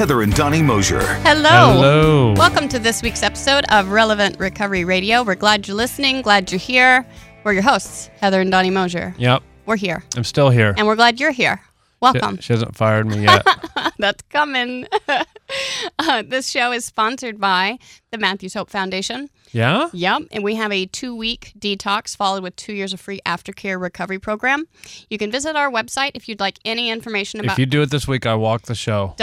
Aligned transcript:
Heather 0.00 0.22
and 0.22 0.34
Donnie 0.34 0.62
Mosier. 0.62 1.02
Hello. 1.02 1.50
Hello. 1.74 2.32
Welcome 2.32 2.68
to 2.68 2.78
this 2.78 3.02
week's 3.02 3.22
episode 3.22 3.66
of 3.70 3.90
Relevant 3.90 4.38
Recovery 4.40 4.82
Radio. 4.82 5.22
We're 5.22 5.34
glad 5.34 5.68
you're 5.68 5.76
listening, 5.76 6.22
glad 6.22 6.50
you're 6.50 6.58
here. 6.58 7.04
We're 7.44 7.52
your 7.52 7.62
hosts, 7.62 8.08
Heather 8.18 8.40
and 8.40 8.50
Donnie 8.50 8.70
Mosier. 8.70 9.14
Yep, 9.18 9.42
We're 9.66 9.76
here, 9.76 10.02
I'm 10.16 10.24
still 10.24 10.48
here. 10.48 10.72
and 10.78 10.86
we're 10.86 10.96
glad 10.96 11.20
you're 11.20 11.32
here. 11.32 11.60
She, 11.62 11.70
Welcome. 12.00 12.38
she 12.38 12.54
hasn't 12.54 12.74
fired 12.76 13.08
me 13.08 13.24
yet. 13.24 13.46
That's 13.98 14.22
coming. 14.30 14.86
uh, 15.98 16.22
this 16.26 16.48
show 16.48 16.72
is 16.72 16.84
sponsored 16.84 17.38
by 17.40 17.78
the 18.10 18.18
Matthews 18.18 18.54
Hope 18.54 18.70
Foundation. 18.70 19.28
yeah? 19.52 19.88
Yep, 19.92 20.22
and 20.32 20.44
we 20.44 20.54
have 20.56 20.72
a 20.72 20.86
two-week 20.86 21.52
detox 21.58 22.16
followed 22.16 22.42
with 22.42 22.56
two 22.56 22.72
years 22.72 22.92
of 22.92 23.00
free 23.00 23.20
aftercare 23.26 23.80
recovery 23.80 24.18
program. 24.18 24.66
You 25.08 25.18
can 25.18 25.30
visit 25.30 25.56
our 25.56 25.70
website 25.70 26.12
if 26.14 26.28
you'd 26.28 26.40
like 26.40 26.58
any 26.64 26.90
information 26.90 27.40
about 27.40 27.52
If 27.52 27.58
you 27.58 27.66
do 27.66 27.82
it 27.82 27.90
this 27.90 28.06
week, 28.08 28.26
I 28.26 28.34
walk 28.34 28.62
the 28.62 28.74
show. 28.74 29.14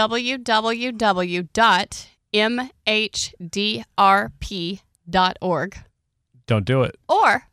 www.mhdrp.org 4.75 5.77
Don't 6.45 6.65
do 6.65 6.83
it. 6.83 6.97
or 7.07 7.43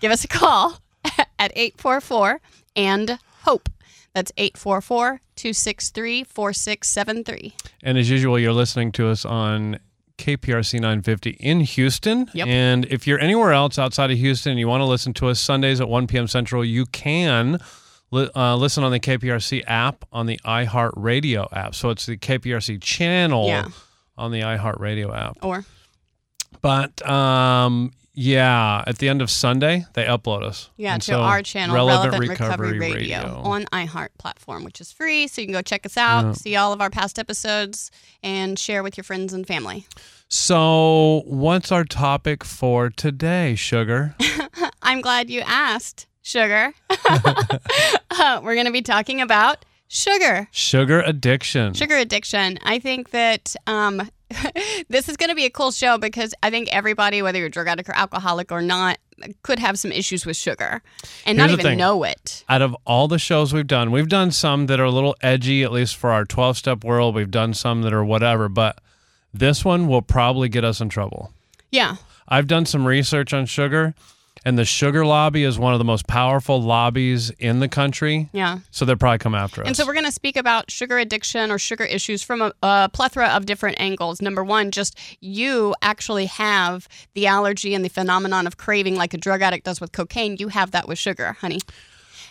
give 0.00 0.12
us 0.12 0.24
a 0.24 0.28
call 0.28 0.78
at 1.38 1.52
844 1.54 2.40
and 2.74 3.18
hope. 3.42 3.68
That's 4.16 4.32
844 4.38 5.20
263 5.36 6.24
4673. 6.24 7.54
And 7.82 7.98
as 7.98 8.08
usual, 8.08 8.38
you're 8.38 8.54
listening 8.54 8.90
to 8.92 9.08
us 9.08 9.26
on 9.26 9.78
KPRC 10.16 10.80
950 10.80 11.32
in 11.32 11.60
Houston. 11.60 12.30
Yep. 12.32 12.46
And 12.48 12.86
if 12.86 13.06
you're 13.06 13.18
anywhere 13.20 13.52
else 13.52 13.78
outside 13.78 14.10
of 14.10 14.16
Houston 14.16 14.52
and 14.52 14.58
you 14.58 14.68
want 14.68 14.80
to 14.80 14.86
listen 14.86 15.12
to 15.14 15.28
us 15.28 15.38
Sundays 15.38 15.82
at 15.82 15.88
1 15.90 16.06
p.m. 16.06 16.28
Central, 16.28 16.64
you 16.64 16.86
can 16.86 17.58
uh, 18.10 18.56
listen 18.56 18.82
on 18.84 18.90
the 18.90 19.00
KPRC 19.00 19.64
app 19.66 20.06
on 20.10 20.24
the 20.24 20.40
iHeartRadio 20.46 21.52
app. 21.52 21.74
So 21.74 21.90
it's 21.90 22.06
the 22.06 22.16
KPRC 22.16 22.80
channel 22.80 23.48
Yeah. 23.48 23.68
on 24.16 24.30
the 24.30 24.40
iHeartRadio 24.40 25.14
app. 25.14 25.36
Or, 25.42 25.66
But 26.62 27.06
um, 27.06 27.92
yeah, 28.16 28.82
at 28.86 28.96
the 28.98 29.08
end 29.10 29.20
of 29.22 29.30
Sunday, 29.30 29.84
they 29.92 30.04
upload 30.04 30.42
us. 30.42 30.70
yeah, 30.76 30.94
And 30.94 31.02
to 31.02 31.12
so 31.12 31.20
our 31.20 31.42
channel, 31.42 31.76
Relevant, 31.76 32.18
Recovery, 32.28 32.78
Radio, 32.78 33.40
on 33.44 33.66
iHeart 33.66 34.08
platform, 34.18 34.64
which 34.64 34.80
is 34.80 34.90
free. 34.90 35.28
So 35.28 35.42
you 35.42 35.46
can 35.46 35.52
go 35.52 35.60
check 35.62 35.84
us 35.84 35.96
out, 35.98 36.24
Yeah. 36.24 36.32
see 36.32 36.56
all 36.56 36.72
of 36.72 36.80
our 36.80 36.88
past 36.90 37.18
episodes, 37.18 37.90
and 38.22 38.58
share 38.58 38.82
with 38.82 38.96
your 38.96 39.04
friends 39.04 39.32
and 39.34 39.46
family. 39.46 39.86
So, 40.28 41.22
what's 41.26 41.70
our 41.70 41.84
topic 41.84 42.42
for 42.42 42.88
today, 42.90 43.54
Sugar? 43.54 44.16
I'm 44.82 45.00
glad 45.02 45.28
you 45.30 45.42
asked, 45.42 46.06
Sugar. 46.22 46.72
Uh, 48.18 48.40
we're 48.42 48.54
going 48.54 48.66
to 48.66 48.72
be 48.72 48.80
talking 48.80 49.20
about 49.20 49.64
sugar. 49.88 50.48
Sugar 50.50 51.00
addiction. 51.02 51.74
Sugar 51.74 51.96
addiction. 51.96 52.58
I 52.64 52.78
think 52.78 53.10
that 53.10 53.54
um, 53.66 54.08
this 54.88 55.08
is 55.08 55.16
going 55.16 55.28
to 55.28 55.34
be 55.34 55.44
a 55.44 55.50
cool 55.50 55.70
show 55.70 55.98
because 55.98 56.34
I 56.42 56.50
think 56.50 56.68
everybody, 56.72 57.22
whether 57.22 57.38
you're 57.38 57.46
a 57.46 57.50
drug 57.50 57.68
addict 57.68 57.88
or 57.88 57.96
alcoholic 57.96 58.50
or 58.50 58.60
not, 58.62 58.98
could 59.42 59.58
have 59.58 59.78
some 59.78 59.92
issues 59.92 60.26
with 60.26 60.36
sugar 60.36 60.82
and 61.24 61.38
not 61.38 61.48
Here's 61.48 61.58
the 61.58 61.62
even 61.62 61.70
thing. 61.72 61.78
know 61.78 62.02
it. 62.02 62.44
Out 62.48 62.60
of 62.62 62.76
all 62.84 63.08
the 63.08 63.18
shows 63.18 63.52
we've 63.52 63.66
done, 63.66 63.90
we've 63.90 64.08
done 64.08 64.30
some 64.30 64.66
that 64.66 64.80
are 64.80 64.84
a 64.84 64.90
little 64.90 65.16
edgy, 65.20 65.62
at 65.62 65.72
least 65.72 65.96
for 65.96 66.10
our 66.10 66.24
12 66.24 66.56
step 66.58 66.84
world. 66.84 67.14
We've 67.14 67.30
done 67.30 67.54
some 67.54 67.82
that 67.82 67.92
are 67.92 68.04
whatever, 68.04 68.48
but 68.48 68.78
this 69.32 69.64
one 69.64 69.86
will 69.88 70.02
probably 70.02 70.48
get 70.48 70.64
us 70.64 70.80
in 70.80 70.88
trouble. 70.88 71.32
Yeah. 71.70 71.96
I've 72.28 72.46
done 72.48 72.66
some 72.66 72.86
research 72.86 73.32
on 73.32 73.46
sugar, 73.46 73.94
and 74.44 74.58
the 74.58 74.64
sugar 74.64 75.04
lobby 75.04 75.44
is 75.44 75.58
one 75.58 75.72
of 75.72 75.78
the 75.78 75.84
most 75.84 76.06
powerful 76.06 76.62
lobbies 76.62 77.30
in 77.30 77.60
the 77.60 77.68
country. 77.68 78.28
Yeah. 78.32 78.58
So 78.70 78.84
they'll 78.84 78.96
probably 78.96 79.18
come 79.18 79.34
after 79.34 79.62
us. 79.62 79.66
And 79.66 79.76
so 79.76 79.86
we're 79.86 79.94
going 79.94 80.06
to 80.06 80.12
speak 80.12 80.36
about 80.36 80.70
sugar 80.70 80.98
addiction 80.98 81.50
or 81.50 81.58
sugar 81.58 81.84
issues 81.84 82.22
from 82.22 82.42
a, 82.42 82.52
a 82.62 82.90
plethora 82.92 83.28
of 83.28 83.46
different 83.46 83.80
angles. 83.80 84.22
Number 84.22 84.44
one, 84.44 84.70
just 84.70 84.98
you 85.20 85.74
actually 85.82 86.26
have 86.26 86.88
the 87.14 87.26
allergy 87.26 87.74
and 87.74 87.84
the 87.84 87.88
phenomenon 87.88 88.46
of 88.46 88.56
craving 88.56 88.96
like 88.96 89.14
a 89.14 89.18
drug 89.18 89.42
addict 89.42 89.64
does 89.64 89.80
with 89.80 89.92
cocaine. 89.92 90.36
You 90.38 90.48
have 90.48 90.70
that 90.72 90.86
with 90.86 90.98
sugar, 90.98 91.32
honey. 91.40 91.60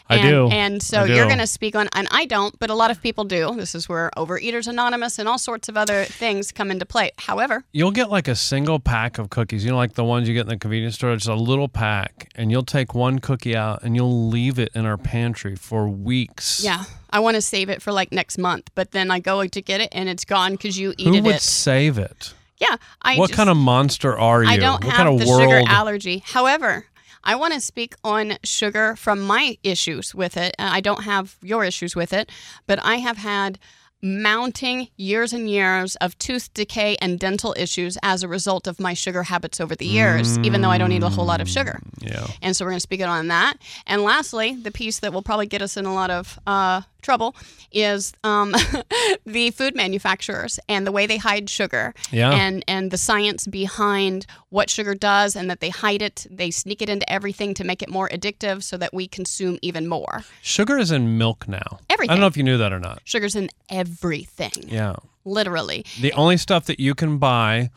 I 0.07 0.17
and, 0.17 0.29
do. 0.29 0.47
And 0.49 0.83
so 0.83 1.01
I 1.01 1.05
you're 1.05 1.25
going 1.25 1.39
to 1.39 1.47
speak 1.47 1.75
on, 1.75 1.89
and 1.93 2.07
I 2.11 2.25
don't, 2.25 2.57
but 2.59 2.69
a 2.69 2.75
lot 2.75 2.91
of 2.91 3.01
people 3.01 3.23
do. 3.23 3.55
This 3.55 3.73
is 3.73 3.89
where 3.89 4.11
Overeaters 4.15 4.67
Anonymous 4.67 5.17
and 5.17 5.27
all 5.27 5.39
sorts 5.39 5.67
of 5.67 5.77
other 5.77 6.05
things 6.05 6.51
come 6.51 6.69
into 6.69 6.85
play. 6.85 7.11
However, 7.17 7.63
You'll 7.71 7.91
get 7.91 8.09
like 8.09 8.27
a 8.27 8.35
single 8.35 8.79
pack 8.79 9.17
of 9.17 9.29
cookies, 9.29 9.65
you 9.65 9.71
know, 9.71 9.77
like 9.77 9.93
the 9.93 10.03
ones 10.03 10.27
you 10.27 10.33
get 10.33 10.41
in 10.41 10.49
the 10.49 10.57
convenience 10.57 10.95
store. 10.95 11.13
It's 11.13 11.27
a 11.27 11.35
little 11.35 11.67
pack, 11.67 12.29
and 12.35 12.51
you'll 12.51 12.63
take 12.63 12.93
one 12.93 13.19
cookie 13.19 13.55
out 13.55 13.83
and 13.83 13.95
you'll 13.95 14.27
leave 14.27 14.59
it 14.59 14.69
in 14.75 14.85
our 14.85 14.97
pantry 14.97 15.55
for 15.55 15.89
weeks. 15.89 16.63
yeah, 16.63 16.83
I 17.09 17.19
want 17.19 17.35
to 17.35 17.41
save 17.41 17.69
it 17.69 17.81
for 17.81 17.91
like 17.91 18.11
next 18.11 18.37
month, 18.37 18.69
but 18.75 18.91
then 18.91 19.09
I 19.09 19.19
go 19.19 19.45
to 19.45 19.61
get 19.61 19.81
it 19.81 19.89
and 19.91 20.07
it's 20.09 20.25
gone 20.25 20.51
because 20.53 20.77
you 20.77 20.93
eat 20.97 21.07
it. 21.07 21.15
Who 21.15 21.23
would 21.23 21.35
it. 21.35 21.41
save 21.41 21.97
it? 21.97 22.33
Yeah, 22.57 22.77
I 23.01 23.17
what 23.17 23.27
just, 23.27 23.37
kind 23.37 23.49
of 23.49 23.57
monster 23.57 24.17
are 24.17 24.43
you? 24.43 24.49
I 24.49 24.57
don't 24.57 24.83
what 24.83 24.93
have 24.93 24.93
kind 24.93 25.09
of 25.09 25.19
the 25.19 25.27
world? 25.27 25.41
sugar 25.41 25.61
allergy. 25.67 26.23
However, 26.25 26.85
I 27.25 27.35
want 27.35 27.53
to 27.53 27.61
speak 27.61 27.95
on 28.03 28.37
sugar 28.43 28.95
from 28.95 29.21
my 29.21 29.57
issues 29.63 30.13
with 30.13 30.37
it. 30.37 30.55
Uh, 30.59 30.69
I 30.71 30.81
don't 30.81 31.03
have 31.03 31.37
your 31.41 31.63
issues 31.63 31.95
with 31.95 32.13
it, 32.13 32.31
but 32.67 32.79
I 32.83 32.97
have 32.97 33.17
had 33.17 33.59
mounting 34.01 34.87
years 34.97 35.33
and 35.33 35.49
years 35.49 35.95
of 35.95 36.15
tooth 36.19 36.53
decay 36.53 36.95
and 37.01 37.19
dental 37.19 37.55
issues 37.57 37.97
as 38.03 38.21
a 38.21 38.27
result 38.27 38.67
of 38.67 38.79
my 38.79 38.93
sugar 38.93 39.23
habits 39.23 39.59
over 39.59 39.75
the 39.75 39.85
years, 39.85 40.37
even 40.39 40.61
though 40.61 40.69
I 40.69 40.77
don't 40.77 40.91
eat 40.91 41.01
a 41.01 41.09
whole 41.09 41.25
lot 41.25 41.41
of 41.41 41.49
sugar. 41.49 41.79
yeah. 42.01 42.27
And 42.41 42.55
so 42.55 42.63
we're 42.65 42.71
going 42.71 42.77
to 42.77 42.81
speak 42.81 42.99
it 42.99 43.09
on 43.09 43.29
that. 43.29 43.55
And 43.87 44.03
lastly, 44.03 44.55
the 44.61 44.69
piece 44.71 44.99
that 44.99 45.11
will 45.11 45.23
probably 45.23 45.47
get 45.47 45.63
us 45.63 45.75
in 45.75 45.85
a 45.85 45.93
lot 45.93 46.11
of 46.11 46.37
uh, 46.45 46.81
trouble 47.05 47.35
is 47.71 48.11
um, 48.23 48.53
the 49.25 49.51
food 49.51 49.75
manufacturers 49.75 50.59
and 50.67 50.85
the 50.87 50.91
way 50.91 51.05
they 51.07 51.17
hide 51.17 51.49
sugar 51.49 51.93
Yeah. 52.11 52.31
and, 52.31 52.63
and 52.67 52.89
the 52.91 52.97
science 52.97 53.45
behind 53.47 54.25
what 54.49 54.69
sugar 54.69 54.95
does 54.95 55.35
and 55.35 55.49
that 55.49 55.59
they 55.59 55.69
hide 55.69 56.01
it. 56.01 56.25
They 56.29 56.51
sneak 56.51 56.81
it 56.81 56.89
into 56.89 57.09
everything 57.09 57.53
to 57.55 57.63
make 57.63 57.81
it 57.81 57.89
more 57.89 58.09
addictive 58.09 58.63
so 58.63 58.75
that 58.77 58.93
we 58.93 59.07
consume 59.07 59.57
even 59.61 59.87
more. 59.87 60.23
Sugar 60.41 60.77
is 60.77 60.91
in 60.91 61.17
milk 61.17 61.47
now. 61.47 61.79
everything 61.89 62.11
I 62.11 62.15
don't 62.15 62.21
know 62.21 62.27
if 62.27 62.37
you 62.37 62.43
knew 62.43 62.57
that 62.57 62.73
or 62.73 62.79
not. 62.79 63.01
Sugar's 63.05 63.35
in 63.35 63.49
everything, 63.69 64.51
Yeah. 64.67 64.95
literally. 65.23 65.85
The 66.01 66.13
only 66.13 66.37
stuff 66.37 66.65
that 66.65 66.79
you 66.79 66.95
can 66.95 67.17
buy 67.19 67.69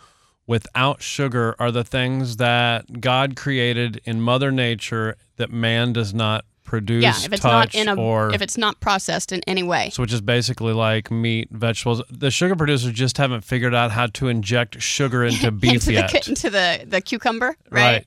without 0.46 1.02
sugar 1.02 1.54
are 1.58 1.70
the 1.70 1.84
things 1.84 2.38
that 2.38 3.00
God 3.02 3.36
created 3.36 4.00
in 4.04 4.20
Mother 4.22 4.50
Nature 4.50 5.16
that 5.36 5.50
man 5.52 5.92
does 5.92 6.14
not 6.14 6.44
produce, 6.68 7.02
yeah, 7.02 7.14
if 7.24 7.32
it's 7.32 7.40
touch, 7.40 7.74
not 7.74 7.74
in 7.74 7.88
a, 7.88 7.94
or 7.98 8.32
if 8.34 8.42
it's 8.42 8.58
not 8.58 8.78
processed 8.78 9.32
in 9.32 9.40
any 9.46 9.62
way. 9.62 9.88
so 9.90 10.02
which 10.02 10.12
is 10.12 10.20
basically 10.20 10.74
like 10.74 11.10
meat, 11.10 11.48
vegetables. 11.50 12.02
The 12.10 12.30
sugar 12.30 12.54
producers 12.54 12.92
just 12.92 13.16
haven't 13.16 13.40
figured 13.40 13.74
out 13.74 13.90
how 13.90 14.06
to 14.08 14.28
inject 14.28 14.80
sugar 14.82 15.24
into 15.24 15.50
beef 15.64 15.72
into 15.88 15.92
yet. 15.94 16.12
The, 16.12 16.28
into 16.28 16.50
the, 16.50 16.84
the 16.86 17.00
cucumber, 17.00 17.56
right? 17.70 18.04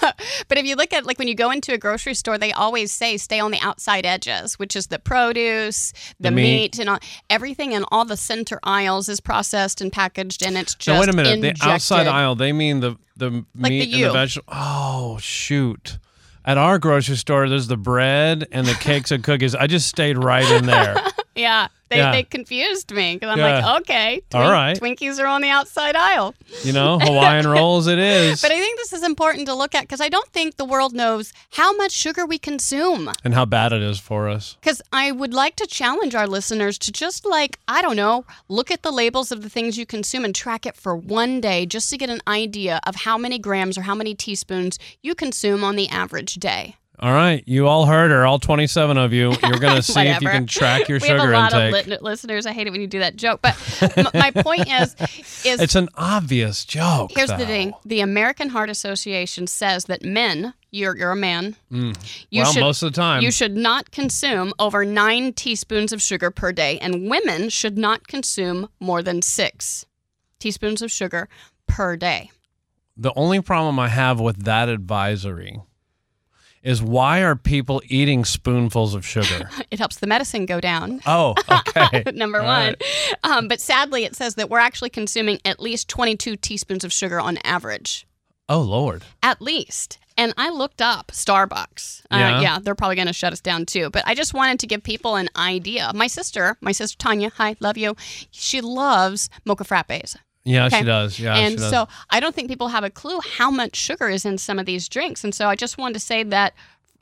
but 0.48 0.56
if 0.56 0.64
you 0.64 0.74
look 0.74 0.94
at 0.94 1.04
like 1.04 1.18
when 1.18 1.28
you 1.28 1.34
go 1.34 1.50
into 1.50 1.74
a 1.74 1.78
grocery 1.78 2.14
store, 2.14 2.38
they 2.38 2.50
always 2.52 2.90
say 2.92 3.18
stay 3.18 3.40
on 3.40 3.50
the 3.50 3.60
outside 3.60 4.06
edges, 4.06 4.58
which 4.58 4.74
is 4.74 4.86
the 4.86 4.98
produce, 4.98 5.92
the, 6.18 6.28
The 6.28 6.30
meat. 6.30 6.42
meat. 6.42 6.78
and 6.78 6.88
all, 6.88 6.98
everything 7.28 7.72
in 7.72 7.84
all 7.92 8.06
the 8.06 8.16
center 8.16 8.58
aisles 8.62 9.10
is 9.10 9.20
processed 9.20 9.82
and 9.82 9.92
packaged, 9.92 10.42
and 10.42 10.56
it's 10.56 10.74
just 10.74 10.88
Now 10.88 11.00
wait 11.00 11.10
a 11.10 11.12
minute. 11.12 11.34
Injected. 11.34 11.62
The 11.62 11.70
outside 11.70 12.06
aisle, 12.06 12.34
they 12.36 12.52
mean 12.54 12.80
the 12.80 12.96
the 13.16 13.30
Like 13.30 13.44
the 13.54 13.68
meat 13.70 13.94
and 13.94 14.04
the 14.04 14.12
vegetable. 14.12 14.52
Oh 14.56 15.18
shoot! 15.20 15.98
At 16.48 16.56
our 16.56 16.78
grocery 16.78 17.16
store, 17.16 17.46
there's 17.46 17.66
the 17.66 17.76
bread 17.76 18.48
and 18.50 18.66
the 18.66 18.72
cakes 18.72 19.10
and 19.10 19.22
cookies. 19.22 19.54
I 19.54 19.66
just 19.66 19.86
stayed 19.86 20.16
right 20.16 20.50
in 20.50 20.64
there. 20.64 20.96
Yeah, 21.38 21.68
they, 21.88 21.96
Yeah. 21.98 22.12
they 22.12 22.22
confused 22.24 22.90
me 22.92 23.14
because 23.14 23.30
I'm 23.30 23.38
Yeah. 23.38 23.60
like, 23.66 23.80
okay, 23.82 24.20
All 24.34 24.50
right. 24.50 24.76
Twinkies 24.78 25.18
are 25.18 25.26
on 25.26 25.40
the 25.40 25.48
outside 25.48 25.96
aisle. 25.96 26.34
You 26.64 26.72
know, 26.72 26.98
Hawaiian 26.98 27.46
rolls. 27.56 27.86
It 27.86 27.98
is. 27.98 28.42
But 28.42 28.50
I 28.50 28.58
think 28.58 28.78
this 28.78 28.92
is 28.92 29.02
important 29.02 29.46
to 29.46 29.54
look 29.54 29.74
at 29.74 29.82
because 29.82 30.00
I 30.00 30.08
don't 30.08 30.28
think 30.32 30.56
the 30.56 30.64
world 30.64 30.92
knows 30.94 31.32
how 31.52 31.74
much 31.76 31.92
sugar 31.92 32.26
we 32.26 32.38
consume. 32.38 33.10
and 33.24 33.34
how 33.34 33.44
bad 33.44 33.72
it 33.72 33.82
is 33.82 33.98
for 33.98 34.28
us. 34.28 34.56
Because 34.60 34.82
I 34.92 35.12
would 35.12 35.32
like 35.32 35.56
to 35.56 35.66
challenge 35.66 36.14
our 36.14 36.26
listeners 36.26 36.76
to 36.78 36.92
just 36.92 37.24
like, 37.24 37.58
I 37.68 37.80
don't 37.82 37.96
know, 37.96 38.24
look 38.48 38.70
at 38.70 38.82
the 38.82 38.90
labels 38.90 39.30
of 39.32 39.42
the 39.42 39.48
things 39.48 39.78
you 39.78 39.86
consume 39.86 40.24
and 40.24 40.34
track 40.34 40.66
it 40.66 40.76
for 40.76 40.96
one 40.96 41.40
day 41.40 41.64
just 41.66 41.88
to 41.90 41.96
get 41.96 42.10
an 42.10 42.20
idea 42.26 42.80
of 42.86 42.96
how 42.96 43.16
many 43.16 43.38
grams 43.38 43.78
or 43.78 43.82
how 43.82 43.94
many 43.94 44.14
teaspoons 44.14 44.78
you 45.02 45.14
consume 45.14 45.62
on 45.62 45.76
the 45.76 45.88
average 45.88 46.34
day. 46.34 46.74
All 47.00 47.12
right, 47.12 47.44
you 47.46 47.68
all 47.68 47.86
heard 47.86 48.10
her, 48.10 48.26
all 48.26 48.40
27 48.40 48.96
of 48.98 49.12
you. 49.12 49.32
You're 49.44 49.58
going 49.60 49.76
to 49.80 49.82
see 49.82 50.00
if 50.00 50.20
you 50.20 50.28
can 50.28 50.46
track 50.46 50.88
your 50.88 50.98
we 50.98 51.06
sugar 51.06 51.20
have 51.20 51.28
a 51.28 51.32
lot 51.32 51.52
intake. 51.52 51.82
of 51.82 51.88
lit- 51.88 52.02
listeners. 52.02 52.44
I 52.44 52.52
hate 52.52 52.66
it 52.66 52.70
when 52.70 52.80
you 52.80 52.88
do 52.88 52.98
that 52.98 53.14
joke, 53.14 53.40
but 53.40 53.56
m- 53.96 54.06
my 54.14 54.32
point 54.32 54.68
is, 54.68 54.96
is 55.44 55.60
it's 55.60 55.76
an 55.76 55.88
obvious 55.94 56.64
joke. 56.64 57.12
here's 57.14 57.28
the 57.30 57.46
thing: 57.46 57.72
the 57.84 58.00
American 58.00 58.48
Heart 58.48 58.68
Association 58.70 59.46
says 59.46 59.84
that 59.84 60.02
men, 60.02 60.54
you're 60.72 60.96
you're 60.96 61.12
a 61.12 61.16
man, 61.16 61.54
mm. 61.70 61.96
you 62.30 62.42
well, 62.42 62.52
should 62.52 62.60
most 62.60 62.82
of 62.82 62.92
the 62.92 62.96
time. 63.00 63.22
you 63.22 63.30
should 63.30 63.56
not 63.56 63.92
consume 63.92 64.52
over 64.58 64.84
nine 64.84 65.32
teaspoons 65.34 65.92
of 65.92 66.02
sugar 66.02 66.32
per 66.32 66.50
day, 66.50 66.78
and 66.80 67.08
women 67.08 67.48
should 67.48 67.78
not 67.78 68.08
consume 68.08 68.68
more 68.80 69.02
than 69.04 69.22
six 69.22 69.86
teaspoons 70.40 70.82
of 70.82 70.90
sugar 70.90 71.28
per 71.68 71.96
day. 71.96 72.30
the 72.96 73.12
only 73.14 73.40
problem 73.40 73.78
I 73.78 73.86
have 73.88 74.18
with 74.18 74.44
that 74.44 74.68
advisory 74.68 75.60
is 76.62 76.82
why 76.82 77.20
are 77.22 77.36
people 77.36 77.80
eating 77.88 78.24
spoonfuls 78.24 78.94
of 78.94 79.06
sugar? 79.06 79.48
It 79.70 79.78
helps 79.78 79.96
the 79.98 80.06
medicine 80.06 80.46
go 80.46 80.60
down. 80.60 81.00
oh, 81.06 81.34
okay. 81.50 82.02
Number 82.14 82.38
All 82.40 82.46
one. 82.46 82.74
right. 82.74 83.14
Um, 83.22 83.48
but 83.48 83.60
sadly, 83.60 84.04
it 84.04 84.16
says 84.16 84.34
that 84.36 84.48
we're 84.48 84.58
actually 84.58 84.90
consuming 84.90 85.38
at 85.44 85.60
least 85.60 85.88
22 85.88 86.36
teaspoons 86.36 86.84
of 86.84 86.92
sugar 86.92 87.20
on 87.20 87.36
average. 87.44 88.06
Oh, 88.48 88.60
Lord. 88.62 89.02
At 89.22 89.42
least. 89.42 89.98
And 90.16 90.32
I 90.36 90.48
looked 90.48 90.80
up 90.82 91.12
Starbucks. 91.12 92.02
Uh, 92.10 92.16
Yeah? 92.16 92.40
yeah, 92.40 92.58
they're 92.60 92.74
probably 92.74 92.96
going 92.96 93.06
to 93.08 93.12
shut 93.12 93.32
us 93.32 93.40
down 93.40 93.66
too. 93.66 93.90
But 93.90 94.02
I 94.06 94.14
just 94.14 94.32
wanted 94.34 94.58
to 94.60 94.66
give 94.66 94.82
people 94.82 95.16
an 95.16 95.28
idea. 95.36 95.92
My 95.94 96.06
sister, 96.06 96.56
my 96.60 96.72
sister 96.72 96.96
Tanya, 96.98 97.30
hi, 97.36 97.56
love 97.60 97.76
you. 97.76 97.94
She 98.30 98.60
loves 98.60 99.28
mocha 99.44 99.64
frappes. 99.64 100.16
Yeah, 100.48 100.66
Okay. 100.66 100.78
she 100.80 100.84
does. 100.84 101.18
Yeah, 101.20 101.36
and 101.36 101.52
she 101.52 101.56
does. 101.58 101.70
so 101.70 101.86
I 102.10 102.20
don't 102.20 102.34
think 102.34 102.48
people 102.48 102.68
have 102.68 102.84
a 102.84 102.90
clue 102.90 103.20
how 103.38 103.50
much 103.50 103.76
sugar 103.76 104.08
is 104.08 104.24
in 104.24 104.38
some 104.38 104.58
of 104.58 104.66
these 104.66 104.88
drinks. 104.88 105.22
And 105.24 105.34
so 105.34 105.48
I 105.48 105.54
just 105.56 105.78
wanted 105.78 105.94
to 105.94 106.00
say 106.00 106.22
that 106.22 106.54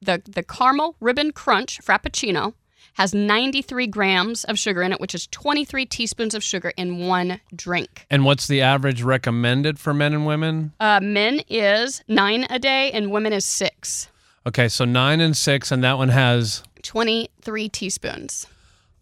the 0.03 0.21
the 0.27 0.43
caramel 0.43 0.97
ribbon 1.01 1.33
crunch 1.33 1.81
frappuccino 1.83 2.55
has 2.95 3.13
93 3.15 3.87
grams 3.89 4.45
of 4.45 4.59
sugar 4.59 4.81
in 4.83 4.91
it, 4.91 4.99
which 5.01 5.15
is 5.15 5.27
23 5.27 5.85
teaspoons 5.85 6.35
of 6.35 6.43
sugar 6.43 6.73
in 6.79 7.07
one 7.07 7.41
drink. 7.55 8.07
and 8.11 8.25
what's 8.25 8.47
the 8.47 8.63
average 8.63 9.03
recommended 9.03 9.79
for 9.79 9.93
men 9.93 10.15
and 10.15 10.25
women? 10.27 10.73
Uh, 10.81 10.99
men 11.03 11.43
is 11.49 12.03
nine 12.09 12.47
a 12.49 12.59
day, 12.59 12.91
and 12.93 13.11
women 13.11 13.33
is 13.35 13.45
six. 13.45 14.09
Okay, 14.47 14.67
so 14.69 14.85
nine 14.87 15.21
and 15.21 15.37
six, 15.37 15.71
and 15.71 15.85
that 15.85 15.99
one 15.99 16.09
has. 16.09 16.63
23 16.83 17.69
teaspoons. 17.69 18.47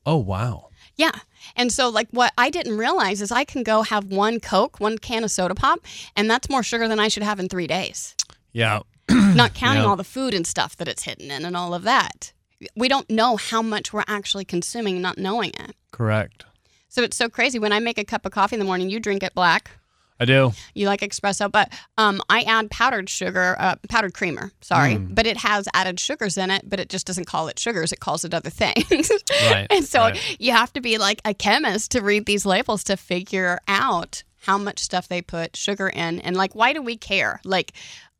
Oh, 0.06 0.17
wow. 0.17 0.70
Yeah. 0.96 1.12
And 1.56 1.73
so, 1.73 1.88
like, 1.88 2.08
what 2.11 2.32
I 2.38 2.50
didn't 2.50 2.76
realize 2.79 3.20
is 3.20 3.32
I 3.32 3.44
can 3.44 3.62
go 3.62 3.82
have 3.82 4.05
one 4.06 4.41
Coke, 4.41 4.79
one 4.81 4.99
can 4.99 5.25
of 5.25 5.31
soda 5.31 5.55
pop, 5.55 5.81
and 6.17 6.31
that's 6.31 6.49
more 6.49 6.62
sugar 6.62 6.87
than 6.88 7.00
I 7.00 7.08
should 7.08 7.23
have 7.23 7.41
in 7.41 7.49
three 7.49 7.67
days. 7.67 8.14
Yeah. 8.52 8.81
not 9.11 9.55
counting 9.55 9.82
Yeah. 9.82 9.88
all 9.88 9.96
the 9.96 10.05
food 10.05 10.32
and 10.35 10.46
stuff 10.46 10.76
that 10.76 10.88
it's 10.88 11.02
hidden 11.02 11.31
in 11.31 11.44
and 11.44 11.56
all 11.56 11.75
of 11.75 11.82
that. 11.82 12.32
We 12.76 12.88
don't 12.88 13.11
know 13.11 13.37
how 13.37 13.61
much 13.61 13.93
we're 13.93 14.05
actually 14.06 14.44
consuming, 14.44 15.02
not 15.02 15.19
knowing 15.19 15.50
it. 15.58 15.75
Correct. 15.91 16.44
So 16.88 17.02
it's 17.02 17.17
so 17.17 17.29
crazy. 17.29 17.58
When 17.58 17.73
I 17.73 17.81
make 17.81 17.99
a 17.99 18.05
cup 18.05 18.25
of 18.25 18.32
coffee 18.32 18.55
in 18.55 18.61
the 18.61 18.64
morning, 18.64 18.88
you 18.88 19.00
drink 19.00 19.23
it 19.23 19.35
black. 19.35 19.73
I 20.20 20.25
do. 20.26 20.52
You 20.75 20.87
like 20.87 21.00
espresso, 21.00 21.50
but 21.50 21.72
um, 21.99 22.20
I 22.28 22.43
add 22.43 22.70
powdered 22.70 23.11
sugar, 23.11 23.56
uh, 23.58 23.75
powdered 23.88 24.14
creamer. 24.14 24.52
Sorry, 24.61 24.94
Mm. 24.94 25.14
but 25.14 25.26
it 25.26 25.38
has 25.38 25.66
added 25.75 25.99
sugars 25.99 26.38
in 26.38 26.50
it, 26.50 26.69
but 26.69 26.78
it 26.78 26.88
just 26.88 27.06
doesn't 27.06 27.25
call 27.26 27.49
it 27.49 27.58
sugars. 27.58 27.90
It 27.93 27.99
calls 28.00 28.25
it 28.25 28.32
other 28.32 28.50
things. 28.50 29.11
Right, 29.50 29.66
and 29.70 29.84
so 29.84 30.00
right. 30.00 30.40
you 30.40 30.52
have 30.52 30.72
to 30.75 30.81
be 30.81 30.99
like 30.99 31.20
a 31.25 31.34
chemist 31.34 31.90
to 31.93 32.00
read 32.00 32.26
these 32.26 32.46
labels 32.46 32.84
to 32.84 32.96
figure 32.96 33.58
out 33.69 34.22
how 34.43 34.56
much 34.58 34.78
stuff 34.78 35.08
they 35.08 35.20
put 35.22 35.56
sugar 35.56 35.88
in, 35.88 36.20
and 36.20 36.37
like 36.37 36.55
why 36.55 36.72
do 36.72 36.81
we 36.81 36.96
care? 36.96 37.40
Like, 37.44 37.72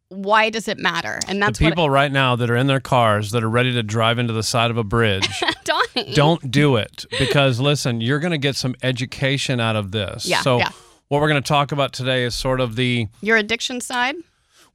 why 0.09 0.51
does 0.51 0.69
it 0.69 0.79
matter? 0.79 1.19
And 1.29 1.41
that's 1.43 1.59
the 1.59 1.67
people 1.69 1.89
right 1.91 2.11
now 2.11 2.35
that 2.37 2.51
are 2.51 2.57
in 2.57 2.67
their 2.67 2.81
cars 2.81 3.31
that 3.31 3.43
are 3.45 3.49
ready 3.51 3.73
to 3.73 3.83
drive 3.83 4.19
into 4.19 4.33
the 4.33 4.43
side 4.43 4.71
of 4.71 4.77
a 4.77 4.85
bridge, 4.85 5.29
don't 6.15 6.51
do 6.51 6.77
it 6.77 7.07
because 7.19 7.61
listen, 7.61 8.01
you're 8.01 8.19
going 8.21 8.33
to 8.33 8.39
get 8.39 8.57
some 8.57 8.75
education 8.83 9.61
out 9.61 9.77
of 9.77 9.93
this. 9.93 10.27
Yeah, 10.27 10.41
So 10.41 10.59
yeah. 10.59 10.71
What 11.15 11.21
we're 11.21 11.29
going 11.29 11.41
to 11.43 11.47
talk 11.49 11.71
about 11.71 11.93
today 11.93 12.25
is 12.25 12.35
sort 12.35 12.61
of 12.61 12.75
the 12.75 13.07
Your 13.21 13.37
addiction 13.37 13.81
side. 13.81 14.17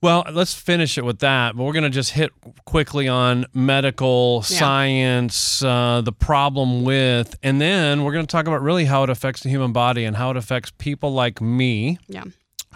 well, 0.01 0.23
let's 0.31 0.53
finish 0.53 0.97
it 0.97 1.03
with 1.03 1.19
that, 1.19 1.57
but 1.57 1.65
we're 1.65 1.73
going 1.73 1.83
to 1.83 1.89
just 1.89 2.11
hit 2.11 2.31
quickly 2.63 3.09
on 3.09 3.45
medical 3.53 4.45
Yeah. 4.49 4.57
science, 4.59 5.61
uh, 5.61 5.99
the 6.01 6.13
problem 6.13 6.85
with, 6.85 7.35
and 7.43 7.59
then 7.59 8.03
we're 8.05 8.13
going 8.13 8.25
to 8.25 8.31
talk 8.31 8.47
about 8.47 8.61
really 8.61 8.85
how 8.85 9.03
it 9.03 9.09
affects 9.09 9.41
the 9.43 9.49
human 9.49 9.73
body 9.73 10.05
and 10.05 10.15
how 10.15 10.31
it 10.31 10.37
affects 10.37 10.71
people 10.77 11.11
like 11.11 11.41
me 11.41 11.99
Yeah. 12.07 12.23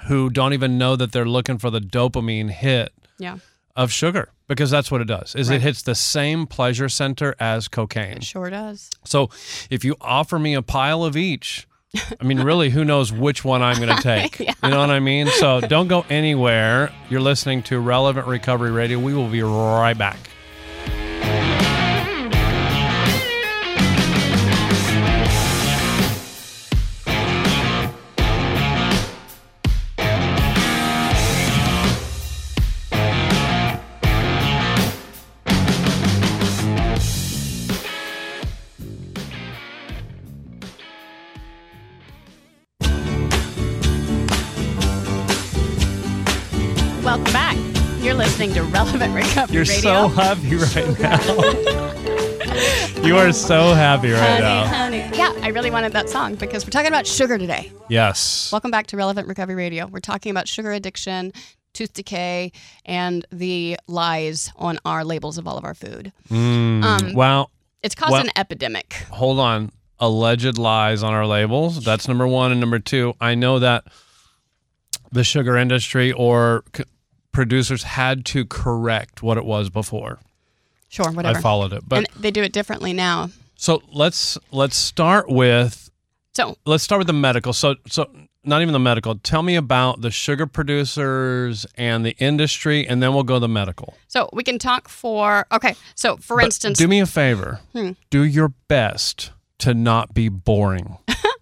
who 0.08 0.30
don't 0.30 0.52
even 0.52 0.78
know 0.78 0.98
that 0.98 1.14
they're 1.14 1.24
looking 1.26 1.58
for 1.58 1.70
the 1.70 1.80
dopamine 1.80 2.50
hit 2.50 2.92
Yeah. 3.18 3.38
of 3.78 3.94
sugar 3.94 4.28
because 4.50 4.70
that's 4.70 4.92
what 4.92 5.00
it 5.00 5.08
does 5.08 5.36
is 5.36 5.48
Right. 5.50 5.56
it 5.56 5.62
hits 5.62 5.84
the 5.84 5.96
same 5.96 6.48
pleasure 6.48 6.90
center 6.90 7.34
as 7.40 7.70
cocaine 7.70 8.18
It 8.18 8.24
sure 8.26 8.50
does. 8.50 8.90
so 9.06 9.30
if 9.70 9.86
you 9.86 9.96
offer 10.02 10.38
me 10.38 10.54
a 10.54 10.62
pile 10.62 11.06
of 11.06 11.16
each 11.16 11.66
i 12.20 12.24
mean 12.24 12.40
really 12.42 12.70
who 12.70 12.84
knows 12.84 13.12
which 13.12 13.46
one 13.46 13.62
i'm 13.62 13.78
going 13.80 13.96
to 13.96 14.02
take 14.02 14.40
you 14.40 14.48
know 14.64 14.80
what 14.80 14.90
i 14.90 15.00
mean? 15.00 15.28
So 15.28 15.62
don't 15.62 15.88
go 15.88 16.06
anywhere. 16.10 16.92
You're 17.10 17.22
listening 17.22 17.64
to 17.64 17.80
relevant 17.80 18.28
recovery 18.28 18.72
radio. 18.72 18.98
We 19.00 19.14
will 19.14 19.28
be 19.30 19.44
right 19.44 19.98
back 19.98 20.18
you're 49.54 49.64
Radio. 49.64 49.82
so 49.82 50.08
happy 50.10 50.56
right 50.56 51.00
now 51.00 51.94
you 53.04 53.18
are 53.18 53.32
so 53.32 53.74
happy 53.74 54.12
right 54.12 54.20
honey, 54.20 54.42
now 54.42 54.66
honey. 54.66 55.18
Yeah, 55.18 55.34
I 55.42 55.50
really 55.50 55.72
wanted 55.72 55.94
that 55.94 56.10
song 56.10 56.36
because 56.36 56.66
we're 56.66 56.72
talking 56.72 56.88
about 56.88 57.06
sugar 57.08 57.38
today. 57.38 57.72
yes 57.90 58.52
Welcome 58.52 58.72
back 58.72 58.88
to 58.88 58.98
Relevant 58.98 59.28
Recovery 59.28 59.56
Radio. 59.56 59.88
We're 59.88 60.00
talking 60.00 60.30
about 60.32 60.48
sugar 60.48 60.72
addiction, 60.72 61.34
tooth 61.74 61.94
decay, 61.94 62.52
and 62.86 63.26
the 63.32 63.78
lies 63.88 64.52
on 64.56 64.80
our 64.86 65.04
labels 65.04 65.38
of 65.38 65.48
all 65.48 65.58
of 65.58 65.66
our 65.66 65.74
food. 65.74 66.12
Mm, 66.30 66.84
Um, 66.84 67.14
well 67.14 67.50
It's 67.82 67.96
caused 67.96 68.12
Well- 68.14 68.22
an 68.24 68.32
epidemic. 68.36 68.94
hold 69.12 69.40
on 69.40 69.72
alleged 70.00 70.58
lies 70.58 71.02
on 71.04 71.14
our 71.14 71.26
labels 71.28 71.84
that's 71.86 72.08
number 72.10 72.28
one 72.28 72.52
and 72.52 72.60
number 72.60 72.78
two 72.80 73.14
i 73.22 73.36
know 73.36 73.60
that 73.60 73.86
the 75.14 75.24
sugar 75.24 75.56
industry 75.56 76.12
or 76.12 76.64
producers 77.34 77.84
had 77.84 78.24
to 78.28 78.46
correct 78.46 79.22
what 79.22 79.38
it 79.38 79.44
was 79.46 79.70
before 79.70 80.20
Sure, 80.88 81.12
whatever. 81.12 81.38
i 81.38 81.42
followed 81.42 81.74
it 81.74 81.84
but 81.88 81.98
and 81.98 82.08
they 82.22 82.32
do 82.32 82.42
it 82.44 82.54
differently 82.54 82.94
now. 82.94 83.30
so 83.56 83.82
let's 83.92 84.38
let's 84.52 84.78
start 84.78 85.28
with 85.28 85.90
So, 86.34 86.56
let's 86.66 86.84
start 86.84 87.00
with 87.00 87.08
the 87.08 87.14
medical 87.14 87.52
so 87.52 87.76
so 87.88 88.10
not 88.46 88.62
even 88.62 88.74
the 88.74 88.80
medical 88.80 89.16
tell 89.16 89.42
me 89.42 89.56
about 89.56 90.02
the 90.02 90.12
sugar 90.12 90.46
producers 90.46 91.66
and 91.76 92.06
the 92.06 92.16
industry 92.20 92.88
and 92.88 93.02
then 93.02 93.14
we'll 93.14 93.24
go 93.24 93.36
to 93.36 93.40
the 93.40 93.48
medical 93.50 93.96
so 94.08 94.30
we 94.34 94.44
can 94.44 94.60
talk 94.60 94.88
for 94.88 95.46
okay. 95.52 95.76
So, 95.96 96.18
for 96.18 96.38
But 96.38 96.46
instance, 96.46 96.78
do 96.78 96.88
me 96.88 97.00
a 97.00 97.06
favor 97.06 97.60
Hmm. 97.74 97.92
do 98.10 98.24
your 98.24 98.50
best 98.68 99.32
to 99.60 99.74
not 99.74 100.14
be 100.14 100.30
boring 100.30 100.98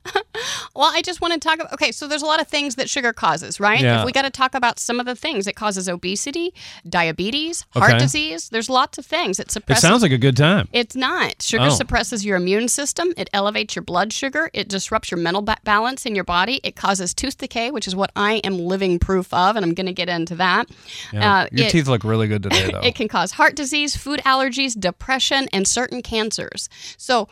Well, 0.76 0.90
I 0.94 1.02
just 1.02 1.20
want 1.22 1.34
to 1.34 1.40
talk 1.40 1.60
about. 1.60 1.74
Okay, 1.74 1.92
so 1.92 2.08
there's 2.08 2.22
a 2.22 2.26
lot 2.26 2.40
of 2.42 2.48
things 2.48 2.76
that 2.76 2.90
sugar 2.90 3.14
causes, 3.14 3.60
right? 3.60 3.82
Yeah. 3.82 4.00
If 4.00 4.06
we 4.06 4.12
got 4.12 4.22
to 4.24 4.30
talk 4.30 4.56
about 4.56 4.80
some 4.80 5.00
of 5.00 5.06
the 5.06 5.16
things, 5.16 5.48
it 5.48 5.56
causes 5.56 5.90
obesity, 5.90 6.54
diabetes, 6.88 7.66
heart 7.72 7.92
Okay. 7.92 8.00
disease. 8.00 8.50
There's 8.50 8.70
lots 8.70 8.98
of 8.98 9.06
things. 9.06 9.40
It 9.40 9.52
suppresses. 9.52 9.84
it 9.84 9.88
sounds 9.88 10.02
like 10.02 10.12
a 10.12 10.18
good 10.18 10.38
time 10.38 10.68
It's 10.72 10.96
not. 10.96 11.42
Sugar 11.42 11.66
Oh. 11.68 11.70
suppresses 11.70 12.24
your 12.26 12.38
immune 12.38 12.68
system. 12.68 13.14
It 13.18 13.30
elevates 13.34 13.76
your 13.76 13.84
blood 13.84 14.14
sugar. 14.14 14.50
It 14.54 14.68
disrupts 14.68 15.12
your 15.12 15.18
mental 15.20 15.42
ba- 15.42 15.58
balance 15.64 16.06
in 16.06 16.16
your 16.16 16.24
body. 16.24 16.60
It 16.64 16.76
causes 16.76 17.14
tooth 17.14 17.38
decay, 17.38 17.72
which 17.72 17.88
is 17.88 17.96
what 17.96 18.12
I 18.16 18.36
am 18.44 18.58
living 18.60 19.00
proof 19.00 19.34
of, 19.34 19.56
and 19.56 19.66
I'm 19.66 19.74
going 19.74 19.88
to 19.88 19.94
get 19.94 20.10
into 20.10 20.36
that. 20.36 20.68
yeah. 21.12 21.34
Uh, 21.42 21.48
your 21.52 21.68
it- 21.68 21.72
teeth 21.72 21.88
look 21.88 22.04
really 22.04 22.28
good 22.28 22.44
today 22.44 22.70
though 22.72 22.80
It 22.80 22.96
can 22.96 23.08
cause 23.08 23.32
heart 23.34 23.56
disease, 23.56 23.96
food 23.96 24.22
allergies, 24.26 24.80
depression, 24.80 25.48
and 25.52 25.68
certain 25.68 26.02
cancers. 26.02 26.70
So 26.98 27.28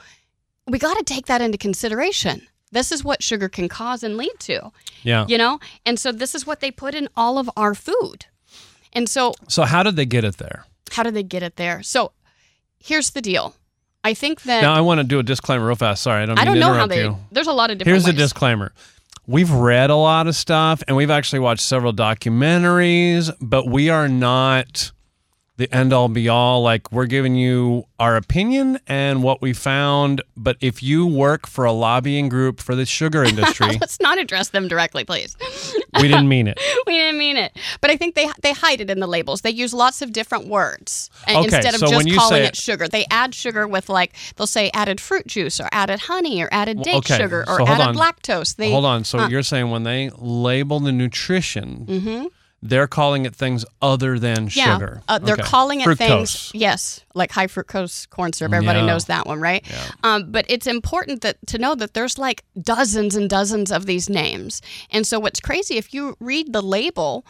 we 0.68 0.78
got 0.80 0.98
to 0.98 1.04
take 1.04 1.26
that 1.28 1.42
into 1.42 1.58
consideration. 1.58 2.48
This 2.72 2.92
is 2.92 3.04
what 3.04 3.24
sugar 3.24 3.50
can 3.50 3.68
cause 3.68 4.04
and 4.04 4.16
lead 4.18 4.40
to, 4.42 4.72
yeah 5.04 5.26
you 5.28 5.38
know? 5.38 5.60
And 5.86 6.00
so 6.00 6.12
this 6.12 6.36
is 6.36 6.46
what 6.46 6.60
they 6.60 6.72
put 6.72 6.94
in 6.96 7.10
all 7.16 7.38
of 7.38 7.50
our 7.58 7.74
food. 7.74 8.26
And 8.94 9.08
so 9.10 9.34
So 9.48 9.64
how 9.64 9.84
did 9.84 9.96
they 9.96 10.06
get 10.06 10.24
it 10.24 10.38
there? 10.38 10.66
how 10.92 11.04
did 11.04 11.14
they 11.14 11.24
get 11.24 11.44
it 11.44 11.56
there? 11.56 11.82
So 11.84 12.12
here's 12.80 13.12
the 13.12 13.22
deal. 13.22 13.56
I 14.04 14.14
think 14.14 14.44
that 14.44 14.62
Now 14.62 14.74
I 14.74 14.82
want 14.82 15.00
to 15.00 15.04
do 15.04 15.20
a 15.20 15.24
disclaimer 15.24 15.66
real 15.68 15.76
fast. 15.76 16.04
Sorry, 16.04 16.24
I 16.24 16.26
don't. 16.26 16.40
I 16.40 16.46
don't 16.46 16.60
know 16.60 16.74
how 16.74 16.88
they. 16.88 17.04
You. 17.04 17.18
There's 17.32 17.48
a 17.48 17.54
lot 17.54 17.70
of 17.70 17.78
different. 17.78 17.94
Here's 17.96 18.06
ways. 18.06 18.16
disclaimer. 18.16 18.72
We've 19.28 19.52
read 19.52 19.90
a 19.90 19.96
lot 19.96 20.26
of 20.28 20.36
stuff 20.36 20.82
and 20.88 20.96
we've 20.98 21.12
actually 21.12 21.40
watched 21.40 21.62
several 21.62 21.94
documentaries, 21.94 23.32
but 23.42 23.68
we 23.68 23.90
are 23.90 24.08
not 24.08 24.92
the 25.60 25.74
end 25.76 25.92
all 25.94 26.08
be 26.08 26.28
all. 26.30 26.64
Like 26.64 26.92
we're 26.92 27.06
giving 27.06 27.36
you 27.36 27.86
our 28.00 28.16
opinion 28.16 28.80
and 28.88 29.22
what 29.22 29.42
we 29.42 29.52
found. 29.54 30.24
But 30.38 30.56
if 30.62 30.82
you 30.82 31.06
work 31.06 31.46
for 31.46 31.66
a 31.66 31.74
lobbying 31.74 32.30
group 32.30 32.62
for 32.62 32.76
the 32.76 32.86
sugar 32.86 33.24
industry, 33.32 33.78
Let's 33.80 34.00
not 34.00 34.18
address 34.18 34.50
them 34.50 34.68
directly, 34.70 35.04
please. 35.04 35.36
we 36.02 36.08
didn't 36.08 36.30
mean 36.30 36.48
it. 36.48 36.58
we 36.88 36.98
didn't 36.98 37.20
mean 37.20 37.36
it. 37.36 37.52
But 37.82 37.92
I 37.92 37.98
think 37.98 38.16
they 38.16 38.30
they 38.42 38.54
hide 38.54 38.82
it 38.82 38.90
in 38.90 39.00
the 39.02 39.08
labels. 39.08 39.42
They 39.42 39.52
use 39.52 39.74
lots 39.74 40.02
of 40.02 40.14
different 40.14 40.48
words 40.48 41.10
uh, 41.28 41.40
Okay, 41.40 41.44
instead 41.58 41.74
of 41.74 41.82
so 41.82 41.88
just 41.88 42.16
calling 42.16 42.42
say- 42.42 42.46
it 42.46 42.56
sugar. 42.56 42.88
They 42.88 43.06
add 43.12 43.36
sugar 43.36 43.68
with 43.68 43.90
like 43.90 44.14
they'll 44.38 44.48
say 44.48 44.72
added 44.74 45.02
fruit 45.02 45.28
juice 45.28 45.60
or 45.60 45.68
added 45.74 46.00
honey 46.00 46.42
or 46.42 46.48
added 46.52 46.82
date 46.82 46.96
okay, 46.96 47.18
sugar 47.18 47.44
or 47.48 47.60
so 47.60 47.68
added 47.68 47.88
on. 47.88 47.96
lactose. 47.96 48.56
They 48.56 48.72
Hold 48.72 48.86
on. 48.86 49.04
So 49.04 49.20
uh 49.20 49.28
you're 49.28 49.44
saying 49.44 49.70
when 49.70 49.84
they 49.84 50.10
label 50.18 50.80
the 50.80 50.94
nutrition, 50.94 51.86
mm-hmm. 51.86 52.28
They're 52.62 52.88
calling 52.88 53.26
it 53.26 53.34
things 53.36 53.66
other 53.82 54.20
than 54.20 54.50
yeah, 54.54 54.74
sugar. 54.76 55.02
uh, 55.08 55.18
they're 55.20 55.36
Okay. 55.36 55.44
calling 55.44 55.82
it 55.82 55.88
Fructose. 55.88 55.98
things. 55.98 56.52
Yes, 56.54 57.02
like 57.16 57.32
high 57.32 57.48
fructose 57.48 58.10
corn 58.10 58.34
syrup. 58.34 58.54
Everybody 58.54 58.80
Yeah. 58.80 58.86
knows 58.86 59.06
that 59.06 59.26
one, 59.26 59.40
right? 59.40 59.64
Um, 60.04 60.32
but 60.32 60.46
it's 60.50 60.68
important 60.68 61.22
that 61.22 61.38
to 61.48 61.58
know 61.58 61.76
that 61.76 61.94
there's 61.94 62.18
like 62.18 62.44
dozens 62.62 63.16
and 63.16 63.30
dozens 63.30 63.72
of 63.72 63.86
these 63.86 64.10
names. 64.10 64.62
And 64.92 65.08
so 65.08 65.20
what's 65.20 65.40
crazy 65.40 65.78
if 65.78 65.94
you 65.94 66.16
read 66.20 66.52
the 66.54 66.62
label, 66.62 67.26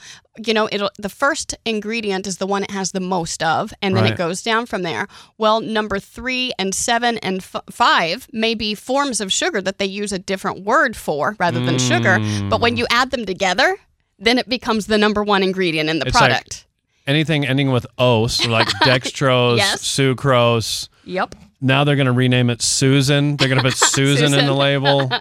you 0.46 0.54
know, 0.54 0.68
it'll 0.72 0.90
the 0.98 1.10
first 1.10 1.56
ingredient 1.66 2.26
is 2.26 2.38
the 2.38 2.48
one 2.48 2.64
it 2.64 2.72
has 2.72 2.92
the 2.92 3.00
most 3.00 3.44
of, 3.44 3.74
and 3.82 3.96
then 3.96 4.04
Right. 4.06 4.14
it 4.14 4.18
goes 4.18 4.42
down 4.42 4.66
from 4.66 4.82
there. 4.84 5.08
Well, 5.38 5.60
number 5.62 6.00
three 6.00 6.54
and 6.58 6.74
seven 6.74 7.18
and 7.20 7.40
f- 7.40 7.62
five 7.70 8.28
may 8.32 8.56
be 8.56 8.74
forms 8.74 9.22
of 9.22 9.32
sugar 9.34 9.62
that 9.62 9.78
they 9.78 9.86
use 9.86 10.12
a 10.12 10.20
different 10.20 10.64
word 10.64 10.96
for 10.96 11.36
rather 11.40 11.64
than 11.64 11.78
sugar. 11.78 12.20
But 12.50 12.62
when 12.62 12.78
you 12.78 12.88
add 12.90 13.12
them 13.12 13.26
together, 13.26 13.78
then 14.20 14.38
it 14.38 14.48
becomes 14.50 14.88
the 14.88 14.98
number 14.98 15.24
one 15.24 15.44
ingredient 15.44 15.90
in 15.90 16.00
the 16.00 16.06
It's 16.08 16.16
like- 16.16 16.30
product. 16.32 16.66
Anything 17.08 17.44
ending 17.48 17.72
with 17.72 17.88
os, 17.98 18.46
like 18.46 18.68
dextrose, 18.84 19.58
Yes. 19.58 19.82
sucrose. 19.84 20.90
yep. 21.06 21.34
Now 21.62 21.84
they're 21.84 21.96
going 21.96 22.06
to 22.06 22.12
rename 22.12 22.50
it 22.50 22.62
Susan. 22.62 23.36
They're 23.36 23.50
going 23.50 23.58
to 23.58 23.64
put 23.64 23.78
Susan, 23.78 24.34
in 24.34 24.46
the 24.46 24.54
label. 24.54 25.12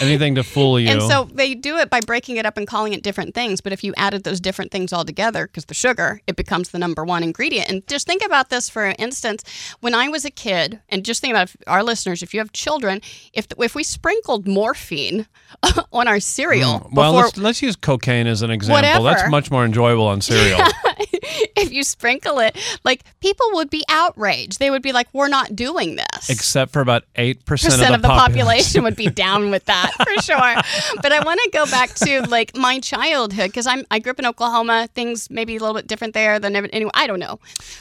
Anything 0.00 0.34
to 0.34 0.42
fool 0.42 0.78
you. 0.78 0.90
And 0.90 1.02
so 1.02 1.24
they 1.32 1.54
do 1.54 1.78
it 1.78 1.88
by 1.88 2.00
breaking 2.00 2.36
it 2.36 2.44
up 2.44 2.56
and 2.56 2.66
calling 2.66 2.92
it 2.92 3.02
different 3.02 3.34
things. 3.34 3.60
But 3.60 3.72
if 3.72 3.82
you 3.82 3.94
added 3.96 4.24
those 4.24 4.40
different 4.40 4.70
things 4.70 4.92
all 4.92 5.04
together, 5.04 5.46
because 5.46 5.64
the 5.66 5.74
sugar, 5.74 6.20
it 6.26 6.36
becomes 6.36 6.70
the 6.70 6.78
number 6.78 7.04
one 7.04 7.22
ingredient. 7.22 7.70
And 7.70 7.86
just 7.86 8.06
think 8.06 8.24
about 8.24 8.50
this 8.50 8.68
for 8.68 8.94
instance. 8.98 9.42
When 9.80 9.94
I 9.94 10.08
was 10.08 10.24
a 10.24 10.30
kid, 10.30 10.80
and 10.88 11.04
just 11.04 11.20
think 11.20 11.32
about 11.32 11.48
if- 11.48 11.56
our 11.66 11.82
listeners, 11.82 12.22
if 12.22 12.34
you 12.34 12.40
have 12.40 12.52
children, 12.52 13.00
if 13.32 13.46
if 13.58 13.74
we 13.74 13.82
sprinkled 13.82 14.46
morphine 14.46 15.26
on 15.92 16.08
our 16.08 16.20
cereal 16.20 16.62
Mm, 16.62 16.92
well, 16.92 17.12
before, 17.12 17.24
let's, 17.24 17.38
let's 17.38 17.62
use 17.62 17.76
cocaine 17.76 18.26
as 18.26 18.42
an 18.42 18.50
example. 18.50 18.76
Whatever. 18.76 19.04
That's 19.04 19.30
much 19.30 19.50
more 19.50 19.64
enjoyable 19.64 20.06
on 20.06 20.20
cereal. 20.20 20.60
if 21.56 21.72
you 21.72 21.82
sprinkle 21.82 22.38
it, 22.38 22.56
like 22.84 23.02
people 23.20 23.46
would 23.52 23.70
be 23.70 23.84
outraged. 23.88 24.58
They 24.58 24.70
would 24.70 24.82
be 24.82 24.92
like, 24.92 25.08
"We're 25.12 25.28
not 25.28 25.54
doing 25.56 25.96
this." 25.96 26.30
Except 26.30 26.72
for 26.72 26.80
about 26.80 27.04
8% 27.16 27.38
of 27.72 27.78
the, 27.78 27.94
of 27.94 28.02
the 28.02 28.08
population 28.08 28.82
would 28.84 28.96
be 28.96 29.06
down 29.24 29.50
with 29.50 29.64
that 29.66 29.92
for 29.96 30.22
sure. 30.22 30.54
But 31.02 31.12
I 31.12 31.24
want 31.24 31.40
to 31.44 31.50
go 31.52 31.66
back 31.66 31.94
to 31.94 32.22
like 32.28 32.56
my 32.56 32.80
childhood 32.80 33.48
because 33.48 33.66
I'm 33.66 33.84
I 33.90 33.98
grew 33.98 34.10
up 34.10 34.18
in 34.18 34.26
Oklahoma. 34.26 34.88
Things 34.94 35.30
maybe 35.30 35.56
a 35.56 35.60
little 35.60 35.74
bit 35.74 35.86
different 35.86 36.14
there 36.14 36.38
than 36.38 36.56
ever- 36.56 36.68
anyway. 36.72 36.90
I 36.94 37.06
don't 37.06 37.20
know. 37.20 37.38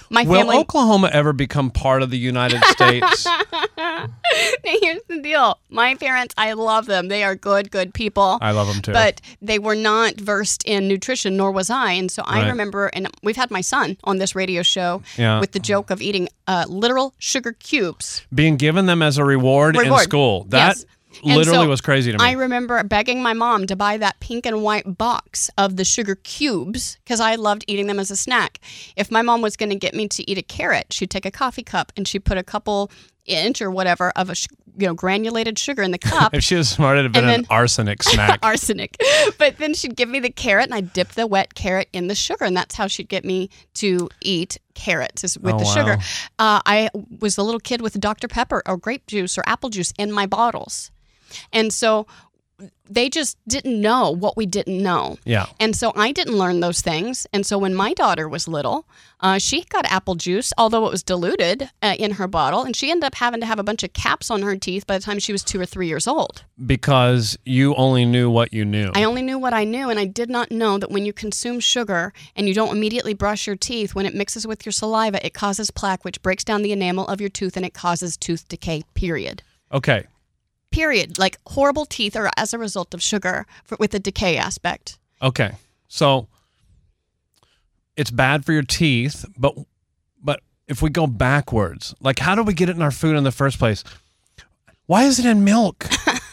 My 0.09 0.23
Will 0.23 0.39
family. 0.39 0.57
Oklahoma 0.57 1.09
ever 1.13 1.33
become 1.33 1.71
part 1.71 2.01
of 2.01 2.09
the 2.09 2.17
United 2.17 2.61
States? 2.65 3.27
Here's 4.63 5.03
the 5.07 5.19
deal. 5.21 5.59
My 5.69 5.95
parents, 5.95 6.33
I 6.37 6.53
love 6.53 6.85
them. 6.85 7.07
They 7.07 7.23
are 7.23 7.35
good, 7.35 7.71
good 7.71 7.93
people. 7.93 8.37
I 8.41 8.51
love 8.51 8.67
them 8.67 8.81
too. 8.81 8.93
But 8.93 9.21
they 9.41 9.59
were 9.59 9.75
not 9.75 10.15
versed 10.19 10.63
in 10.65 10.87
nutrition, 10.87 11.37
nor 11.37 11.51
was 11.51 11.69
I. 11.69 11.91
And 11.93 12.11
so 12.11 12.23
I 12.25 12.47
remember, 12.49 12.87
and 12.87 13.07
we've 13.23 13.35
had 13.41 13.51
my 13.51 13.61
son 13.61 13.97
on 14.03 14.17
this 14.17 14.35
radio 14.35 14.61
show 14.61 15.01
Yeah. 15.17 15.39
with 15.39 15.51
the 15.51 15.59
joke 15.59 15.89
of 15.89 16.01
eating 16.01 16.29
uh, 16.47 16.65
literal 16.67 17.13
sugar 17.17 17.53
cubes. 17.53 18.25
Being 18.33 18.55
given 18.55 18.85
them 18.85 19.01
as 19.01 19.17
a 19.17 19.25
reward, 19.25 19.75
in 19.75 19.97
school. 19.99 20.45
That 20.49 20.77
Yes. 20.77 20.85
Literally 21.23 21.65
so 21.65 21.69
was 21.69 21.81
crazy 21.81 22.11
to 22.13 22.17
me. 22.17 22.23
I 22.23 22.31
remember 22.31 22.81
begging 22.83 23.21
my 23.21 23.33
mom 23.33 23.67
to 23.67 23.75
buy 23.75 23.97
that 23.97 24.19
pink 24.21 24.45
and 24.45 24.63
white 24.63 24.97
box 24.97 25.49
of 25.57 25.75
the 25.75 25.83
sugar 25.83 26.15
cubes 26.15 26.97
because 27.03 27.19
I 27.19 27.35
loved 27.35 27.65
eating 27.67 27.87
them 27.87 27.99
as 27.99 28.11
a 28.11 28.15
snack. 28.15 28.59
If 28.95 29.11
my 29.11 29.21
mom 29.21 29.41
was 29.41 29.57
going 29.57 29.71
to 29.71 29.75
get 29.75 29.93
me 29.93 30.07
to 30.07 30.31
eat 30.31 30.37
a 30.37 30.41
carrot, 30.41 30.93
she'd 30.93 31.09
take 31.11 31.25
a 31.25 31.31
coffee 31.31 31.63
cup 31.63 31.91
and 31.97 32.07
she'd 32.07 32.23
put 32.23 32.37
a 32.37 32.43
couple 32.43 32.89
inch 33.25 33.61
or 33.61 33.69
whatever 33.71 34.11
of 34.15 34.29
a 34.29 34.35
sh- 34.35 34.47
you 34.77 34.87
know 34.87 34.93
granulated 34.93 35.59
sugar 35.59 35.81
in 35.83 35.91
the 35.91 35.97
cup. 36.11 36.33
if 36.33 36.43
she 36.43 36.55
was 36.55 36.69
smart, 36.69 36.97
it'd 36.97 37.05
have 37.05 37.11
been 37.13 37.29
And 37.29 37.41
an 37.43 37.47
arsenic 37.49 38.01
snack. 38.11 38.39
arsenic. 38.43 38.97
But 39.37 39.57
then 39.57 39.73
she'd 39.73 39.95
give 39.95 40.09
me 40.09 40.19
the 40.19 40.29
carrot 40.29 40.65
and 40.65 40.73
I'd 40.73 40.93
dip 40.93 41.09
the 41.09 41.27
wet 41.27 41.53
carrot 41.55 41.87
in 41.93 42.07
the 42.07 42.15
sugar. 42.15 42.45
And 42.45 42.55
that's 42.55 42.75
how 42.75 42.87
she'd 42.87 43.09
get 43.09 43.23
me 43.25 43.49
to 43.75 44.09
eat 44.21 44.57
carrots 44.75 45.23
with 45.37 45.53
Oh, 45.53 45.57
the 45.59 45.63
wow. 45.65 45.73
sugar. 45.73 45.97
Uh, 46.39 46.61
I 46.65 46.89
was 47.19 47.37
a 47.37 47.43
little 47.43 47.59
kid 47.59 47.81
with 47.81 47.99
Dr. 47.99 48.27
Pepper 48.27 48.61
or 48.65 48.77
grape 48.77 49.07
juice 49.07 49.37
or 49.37 49.43
apple 49.45 49.69
juice 49.69 49.93
in 49.97 50.11
my 50.11 50.25
bottles. 50.25 50.91
And 51.53 51.71
so 51.73 52.07
they 52.89 53.09
just 53.09 53.37
didn't 53.47 53.79
know 53.79 54.11
what 54.11 54.35
we 54.35 54.45
didn't 54.45 54.81
know. 54.81 55.17
yeah. 55.23 55.45
And 55.59 55.75
so 55.75 55.93
I 55.95 56.11
didn't 56.11 56.37
learn 56.37 56.59
those 56.59 56.81
things. 56.81 57.25
And 57.31 57.45
so 57.45 57.57
when 57.57 57.73
my 57.73 57.93
daughter 57.93 58.27
was 58.27 58.47
little, 58.47 58.85
uh, 59.21 59.37
she 59.37 59.63
got 59.63 59.85
apple 59.85 60.15
juice, 60.15 60.51
although 60.57 60.85
it 60.87 60.91
was 60.91 61.03
diluted 61.03 61.69
uh, 61.81 61.95
in 61.97 62.11
her 62.13 62.27
bottle. 62.27 62.63
And 62.63 62.75
she 62.75 62.91
ended 62.91 63.05
up 63.05 63.15
having 63.15 63.39
to 63.39 63.45
have 63.45 63.59
a 63.59 63.63
bunch 63.63 63.83
of 63.83 63.93
caps 63.93 64.29
on 64.29 64.41
her 64.41 64.55
teeth 64.57 64.85
by 64.85 64.97
the 64.97 65.03
time 65.03 65.19
she 65.19 65.31
was 65.31 65.43
two 65.43 65.59
or 65.59 65.65
three 65.65 65.87
years 65.87 66.07
old. 66.07 66.43
Because 66.65 67.37
you 67.45 67.73
only 67.75 68.05
knew 68.05 68.29
what 68.29 68.51
you 68.51 68.65
knew. 68.65 68.91
I 68.93 69.03
only 69.05 69.21
knew 69.21 69.39
what 69.39 69.53
I 69.53 69.63
knew, 69.63 69.89
and 69.89 69.99
I 69.99 70.05
did 70.05 70.29
not 70.29 70.51
know 70.51 70.77
that 70.77 70.91
when 70.91 71.05
you 71.05 71.13
consume 71.13 71.59
sugar 71.59 72.13
and 72.35 72.47
you 72.47 72.53
don't 72.53 72.75
immediately 72.75 73.13
brush 73.13 73.47
your 73.47 73.55
teeth, 73.55 73.95
when 73.95 74.05
it 74.05 74.13
mixes 74.13 74.45
with 74.45 74.65
your 74.65 74.73
saliva, 74.73 75.25
it 75.25 75.33
causes 75.33 75.71
plaque, 75.71 76.03
which 76.03 76.21
breaks 76.21 76.43
down 76.43 76.61
the 76.61 76.71
enamel 76.71 77.07
of 77.07 77.21
your 77.21 77.29
tooth 77.29 77.55
and 77.55 77.65
it 77.65 77.73
causes 77.73 78.17
tooth 78.17 78.47
decay, 78.47 78.83
period. 78.95 79.43
okay. 79.71 80.05
Period. 80.71 81.17
Like 81.17 81.37
horrible 81.47 81.85
teeth 81.85 82.15
are 82.15 82.29
as 82.37 82.53
a 82.53 82.57
result 82.57 82.93
of 82.93 83.01
sugar 83.01 83.45
for, 83.63 83.77
with 83.79 83.91
the 83.91 83.99
decay 83.99 84.37
aspect. 84.37 84.97
Okay. 85.21 85.51
So 85.87 86.27
it's 87.97 88.11
bad 88.11 88.45
for 88.45 88.53
your 88.53 88.63
teeth, 88.63 89.25
but 89.37 89.55
but 90.23 90.41
if 90.67 90.81
we 90.81 90.89
go 90.89 91.07
backwards, 91.07 91.93
like 91.99 92.19
how 92.19 92.35
do 92.35 92.43
we 92.43 92.53
get 92.53 92.69
it 92.69 92.75
in 92.75 92.81
our 92.81 92.91
food 92.91 93.15
in 93.15 93.23
the 93.23 93.31
first 93.31 93.59
place? 93.59 93.83
Why 94.85 95.03
is 95.03 95.19
it 95.19 95.25
in 95.25 95.43
milk? 95.43 95.87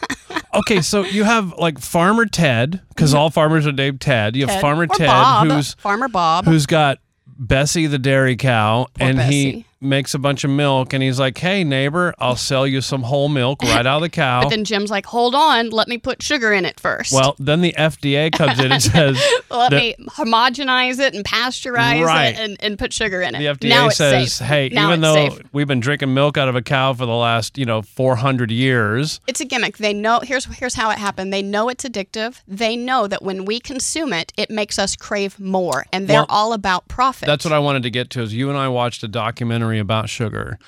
okay, 0.55 0.81
so 0.81 1.03
you 1.03 1.25
have 1.25 1.55
like 1.59 1.79
Farmer 1.79 2.27
Ted, 2.27 2.81
because 2.89 3.11
mm-hmm. 3.11 3.19
all 3.19 3.31
farmers 3.31 3.67
are 3.67 3.73
named 3.73 4.01
Ted. 4.01 4.37
You 4.37 4.47
have 4.47 4.55
Ted- 4.55 4.61
Farmer 4.61 4.85
or 4.85 4.87
Ted, 4.87 5.07
Bob, 5.07 5.49
who's 5.49 5.75
Farmer 5.75 6.09
Bob. 6.09 6.45
who's 6.45 6.67
got 6.67 6.99
Bessie 7.27 7.87
the 7.87 7.99
dairy 7.99 8.37
cow, 8.37 8.89
and 8.99 9.21
he 9.21 9.51
Bessie. 9.51 9.67
Makes 9.81 10.13
a 10.15 10.19
bunch 10.19 10.43
of 10.45 10.51
milk, 10.51 10.93
and 10.93 11.03
he's 11.03 11.21
like, 11.21 11.39
"Hey 11.39 11.63
neighbor, 11.65 12.15
I'll 12.19 12.37
sell 12.37 12.67
you 12.67 12.81
some 12.81 13.03
whole 13.03 13.29
milk 13.29 13.63
right 13.63 13.87
out 13.87 13.97
of 13.97 14.03
the 14.03 14.09
cow." 14.09 14.43
but 14.45 14.51
then 14.51 14.65
Jim's 14.65 14.91
like, 14.91 15.07
hold 15.07 15.35
on, 15.35 15.71
let 15.71 15.89
me 15.89 15.99
put 15.99 16.23
sugar 16.23 16.53
in 16.53 16.65
it 16.65 16.81
first. 16.81 17.13
well, 17.13 17.37
then 17.39 17.61
the 17.61 17.75
FDA 17.79 18.33
comes 18.33 18.59
in 18.59 18.73
and 18.73 18.83
says, 18.95 19.23
let 19.51 19.73
me 19.73 19.95
homogenize 20.09 20.99
it 20.99 21.15
and 21.15 21.25
pasteurize 21.25 22.05
Right. 22.05 22.29
it 22.35 22.39
and, 22.39 22.57
and 22.61 22.79
put 22.79 22.93
sugar 22.93 23.21
in 23.23 23.35
it. 23.35 23.39
The 23.39 23.67
FDA 23.67 23.69
now 23.71 23.89
says, 23.89 24.39
"Hey, 24.39 24.69
now 24.71 24.89
even 24.89 25.01
though 25.01 25.15
safe. 25.31 25.41
we've 25.53 25.67
been 25.69 25.81
drinking 25.81 26.13
milk 26.15 26.37
out 26.37 26.49
of 26.49 26.57
a 26.57 26.63
cow 26.63 26.93
for 26.95 27.07
the 27.07 27.15
last, 27.15 27.59
you 27.59 27.65
know, 27.65 27.83
400 27.83 28.51
years, 28.51 29.21
It's 29.27 29.41
a 29.41 29.45
gimmick. 29.45 29.79
They 29.79 29.93
know 29.95 30.21
here's 30.21 30.45
here's 30.47 30.75
how 30.75 30.91
it 30.91 30.99
happened. 30.99 31.33
They 31.33 31.43
know 31.43 31.69
it's 31.69 31.85
addictive. 31.85 32.41
They 32.49 32.77
know 32.77 33.07
that 33.07 33.23
when 33.23 33.45
we 33.45 33.61
consume 33.61 34.13
it, 34.13 34.33
it 34.37 34.51
makes 34.51 34.79
us 34.79 34.97
crave 34.97 35.39
more, 35.39 35.87
and 35.93 36.09
they're 36.09 36.19
Well, 36.21 36.27
all 36.29 36.53
about 36.53 36.89
profit. 36.89 37.27
that's 37.27 37.45
what 37.45 37.53
I 37.53 37.59
wanted 37.59 37.83
to 37.85 37.91
get 37.91 38.11
to. 38.11 38.23
Is 38.23 38.35
you 38.35 38.49
and 38.49 38.59
I 38.59 38.69
watched 38.69 39.03
a 39.03 39.09
documentary 39.09 39.68
about 39.77 40.09
sugar, 40.09 40.59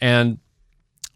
and 0.00 0.38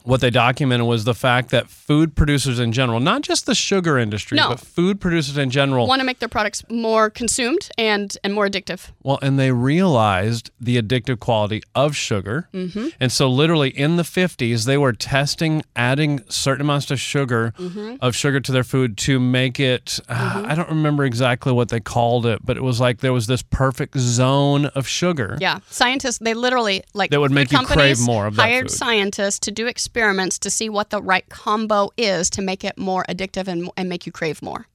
what 0.05 0.21
they 0.21 0.31
documented 0.31 0.87
was 0.87 1.05
the 1.05 1.15
fact 1.15 1.51
that 1.51 1.69
food 1.69 2.15
producers 2.15 2.59
in 2.59 2.73
general, 2.73 3.01
not 3.01 3.23
just 3.23 3.47
the 3.47 3.55
sugar 3.55 3.99
industry, 3.99 4.37
No. 4.37 4.51
but 4.51 4.61
food 4.61 5.01
producers 5.01 5.37
in 5.39 5.51
general, 5.51 5.87
want 5.87 6.01
to 6.01 6.07
make 6.07 6.19
their 6.19 6.29
products 6.29 6.65
more 6.71 7.11
consumed 7.11 7.69
and 7.79 8.17
and 8.25 8.35
more 8.35 8.47
addictive. 8.49 8.91
Well, 9.03 9.19
and 9.23 9.39
they 9.39 9.51
realized 9.53 10.51
the 10.61 10.81
addictive 10.81 11.19
quality 11.21 11.63
of 11.75 11.95
sugar. 11.97 12.49
Mm-hmm. 12.53 12.89
And 13.01 13.11
so, 13.13 13.29
literally 13.29 13.71
in 13.71 13.97
the 13.97 14.03
50s, 14.03 14.65
they 14.67 14.79
were 14.79 14.93
testing 14.93 15.63
adding 15.77 16.21
certain 16.29 16.63
amounts 16.63 16.91
of 16.91 17.01
sugar, 17.01 17.53
Mm-hmm. 17.59 17.97
of 18.01 18.15
sugar 18.17 18.41
to 18.41 18.53
their 18.53 18.65
food 18.65 18.97
to 18.99 19.19
make 19.21 19.59
it. 19.61 20.01
Uh, 20.09 20.45
I 20.47 20.55
don't 20.55 20.69
remember 20.69 21.05
exactly 21.05 21.53
what 21.53 21.69
they 21.69 21.81
called 21.81 22.27
it, 22.27 22.41
but 22.45 22.57
it 22.57 22.63
was 22.63 22.81
like 22.81 22.99
there 22.99 23.13
was 23.13 23.27
this 23.27 23.43
perfect 23.43 23.97
zone 23.99 24.67
of 24.67 24.87
sugar. 24.89 25.37
Yeah, 25.41 25.61
scientists 25.71 26.19
they 26.19 26.35
literally 26.35 26.83
like 26.95 27.11
That 27.11 27.21
would 27.21 27.31
make 27.31 27.53
you 27.53 27.59
crave 27.61 28.01
more 28.01 28.27
of 28.27 28.37
that 28.37 28.43
hired 28.43 28.71
food. 28.71 28.77
scientists 28.77 29.39
to 29.41 29.51
do 29.51 29.67
experiments 29.67 29.92
to 29.93 30.51
see 30.51 30.69
what 30.69 30.91
the 30.91 31.01
right 31.03 31.29
combo 31.29 31.91
is 31.97 32.31
to 32.31 32.43
make 32.43 32.65
it 32.65 32.79
more 32.79 33.05
addictive 33.09 33.49
and 33.49 33.71
and 33.77 33.89
make 33.89 34.07
you 34.07 34.13
crave 34.13 34.43
more. 34.43 34.67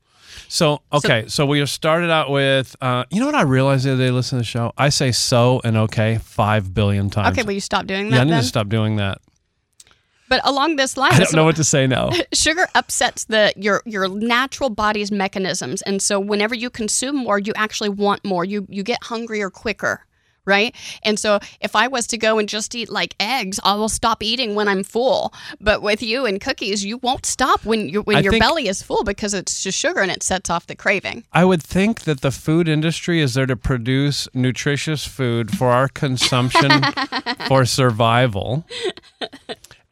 So, 0.48 0.82
okay, 0.94 1.26
so, 1.28 1.46
we 1.46 1.66
started 1.66 2.10
out 2.10 2.30
with, 2.30 2.76
uh, 2.80 3.06
you 3.10 3.20
know 3.20 3.26
what 3.26 3.36
I 3.36 3.42
realized 3.42 3.86
the 3.86 3.94
other 3.94 4.06
day 4.06 4.12
listening 4.12 4.42
to 4.42 4.44
the 4.44 4.50
show? 4.50 4.72
I 4.78 4.90
say 4.90 5.12
so 5.12 5.62
and 5.64 5.76
okay 5.78 6.20
five 6.20 6.74
billion 6.74 7.10
times. 7.10 7.38
Okay, 7.38 7.46
will 7.46 7.54
you 7.54 7.60
stop 7.60 7.86
doing 7.86 8.10
that? 8.10 8.16
yeah, 8.16 8.22
I 8.22 8.26
need 8.26 8.32
then? 8.32 8.42
to 8.42 8.48
stop 8.48 8.70
doing 8.70 8.98
that. 8.98 9.20
But 10.30 10.42
along 10.44 10.76
this 10.76 10.98
line, 10.98 11.14
I 11.14 11.20
don't 11.20 11.34
know 11.34 11.46
what 11.46 11.56
to 11.56 11.64
say 11.64 11.88
now. 11.88 12.12
sugar 12.34 12.68
upsets 12.76 13.26
the 13.26 13.54
your 13.56 13.82
your 13.86 14.10
natural 14.10 14.70
body's 14.70 15.12
mechanisms 15.12 15.82
and 15.84 16.02
so 16.02 16.20
whenever 16.20 16.54
you 16.54 16.70
consume 16.70 17.16
more 17.16 17.40
you 17.40 17.54
actually 17.56 17.90
want 17.90 18.24
more 18.26 18.44
you 18.44 18.68
you 18.70 18.84
get 18.84 19.04
hungrier 19.04 19.50
quicker 19.50 20.06
right? 20.48 20.74
And 21.04 21.20
so 21.20 21.40
if 21.62 21.76
I 21.76 21.88
was 21.88 22.08
to 22.08 22.18
go 22.18 22.40
and 22.40 22.50
just 22.50 22.74
eat 22.74 22.90
like 22.90 23.16
eggs, 23.20 23.60
I 23.64 23.76
will 23.76 23.90
stop 23.90 24.24
eating 24.24 24.56
when 24.56 24.68
I'm 24.68 24.84
full. 24.84 25.34
But 25.62 25.82
with 25.82 26.02
you 26.02 26.26
and 26.26 26.42
cookies, 26.42 26.84
you 26.84 26.98
won't 26.98 27.26
stop 27.26 27.66
when 27.66 27.90
you 27.90 28.02
when 28.02 28.18
I 28.18 28.20
your 28.22 28.40
belly 28.40 28.68
is 28.68 28.82
full 28.82 29.04
because 29.04 29.34
it's 29.34 29.62
just 29.62 29.78
sugar 29.78 30.00
and 30.00 30.10
it 30.10 30.24
sets 30.24 30.50
off 30.50 30.66
the 30.68 30.76
craving. 30.76 31.26
I 31.34 31.46
would 31.46 31.62
think 31.62 32.02
that 32.02 32.22
the 32.22 32.32
food 32.32 32.68
industry 32.68 33.22
is 33.22 33.34
there 33.34 33.46
to 33.46 33.56
produce 33.56 34.28
nutritious 34.34 35.06
food 35.06 35.56
for 35.56 35.68
our 35.68 35.88
consumption 35.90 36.72
for 37.48 37.66
survival. 37.66 38.66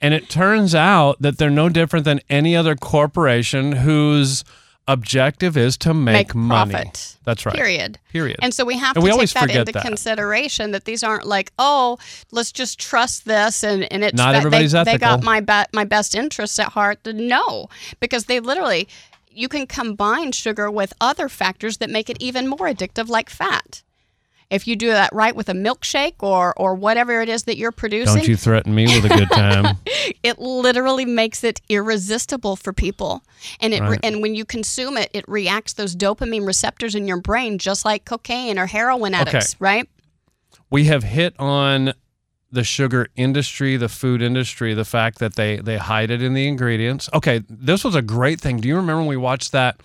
And 0.01 0.13
it 0.13 0.29
turns 0.29 0.75
out 0.75 1.21
that 1.21 1.37
they're 1.37 1.49
no 1.49 1.69
different 1.69 2.05
than 2.05 2.21
any 2.29 2.55
other 2.55 2.75
corporation 2.75 3.71
whose 3.73 4.43
objective 4.87 5.57
is 5.57 5.77
to 5.77 5.93
make, 5.93 6.13
Make 6.13 6.35
money. 6.35 6.71
profit. 6.73 7.17
That's 7.23 7.45
right. 7.45 7.55
Period. 7.55 7.97
Period. 8.11 8.37
And 8.41 8.53
so 8.53 8.63
we 8.65 8.77
have 8.77 8.95
And 8.95 9.05
to 9.05 9.11
we 9.17 9.25
take 9.25 9.33
that 9.33 9.49
into 9.55 9.71
that. 9.71 9.83
consideration 9.83 10.71
that 10.71 10.85
these 10.85 11.03
aren't 11.03 11.25
like, 11.25 11.51
oh, 11.57 11.97
let's 12.31 12.51
just 12.51 12.79
trust 12.79 13.25
this 13.25 13.63
and, 13.63 13.91
and 13.91 14.03
it's 14.03 14.15
Not 14.15 14.33
that 14.33 14.37
everybody's 14.39 14.73
they, 14.73 14.83
they 14.83 14.97
got 14.97 15.23
my 15.23 15.39
be- 15.39 15.69
my 15.73 15.85
best 15.85 16.13
interests 16.15 16.59
at 16.59 16.69
heart. 16.73 16.99
No, 17.05 17.67
because 17.99 18.25
they 18.25 18.39
literally 18.39 18.87
you 19.31 19.49
can 19.49 19.67
combine 19.67 20.31
sugar 20.31 20.71
with 20.71 20.93
other 21.01 21.27
factors 21.27 21.77
that 21.77 21.89
make 21.89 22.09
it 22.09 22.15
even 22.21 22.47
more 22.47 22.59
addictive, 22.69 23.09
like 23.09 23.29
fat. 23.29 23.81
If 24.49 24.67
you 24.67 24.75
do 24.75 24.89
that 24.89 25.11
right 25.13 25.35
with 25.35 25.49
a 25.49 25.53
milkshake 25.53 26.21
or 26.21 26.53
or 26.57 26.75
whatever 26.75 27.21
it 27.21 27.29
is 27.29 27.43
that 27.43 27.57
you're 27.57 27.71
producing, 27.71 28.17
Don't 28.17 28.27
you 28.27 28.35
threaten 28.35 28.75
me 28.75 28.85
with 28.85 29.11
a 29.11 29.15
good 29.15 29.29
time. 29.31 29.77
it 30.23 30.39
literally 30.39 31.05
makes 31.05 31.43
it 31.43 31.61
irresistible 31.67 32.55
for 32.55 32.71
people 32.73 33.23
and 33.59 33.73
it 33.73 33.81
Right. 33.81 33.99
and 34.03 34.21
when 34.21 34.35
you 34.35 34.45
consume 34.45 34.97
it 34.97 35.09
it 35.13 35.25
reacts 35.27 35.73
those 35.73 35.95
dopamine 35.95 36.45
receptors 36.45 36.95
in 36.95 37.07
your 37.07 37.19
brain 37.19 37.57
just 37.57 37.85
like 37.85 38.05
cocaine 38.05 38.57
or 38.59 38.67
heroin 38.67 39.13
addicts 39.13 39.55
right 39.59 39.89
we 40.69 40.85
have 40.85 41.03
hit 41.03 41.35
on 41.39 41.93
the 42.51 42.63
sugar 42.63 43.07
industry, 43.15 43.75
the 43.75 43.89
food 43.89 44.21
industry, 44.21 44.73
the 44.73 44.85
fact 44.85 45.19
that 45.19 45.35
they 45.35 45.57
they 45.57 45.77
hide 45.77 46.09
it 46.09 46.21
in 46.21 46.33
the 46.33 46.47
ingredients. 46.47 47.09
Okay, 47.13 47.43
this 47.49 47.83
was 47.83 47.95
a 47.95 48.01
great 48.01 48.39
thing. 48.39 48.57
Do 48.61 48.67
you 48.67 48.77
remember 48.77 48.99
when 48.99 49.07
we 49.07 49.17
watched 49.17 49.51
that 49.51 49.81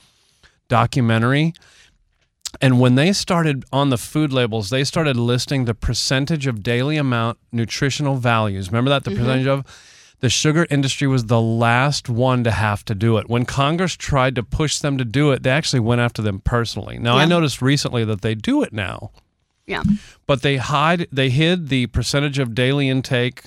documentary? 0.68 1.52
And 2.60 2.80
when 2.80 2.94
they 2.96 3.12
started 3.12 3.64
on 3.72 3.90
the 3.90 3.98
food 3.98 4.32
labels, 4.32 4.70
they 4.70 4.84
started 4.84 5.16
listing 5.16 5.64
the 5.64 5.74
percentage 5.74 6.46
of 6.46 6.62
daily 6.62 6.96
amount 6.96 7.38
nutritional 7.52 8.16
values. 8.16 8.68
Remember 8.70 8.90
that 8.90 9.04
the 9.04 9.12
percentage 9.12 9.46
of 9.46 9.64
the 10.20 10.28
sugar 10.28 10.66
industry 10.68 11.06
was 11.06 11.26
the 11.26 11.40
last 11.40 12.08
one 12.08 12.44
to 12.44 12.50
have 12.50 12.84
to 12.86 12.94
do 12.94 13.16
it. 13.18 13.28
When 13.30 13.44
Congress 13.44 13.96
tried 13.96 14.34
to 14.34 14.42
push 14.42 14.78
them 14.78 14.98
to 14.98 15.04
do 15.04 15.30
it, 15.30 15.42
they 15.42 15.50
actually 15.50 15.80
went 15.80 16.00
after 16.00 16.22
them 16.22 16.40
personally. 16.40 16.98
Now 16.98 17.16
I 17.16 17.24
noticed 17.24 17.62
recently 17.62 18.04
that 18.04 18.20
they 18.20 18.34
do 18.34 18.62
it 18.62 18.72
now 18.72 19.10
yeah 19.66 19.82
but 20.26 20.42
they 20.42 20.56
hide 20.56 21.06
they 21.12 21.30
hid 21.30 21.68
the 21.68 21.86
percentage 21.88 22.38
of 22.38 22.54
daily 22.54 22.88
intake 22.88 23.44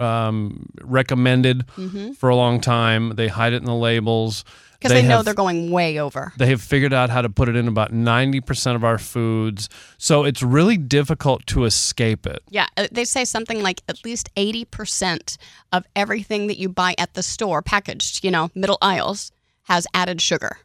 um, 0.00 0.66
recommended 0.80 1.70
for 2.16 2.30
a 2.30 2.34
long 2.34 2.60
time. 2.60 3.10
They 3.16 3.28
hide 3.28 3.52
it 3.52 3.56
in 3.56 3.64
the 3.66 3.74
labels 3.74 4.44
because 4.80 4.92
they, 4.92 5.02
know 5.02 5.16
have- 5.16 5.24
they're 5.26 5.34
going 5.34 5.70
way 5.70 5.98
over 6.00 6.32
They 6.38 6.46
have 6.46 6.62
figured 6.62 6.92
out 6.92 7.10
how 7.10 7.20
to 7.22 7.28
put 7.28 7.48
it 7.48 7.54
in 7.56 7.68
about 7.68 7.92
ninety 7.92 8.40
percent 8.40 8.74
of 8.76 8.82
our 8.84 8.98
foods, 8.98 9.68
so 9.98 10.24
it's 10.24 10.42
really 10.42 10.76
difficult 10.78 11.46
to 11.48 11.64
escape 11.66 12.26
it. 12.26 12.42
yeah 12.50 12.66
uh, 12.76 12.86
they 12.90 13.04
say 13.04 13.24
something 13.24 13.62
like 13.62 13.82
at 13.88 14.04
least 14.04 14.34
80% 14.36 15.36
of 15.72 15.84
everything 15.94 16.46
that 16.46 16.58
you 16.58 16.68
buy 16.68 16.94
at 16.98 17.14
the 17.14 17.22
store 17.22 17.62
packaged 17.62 18.24
you 18.24 18.30
know 18.30 18.50
middle 18.54 18.78
aisles 18.80 19.30
has 19.64 19.86
added 19.94 20.20
sugar 20.20 20.58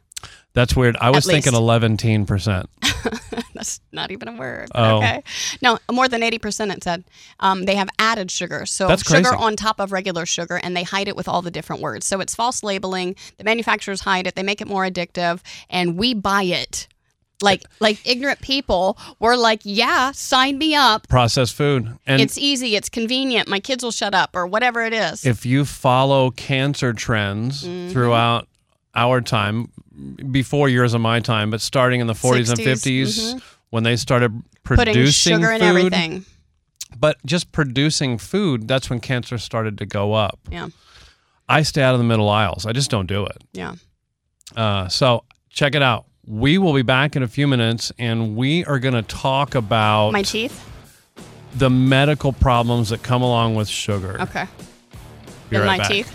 That's 0.54 0.74
weird. 0.74 0.96
I 1.00 1.10
was 1.10 1.28
At 1.28 1.32
thinking 1.32 1.54
eleven 1.54 1.96
percent. 2.26 2.68
That's 3.54 3.80
not 3.92 4.10
even 4.10 4.28
a 4.28 4.32
word. 4.36 4.68
Oh. 4.74 4.98
Okay. 4.98 5.22
No, 5.62 5.78
more 5.90 6.08
than 6.08 6.20
80% 6.22 6.74
it 6.76 6.84
said. 6.84 7.04
Um, 7.40 7.64
they 7.64 7.74
have 7.76 7.88
added 7.98 8.30
sugar. 8.30 8.66
So 8.66 8.86
That's 8.88 9.02
sugar 9.02 9.30
crazy. 9.30 9.44
on 9.44 9.56
top 9.56 9.80
of 9.80 9.92
regular 9.92 10.26
sugar, 10.26 10.60
and 10.62 10.76
they 10.76 10.82
hide 10.82 11.08
it 11.08 11.16
with 11.16 11.28
all 11.28 11.42
the 11.42 11.50
different 11.50 11.82
words. 11.82 12.06
So 12.06 12.20
it's 12.20 12.34
false 12.34 12.62
labeling. 12.62 13.16
The 13.38 13.44
manufacturers 13.44 14.00
hide 14.02 14.26
it. 14.26 14.34
They 14.34 14.42
make 14.42 14.60
it 14.60 14.68
more 14.68 14.84
addictive, 14.84 15.40
and 15.70 15.96
we 15.96 16.14
buy 16.14 16.42
it. 16.42 16.88
Like 17.42 17.64
like 17.80 17.98
ignorant 18.06 18.40
people, 18.40 18.96
we're 19.20 19.36
like, 19.36 19.60
yeah, 19.62 20.12
sign 20.12 20.56
me 20.56 20.74
up. 20.74 21.06
Processed 21.06 21.54
food, 21.54 21.98
and 22.06 22.22
it's 22.22 22.38
easy. 22.38 22.76
It's 22.76 22.88
convenient. 22.88 23.46
My 23.46 23.60
kids 23.60 23.84
will 23.84 23.90
shut 23.90 24.14
up, 24.14 24.30
or 24.34 24.46
whatever 24.46 24.80
it 24.82 24.94
is. 24.94 25.26
if 25.26 25.44
you 25.44 25.66
follow 25.66 26.30
cancer 26.30 26.94
trends 26.94 27.62
Mm-hmm. 27.62 27.90
throughout 27.92 28.48
our 28.96 29.20
time, 29.20 29.70
before 30.30 30.68
yours 30.68 30.94
and 30.94 31.02
my 31.02 31.20
time, 31.20 31.50
but 31.50 31.60
starting 31.60 32.00
in 32.00 32.06
the 32.06 32.12
40s 32.14 32.50
and 32.50 32.58
60s, 32.58 33.34
50s, 33.34 33.42
when 33.70 33.82
they 33.84 33.96
started 33.96 34.32
Putting 34.64 34.84
producing 34.84 35.34
sugar 35.36 35.52
in 35.52 35.60
food, 35.60 35.66
everything. 35.66 36.24
but 36.98 37.16
just 37.24 37.52
producing 37.52 38.18
food, 38.18 38.66
that's 38.66 38.90
when 38.90 39.00
cancer 39.00 39.38
started 39.38 39.78
to 39.78 39.86
go 39.86 40.12
up. 40.14 40.38
Yeah. 40.50 40.68
I 41.48 41.62
stay 41.62 41.82
out 41.82 41.94
of 41.94 41.98
the 42.00 42.04
middle 42.04 42.28
aisles. 42.28 42.66
I 42.66 42.72
just 42.72 42.90
don't 42.90 43.06
do 43.06 43.24
it. 43.26 43.36
Yeah. 43.52 43.74
Uh, 44.56 44.88
so 44.88 45.24
check 45.50 45.74
it 45.74 45.82
out. 45.82 46.06
We 46.26 46.58
will 46.58 46.72
be 46.74 46.82
back 46.82 47.14
in 47.14 47.22
a 47.22 47.28
few 47.28 47.46
minutes, 47.46 47.92
and 47.98 48.34
we 48.36 48.64
are 48.64 48.80
going 48.80 48.94
to 48.94 49.02
talk 49.02 49.54
about 49.54 50.10
My 50.12 50.22
teeth. 50.22 50.68
the 51.54 51.70
medical 51.70 52.32
problems 52.32 52.88
that 52.88 53.02
come 53.04 53.22
along 53.22 53.54
with 53.54 53.68
sugar. 53.68 54.20
Okay. 54.22 54.46
Be 55.50 55.56
In 55.56 55.62
right 55.62 55.66
my 55.68 55.78
back. 55.78 55.88
teeth. 55.90 56.12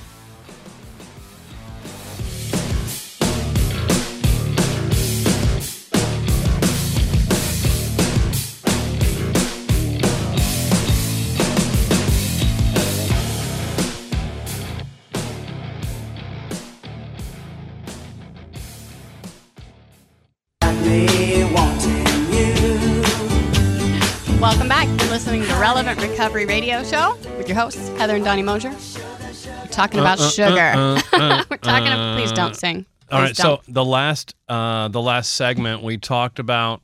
Recovery 26.21 26.45
Radio 26.45 26.83
Show 26.83 27.17
with 27.35 27.49
your 27.49 27.57
hosts, 27.57 27.87
Heather 27.97 28.15
and 28.15 28.23
Donnie 28.23 28.43
Mosier. 28.43 28.69
We're 28.69 29.67
talking 29.71 29.99
about 29.99 30.19
Uh, 30.19 30.25
uh, 30.25 30.29
sugar. 30.29 30.59
uh, 30.75 31.01
uh, 31.13 31.43
We're 31.49 31.57
talking. 31.57 31.87
uh, 31.87 32.15
please 32.15 32.31
don't 32.31 32.55
sing. 32.55 32.85
All 33.11 33.17
Please 33.21 33.29
right. 33.29 33.35
don't. 33.37 33.65
So 33.65 33.71
the 33.71 33.83
last 33.83 34.35
uh, 34.47 34.89
the 34.89 35.01
last 35.01 35.33
segment 35.33 35.81
we 35.81 35.97
talked 35.97 36.37
about 36.37 36.83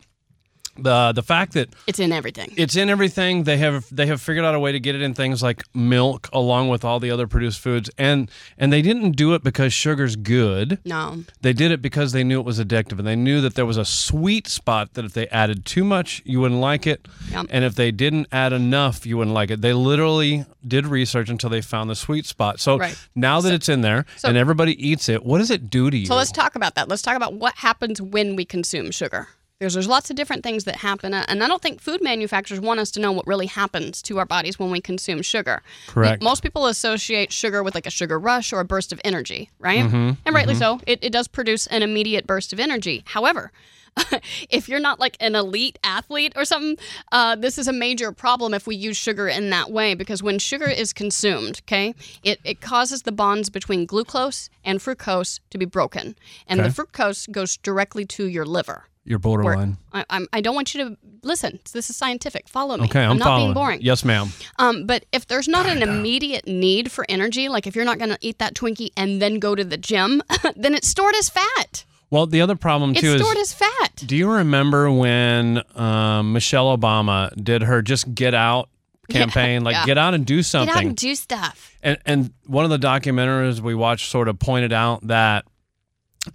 the 0.80 1.12
the 1.13 1.24
fact 1.24 1.54
that 1.54 1.70
it's 1.88 2.00
in 2.00 2.12
everything. 2.12 2.54
it's 2.58 2.76
in 2.76 2.90
everything. 2.90 3.44
They 3.44 3.58
have 3.58 3.86
they 3.96 4.06
have 4.08 4.22
figured 4.22 4.46
out 4.46 4.56
a 4.56 4.60
way 4.60 4.72
to 4.72 4.80
get 4.80 4.96
it 4.96 5.02
in 5.02 5.13
things 5.13 5.42
like 5.44 5.63
milk, 5.76 6.30
along 6.34 6.70
with 6.70 6.84
all 6.86 7.00
the 7.00 7.12
other 7.12 7.28
produced 7.28 7.60
foods, 7.60 7.90
and 7.98 8.30
and 8.58 8.72
they 8.72 8.82
didn't 8.82 9.12
do 9.12 9.34
it 9.34 9.44
because 9.44 9.74
sugar's 9.74 10.16
good. 10.16 10.80
no. 10.86 11.24
They 11.42 11.54
did 11.54 11.72
it 11.72 11.82
because 11.82 12.12
they 12.12 12.24
knew 12.24 12.40
it 12.40 12.46
was 12.46 12.60
addictive, 12.60 13.00
and 13.00 13.08
they 13.08 13.16
knew 13.16 13.42
that 13.42 13.56
there 13.56 13.66
was 13.66 13.78
a 13.78 13.86
sweet 13.86 14.48
spot 14.48 14.94
that 14.94 15.06
if 15.06 15.13
they 15.13 15.28
added 15.28 15.66
too 15.66 15.84
much, 15.84 16.22
you 16.26 16.40
wouldn't 16.40 16.60
like 16.60 16.86
it, 16.88 17.08
Yep. 17.32 17.48
and 17.50 17.63
if 17.63 17.76
they 17.76 17.92
didn't 17.92 18.28
add 18.32 18.54
enough, 18.54 19.06
you 19.06 19.18
wouldn't 19.18 19.34
like 19.34 19.52
it. 19.52 19.62
They 19.62 19.74
literally 19.74 20.46
did 20.68 20.86
research 20.88 21.30
until 21.30 21.50
they 21.50 21.62
found 21.62 21.90
the 21.90 21.96
sweet 21.96 22.26
spot. 22.26 22.60
So 22.60 22.78
Right. 22.78 22.98
now 23.16 23.40
that 23.42 23.54
it's 23.54 23.70
in 23.70 23.82
there 23.82 24.06
so- 24.18 24.28
and 24.28 24.38
everybody 24.38 24.74
eats 24.86 25.08
it, 25.10 25.26
what 25.26 25.38
does 25.38 25.50
it 25.52 25.70
do 25.70 25.90
to 25.90 25.98
you? 25.98 26.06
So 26.08 26.16
let's 26.16 26.32
talk 26.32 26.56
about 26.56 26.76
that. 26.76 26.90
Let's 26.90 27.02
talk 27.02 27.16
about 27.16 27.34
what 27.34 27.54
happens 27.56 28.02
when 28.02 28.36
we 28.36 28.44
consume 28.46 28.92
sugar. 28.92 29.28
There's, 29.60 29.74
there's 29.74 29.88
lots 29.88 30.12
of 30.12 30.15
different 30.15 30.43
things 30.43 30.65
that 30.65 30.76
happen, 30.78 31.15
uh, 31.15 31.26
and 31.28 31.43
I 31.43 31.48
don't 31.48 31.62
think 31.63 31.82
food 31.82 32.04
manufacturers 32.04 32.60
want 32.60 32.80
us 32.80 32.91
to 32.91 33.00
know 33.00 33.12
what 33.12 33.26
really 33.26 33.48
happens 33.48 34.04
to 34.04 34.20
our 34.20 34.26
bodies 34.26 34.60
when 34.60 34.70
we 34.70 34.80
consume 34.80 35.24
sugar. 35.24 35.63
Correct. 35.88 36.22
Most 36.22 36.43
people 36.43 36.67
associate 36.67 37.32
sugar 37.32 37.63
with 37.63 37.74
like 37.74 37.88
a 37.88 37.91
sugar 37.91 38.20
rush 38.20 38.54
or 38.54 38.60
a 38.60 38.65
burst 38.65 38.93
of 38.93 39.02
energy, 39.04 39.50
right? 39.58 39.84
Mm-hmm. 39.84 40.12
And 40.26 40.36
rightly 40.36 40.54
so. 40.54 40.80
It, 40.86 41.04
it 41.04 41.12
does 41.12 41.28
produce 41.28 41.65
an 41.67 41.82
immediate 41.82 42.28
burst 42.28 42.54
of 42.54 42.60
energy. 42.60 43.02
However, 43.08 43.52
if 44.52 44.70
you're 44.70 44.80
not 44.80 45.00
like 45.00 45.17
an 45.20 45.34
elite 45.36 45.80
athlete 45.84 46.34
or 46.36 46.46
something, 46.46 46.78
uh, 47.12 47.36
this 47.36 47.58
is 47.58 47.67
a 47.67 47.74
major 47.74 48.12
problem 48.12 48.54
if 48.54 48.67
we 48.67 48.76
use 48.76 48.96
sugar 48.96 49.28
in 49.28 49.50
that 49.50 49.72
way 49.72 49.96
because 49.96 50.22
when 50.22 50.38
sugar 50.38 50.67
is 50.67 50.93
consumed, 50.93 51.62
okay, 51.65 51.96
it, 52.22 52.39
it 52.43 52.62
causes 52.62 53.02
the 53.02 53.12
bonds 53.12 53.50
between 53.50 53.88
glucose 53.88 54.52
and 54.63 54.80
fructose 54.80 55.39
to 55.50 55.58
be 55.58 55.65
broken. 55.65 56.15
And 56.48 56.60
Okay. 56.60 56.70
the 56.70 56.76
fructose 56.84 57.32
goes 57.32 57.58
directly 57.58 58.06
to 58.06 58.28
your 58.28 58.46
liver. 58.46 58.84
You're 59.08 59.20
borderline. 59.20 59.78
I, 59.93 60.04
I'm, 60.10 60.28
I 60.34 60.41
don't 60.41 60.54
want 60.54 60.76
you 60.76 60.84
to 60.84 60.98
listen. 61.24 61.60
This 61.72 61.89
is 61.89 61.96
scientific. 61.96 62.50
Follow 62.50 62.76
me. 62.76 62.84
Okay, 62.86 63.02
I'm, 63.02 63.17
not 63.17 63.26
following. 63.26 63.46
being 63.46 63.54
boring. 63.54 63.82
Yes, 63.82 64.04
ma'am. 64.04 64.28
Um, 64.60 64.86
but 64.86 65.06
if 65.13 65.28
there's 65.28 65.48
not 65.48 65.65
an 65.65 65.82
immediate 65.82 66.46
need 66.46 66.91
for 66.91 67.06
energy, 67.08 67.48
like 67.48 67.65
if 67.65 67.74
you're 67.74 67.86
not 67.86 68.00
going 68.00 68.10
to 68.10 68.17
eat 68.20 68.38
that 68.39 68.54
Twinkie 68.54 68.89
and 68.98 69.22
then 69.22 69.39
go 69.39 69.56
to 69.56 69.63
the 69.63 69.78
gym, 69.78 70.22
then 70.58 70.76
it's 70.76 70.89
stored 70.89 71.15
as 71.15 71.30
fat. 71.30 71.86
Well, 72.10 72.26
the 72.26 72.41
other 72.41 72.58
problem 72.58 72.91
It's 72.91 73.00
too 73.02 73.13
is. 73.13 73.22
stored 73.22 73.38
as 73.38 73.54
fat. 73.54 74.04
Do 74.06 74.17
you 74.17 74.30
remember 74.30 74.91
when 74.91 75.62
um, 75.76 76.34
Michelle 76.34 76.78
Obama 76.78 77.32
did 77.41 77.62
her 77.63 77.82
"Just 77.82 78.13
Get 78.13 78.34
Out" 78.34 78.70
campaign? 79.10 79.63
like, 79.63 79.74
yeah. 79.74 79.86
get 79.86 79.98
out 79.98 80.13
and 80.13 80.26
do 80.26 80.43
something. 80.43 80.67
Get 80.74 80.78
out 80.78 80.86
and 80.86 80.96
do 80.98 81.15
stuff. 81.15 81.78
and 81.82 81.98
and 82.06 82.34
one 82.46 82.65
of 82.65 82.72
the 82.72 82.78
documentaries 82.78 83.62
we 83.62 83.74
watched 83.74 84.10
sort 84.10 84.28
of 84.28 84.38
pointed 84.39 84.72
out 84.74 85.08
that 85.08 85.46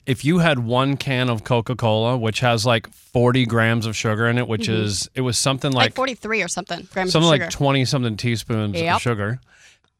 if 0.06 0.24
you 0.24 0.38
had 0.38 0.58
one 0.60 0.96
can 0.96 1.28
of 1.30 1.44
Coca 1.44 1.74
Cola, 1.76 2.16
which 2.16 2.40
has 2.40 2.64
like 2.66 2.92
40 2.92 3.46
grams 3.46 3.86
of 3.86 3.96
sugar 3.96 4.26
in 4.26 4.38
it, 4.38 4.48
which 4.48 4.68
is, 4.68 5.08
it 5.14 5.20
was 5.22 5.38
something 5.38 5.70
Mm-hmm. 5.70 5.76
Like, 5.78 5.86
like, 5.90 5.94
43 5.94 6.42
or 6.42 6.48
something 6.48 6.88
grams 6.92 7.12
something 7.12 7.28
of 7.30 7.34
sugar. 7.34 7.44
like 7.44 7.52
20 7.52 7.84
something 7.84 8.16
teaspoons 8.16 8.80
Yep. 8.80 8.96
of 8.96 9.02
sugar. 9.02 9.40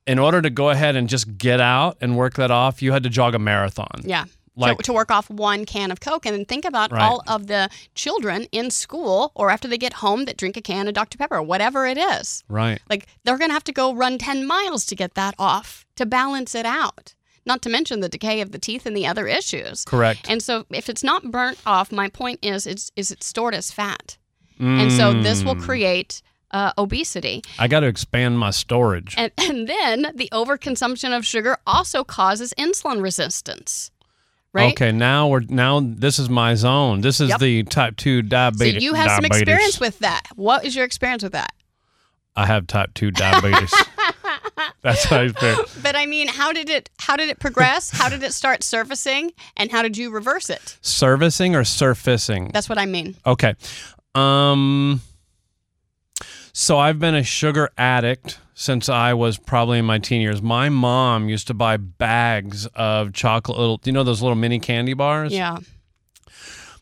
In 0.07 0.19
order 0.19 0.43
to 0.43 0.51
go 0.51 0.71
ahead 0.71 0.97
and 0.97 1.09
just 1.09 1.39
get 1.39 1.61
out 1.61 1.97
and 2.01 2.17
work 2.17 2.35
that 2.35 2.51
off, 2.51 2.83
you 2.83 2.93
had 2.93 3.03
to 3.05 3.09
jog 3.11 3.35
a 3.35 3.39
marathon. 3.39 4.01
yeah. 4.05 4.25
Like- 4.55 4.77
to, 4.79 4.83
to 4.85 4.93
work 4.93 5.11
off 5.11 5.31
one 5.31 5.65
can 5.65 5.91
of 5.91 6.01
Coke. 6.01 6.27
And 6.27 6.35
then 6.37 6.45
think 6.45 6.67
about 6.67 6.93
Right. 6.93 7.01
all 7.01 7.23
of 7.27 7.47
the 7.47 7.71
children 7.95 8.47
in 8.53 8.71
school 8.71 9.33
or 9.35 9.51
after 9.51 9.67
they 9.67 9.79
get 9.79 9.95
home 9.95 10.27
that 10.27 10.37
drink 10.37 10.59
a 10.59 10.61
can 10.61 10.89
of 10.89 10.93
Dr. 10.95 11.17
Pepper, 11.17 11.37
or 11.37 11.43
whatever 11.43 11.87
it 11.87 11.97
is. 11.97 12.45
Right. 12.51 12.79
Like 12.91 13.07
they're 13.25 13.39
going 13.39 13.49
to 13.49 13.55
have 13.55 13.65
to 13.65 13.73
go 13.73 13.95
run 13.95 14.19
10 14.19 14.47
miles 14.47 14.85
to 14.87 14.95
get 14.95 15.15
that 15.15 15.35
off 15.39 15.87
to 15.97 16.05
balance 16.05 16.55
it 16.55 16.67
out. 16.67 17.15
Not 17.45 17.61
to 17.63 17.69
mention 17.71 18.01
the 18.01 18.09
decay 18.09 18.41
of 18.41 18.53
the 18.53 18.59
teeth 18.59 18.87
and 18.87 18.97
the 18.97 19.07
other 19.07 19.27
issues. 19.27 19.85
Correct. 19.85 20.27
And 20.31 20.43
so 20.43 20.65
if 20.71 20.89
it's 20.89 21.03
not 21.03 21.31
burnt 21.33 21.59
off, 21.67 21.91
my 21.91 22.09
point 22.09 22.39
is 22.43 22.67
it's 22.67 22.93
is 22.97 23.11
it's 23.11 23.27
stored 23.27 23.55
as 23.55 23.71
fat. 23.73 24.17
And 24.61 24.93
so 24.93 25.13
this 25.13 25.43
will 25.43 25.57
Mm. 25.57 25.63
create 25.63 26.23
uh, 26.53 26.71
obesity. 26.79 27.43
I 27.59 27.67
got 27.67 27.81
to 27.81 27.87
expand 27.87 28.39
my 28.39 28.51
storage. 28.51 29.15
And, 29.17 29.33
and 29.39 29.67
then 29.67 30.13
the 30.15 30.29
overconsumption 30.33 31.17
of 31.17 31.27
sugar 31.27 31.57
also 31.67 32.05
causes 32.05 32.55
insulin 32.59 33.03
resistance. 33.03 33.91
Right? 34.53 34.73
Okay, 34.75 34.93
now 34.93 35.27
we're 35.29 35.41
now 35.49 35.81
this 35.83 36.19
is 36.21 36.29
my 36.29 36.55
zone. 36.55 37.01
This 37.01 37.21
is 37.21 37.31
Yep. 37.31 37.41
the 37.41 37.63
type 37.65 37.97
2 37.97 38.23
diabetes. 38.23 38.59
So 38.59 38.65
diabetes. 38.67 38.83
you 38.85 38.95
have 38.95 39.11
some 39.13 39.25
experience 39.25 39.81
with 39.81 39.99
that. 40.01 40.23
What 40.37 40.65
is 40.65 40.77
your 40.77 40.85
experience 40.85 41.23
with 41.25 41.33
that? 41.33 41.55
I 42.37 42.47
have 42.47 42.67
type 42.67 42.93
2 42.95 43.11
diabetes. 43.11 43.73
That's 44.83 45.05
how 45.05 45.17
I 45.19 45.23
experience. 45.25 45.79
But 45.83 45.97
I 45.97 46.07
mean, 46.07 46.29
how 46.29 46.53
did 46.53 46.69
it 46.71 46.91
how 46.99 47.17
did 47.17 47.29
it 47.29 47.39
progress? 47.39 47.91
how 47.91 48.09
did 48.09 48.23
it 48.23 48.33
start 48.33 48.63
surfacing 48.63 49.33
and 49.57 49.71
how 49.71 49.83
did 49.83 49.97
you 49.97 50.11
reverse 50.11 50.51
it? 50.51 50.79
Servicing 50.83 51.55
or 51.55 51.65
surfacing? 51.65 52.51
That's 52.53 52.69
what 52.69 52.79
I 52.79 52.87
mean. 52.87 53.15
Okay. 53.27 53.55
Um 54.15 55.01
so 56.53 56.79
I've 56.79 56.99
been 56.99 57.15
a 57.15 57.23
sugar 57.25 57.71
addict 57.79 58.39
since 58.55 58.89
I 58.89 59.15
was 59.15 59.39
probably 59.39 59.79
in 59.79 59.85
my 59.87 59.99
teen 59.99 60.21
years. 60.21 60.43
My 60.43 60.69
mom 60.69 61.29
used 61.29 61.47
to 61.47 61.55
buy 61.55 61.79
bags 61.79 62.67
of 62.75 63.13
chocolate 63.13 63.59
little 63.59 63.81
you 63.85 63.93
know 63.93 64.05
those 64.05 64.23
little 64.23 64.37
mini 64.37 64.59
candy 64.61 64.95
bars? 64.95 65.33
Yeah. 65.33 65.59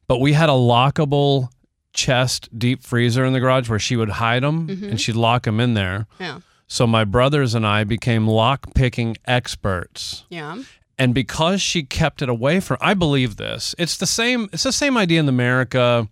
But 0.09 0.19
we 0.21 0.33
had 0.33 0.49
a 0.49 0.53
lockable 0.53 1.51
chest 1.93 2.49
deep 2.57 2.83
freezer 2.83 3.25
in 3.25 3.33
the 3.33 3.41
garage 3.41 3.69
where 3.69 3.79
she 3.79 3.97
would 3.97 4.09
hide 4.11 4.43
them 4.43 4.67
Mhm. 4.69 4.91
and 4.91 5.01
she'd 5.01 5.15
lock 5.17 5.45
them 5.45 5.61
in 5.61 5.75
there. 5.75 6.07
Yeah. 6.19 6.41
So 6.73 6.87
my 6.87 7.03
brothers 7.03 7.57
and 7.57 7.67
I 7.67 7.83
became 7.83 8.29
lock 8.29 8.75
picking 8.75 9.17
experts. 9.27 10.25
Yeah. 10.31 10.63
And 10.97 11.13
because 11.13 11.61
she 11.61 11.83
kept 11.83 12.23
it 12.23 12.29
away 12.29 12.61
from 12.61 12.77
I 12.81 12.95
believe 12.95 13.37
this. 13.37 13.75
It's 13.77 13.97
the 13.97 14.07
same 14.07 14.49
it's 14.53 14.63
the 14.63 14.73
same 14.73 14.97
idea 14.97 15.19
in 15.19 15.29
America. 15.29 16.09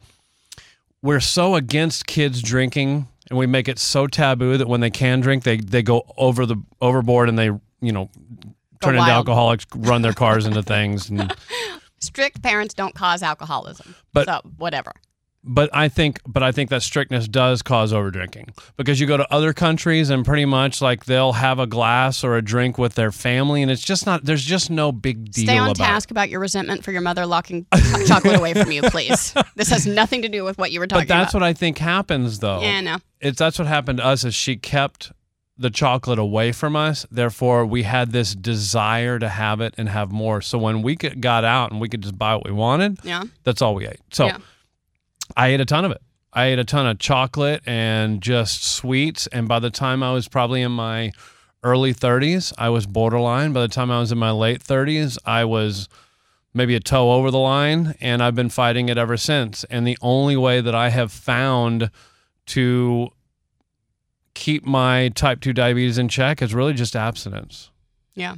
We're 1.01 1.21
so 1.21 1.55
against 1.55 2.09
kids 2.09 2.42
drinking 2.42 3.07
and 3.31 3.38
we 3.38 3.47
make 3.47 3.68
it 3.68 3.79
so 3.79 4.09
taboo 4.09 4.57
that 4.57 4.66
when 4.66 4.81
they 4.81 4.90
can 4.90 5.21
drink 5.21 5.44
they 5.44 5.59
they 5.59 5.81
go 5.83 6.03
over 6.16 6.44
the 6.44 6.57
overboard 6.81 7.29
and 7.29 7.38
they, 7.38 7.53
you 7.81 7.92
know, 7.92 8.11
turn 8.83 8.97
into 8.97 9.09
alcoholics, 9.09 9.64
run 9.77 10.03
their 10.03 10.12
cars 10.12 10.44
into 10.44 10.64
things 10.64 11.09
and 11.09 11.33
Strict 12.01 12.42
parents 12.42 12.75
don't 12.75 12.97
cause 12.97 13.23
alcoholism. 13.23 13.94
But- 14.12 14.27
so 14.27 14.40
whatever. 14.57 14.90
But 15.44 15.70
I 15.72 15.88
think 15.88 16.20
but 16.27 16.42
I 16.42 16.53
think 16.53 16.68
that 16.70 16.83
strictness 16.83 17.29
does 17.29 17.62
cause 17.62 17.92
over 17.92 18.11
drinking 18.11 18.53
because 18.77 19.01
you 19.01 19.07
go 19.07 19.16
to 19.16 19.33
other 19.33 19.53
countries 19.53 20.11
and 20.11 20.24
pretty 20.24 20.44
much 20.44 20.83
like 20.83 21.05
they'll 21.07 21.33
have 21.33 21.59
a 21.59 21.66
glass 21.66 22.24
or 22.24 22.37
a 22.37 22.42
drink 22.42 22.77
with 22.77 22.94
their 22.96 23.12
family 23.12 23.62
and 23.62 23.70
it's 23.70 23.83
just 23.83 24.05
not 24.05 24.24
there's 24.24 24.44
just 24.44 24.68
no 24.70 24.90
big 24.92 25.31
deal 25.31 25.44
Stay 25.46 25.57
on 25.59 25.68
about 25.70 25.77
task 25.77 26.11
about 26.11 26.29
your 26.29 26.40
resentment 26.40 26.85
for 26.85 26.92
your 26.92 27.01
mother 27.03 27.24
locking 27.24 27.66
chocolate 28.07 28.37
away 28.37 28.53
from 28.55 28.72
you, 28.72 28.83
please. 28.83 29.33
This 29.55 29.70
has 29.70 29.87
nothing 29.87 30.22
to 30.22 30.29
do 30.29 30.44
with 30.44 30.59
what 30.59 30.72
you 30.72 30.81
were 30.81 30.85
it. 30.85 30.88
talking 30.88 31.07
But 31.07 31.14
that's 31.14 31.33
about. 31.35 31.40
what 31.42 31.46
I 31.48 31.53
think 31.53 31.79
happens 31.79 32.40
though. 32.40 32.61
yeah, 32.61 32.81
no. 32.81 32.96
It's 33.20 33.38
that's 33.38 33.59
what 33.59 33.68
happened 33.68 33.98
to 33.98 34.05
us 34.05 34.24
is 34.24 34.35
she 34.35 34.57
kept 34.57 35.12
the 35.57 35.70
chocolate 35.70 36.18
away 36.20 36.53
from 36.53 36.77
us. 36.77 37.05
Therefore, 37.11 37.66
we 37.66 37.83
had 37.83 38.12
this 38.12 38.33
desire 38.35 39.18
to 39.18 39.29
have 39.29 39.61
it 39.61 39.74
and 39.77 39.88
have 39.88 40.12
more. 40.12 40.40
So 40.40 40.57
when 40.59 40.83
we 40.83 40.94
got 40.94 41.44
out 41.44 41.72
and 41.72 41.81
we 41.81 41.88
could 41.88 42.03
just 42.03 42.16
buy 42.18 42.35
what 42.37 42.44
we 42.44 42.53
wanted, 42.53 42.98
Yeah. 43.03 43.24
that's 43.44 43.61
all 43.62 43.74
we 43.74 43.87
ate. 43.87 43.98
So 44.12 44.27
Yeah. 44.27 44.37
I 45.37 45.49
ate 45.49 45.61
a 45.61 45.64
ton 45.64 45.85
of 45.85 45.93
it. 45.93 46.01
I 46.33 46.47
ate 46.47 46.59
a 46.59 46.64
ton 46.64 46.87
of 46.87 46.99
chocolate 46.99 47.62
and 47.67 48.21
just 48.21 48.62
sweets. 48.62 49.27
And 49.29 49.49
by 49.49 49.59
the 49.59 49.71
time 49.71 50.03
I 50.03 50.12
was 50.12 50.29
probably 50.29 50.62
in 50.62 50.73
my 50.73 51.12
early 51.62 51.95
30s, 51.95 52.53
I 52.59 52.69
was 52.69 52.87
borderline. 52.87 53.53
By 53.53 53.62
the 53.62 53.69
time 53.69 53.91
I 53.91 54.01
was 54.01 54.12
in 54.12 54.19
my 54.19 54.31
late 54.31 54.62
30s, 54.62 55.19
I 55.25 55.45
was 55.45 55.88
maybe 56.55 56.75
a 56.75 56.81
toe 56.81 57.12
over 57.12 57.31
the 57.31 57.38
line. 57.38 57.95
And 58.01 58.23
I've 58.23 58.35
been 58.35 58.51
fighting 58.51 58.88
it 58.88 58.99
ever 58.99 59.17
since. 59.17 59.64
And 59.64 59.87
the 59.87 59.99
only 60.03 60.37
way 60.37 60.61
that 60.61 60.75
I 60.75 60.91
have 60.91 61.11
found 61.11 61.91
to 62.47 63.11
keep 64.35 64.64
my 64.64 65.09
type 65.11 65.41
2 65.41 65.53
diabetes 65.53 65.99
in 65.99 66.09
check 66.09 66.41
is 66.43 66.55
really 66.55 66.75
just 66.75 66.95
abstinence. 66.95 67.71
Yeah. 68.14 68.37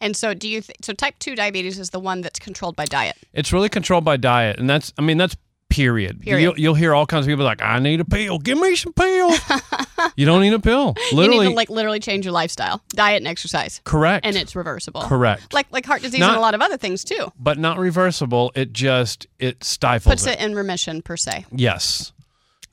And 0.00 0.16
so 0.16 0.34
do 0.34 0.48
you 0.48 0.60
th- 0.60 0.76
so 0.82 0.92
type 0.92 1.18
2 1.18 1.34
diabetes 1.34 1.78
is 1.78 1.90
the 1.90 1.98
one 1.98 2.20
that's 2.20 2.38
controlled 2.38 2.76
by 2.76 2.84
diet. 2.84 3.16
It's 3.32 3.52
really 3.52 3.68
controlled 3.68 4.04
by 4.04 4.16
diet, 4.16 4.58
and 4.58 4.70
that's 4.70 4.92
I 4.96 5.02
mean 5.02 5.18
that's 5.18 5.36
period. 5.68 6.20
Period. 6.20 6.42
You'll, 6.42 6.58
you'll 6.58 6.74
hear 6.74 6.94
all 6.94 7.06
kinds 7.06 7.26
of 7.26 7.30
people 7.30 7.44
like, 7.44 7.62
"I 7.62 7.78
need 7.78 8.00
a 8.00 8.04
pill. 8.04 8.38
Give 8.38 8.58
me 8.58 8.74
some 8.76 8.92
pill." 8.92 9.30
you 10.16 10.26
don't 10.26 10.40
need 10.40 10.52
a 10.52 10.58
pill. 10.58 10.94
Literally, 11.12 11.36
you 11.38 11.42
need 11.44 11.50
to 11.50 11.56
like 11.56 11.70
literally 11.70 12.00
change 12.00 12.24
your 12.24 12.32
lifestyle, 12.32 12.82
diet 12.90 13.18
and 13.18 13.28
exercise, 13.28 13.80
correct. 13.84 14.26
and 14.26 14.36
it's 14.36 14.54
reversible. 14.56 15.02
correct, 15.02 15.52
Like 15.52 15.66
like 15.70 15.86
heart 15.86 16.02
disease 16.02 16.20
Not- 16.20 16.30
and 16.30 16.38
a 16.38 16.40
lot 16.40 16.54
of 16.54 16.60
other 16.62 16.76
things 16.76 17.04
too. 17.04 17.32
but 17.38 17.58
not 17.58 17.78
reversible. 17.78 18.52
It 18.54 18.72
just 18.72 19.26
it 19.38 19.62
stifles 19.64 20.12
Puts 20.12 20.26
it 20.26 20.40
in 20.40 20.54
remission 20.54 21.02
per 21.02 21.16
se. 21.16 21.46
Yes. 21.52 22.12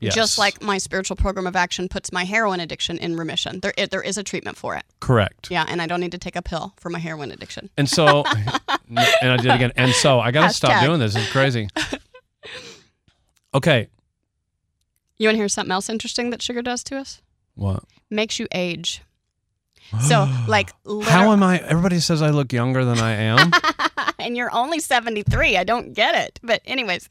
Yes. 0.01 0.13
Just 0.13 0.37
like 0.37 0.61
my 0.61 0.77
spiritual 0.77 1.15
program 1.15 1.47
of 1.47 1.55
action 1.55 1.87
puts 1.87 2.11
my 2.11 2.25
heroin 2.25 2.59
addiction 2.59 2.97
in 2.97 3.15
remission. 3.15 3.61
There 3.61 3.73
it, 3.77 3.91
there 3.91 4.01
is 4.01 4.17
a 4.17 4.23
treatment 4.23 4.57
for 4.57 4.75
it. 4.75 4.83
correct. 4.99 5.49
Yeah, 5.49 5.65
and 5.67 5.81
I 5.81 5.87
don't 5.87 6.01
need 6.01 6.11
to 6.11 6.17
take 6.17 6.35
a 6.35 6.41
pill 6.41 6.73
for 6.77 6.89
my 6.89 6.99
heroin 6.99 7.31
addiction. 7.31 7.69
And 7.77 7.89
so, 7.89 8.23
and 8.89 8.99
I 9.31 9.37
did 9.37 9.45
it 9.45 9.55
again. 9.55 9.71
And 9.77 9.93
so 9.93 10.19
I 10.19 10.31
gotta 10.31 10.53
stop 10.53 10.83
doing 10.83 10.99
this. 10.99 11.15
It's 11.15 11.31
crazy. 11.31 11.69
Okay. 13.55 13.87
You 15.17 15.27
want 15.29 15.35
to 15.35 15.39
hear 15.39 15.47
something 15.49 15.71
else 15.71 15.89
interesting 15.89 16.29
that 16.31 16.41
sugar 16.41 16.61
does 16.61 16.83
to 16.85 16.97
us? 16.97 17.21
What? 17.55 17.83
Makes 18.09 18.37
you 18.39 18.47
age. 18.53 19.01
So 20.01 20.27
like 20.47 20.71
How 21.03 21.31
am 21.31 21.43
I? 21.43 21.59
Everybody 21.59 21.99
says 21.99 22.21
I 22.23 22.31
look 22.31 22.51
younger 22.51 22.83
than 22.83 22.97
I 22.97 23.11
am. 23.13 23.51
and 24.19 24.35
you're 24.35 24.51
only 24.51 24.79
73. 24.79 25.57
I 25.57 25.63
don't 25.63 25.93
get 25.93 26.15
it. 26.15 26.39
But 26.41 26.63
anyways, 26.65 27.07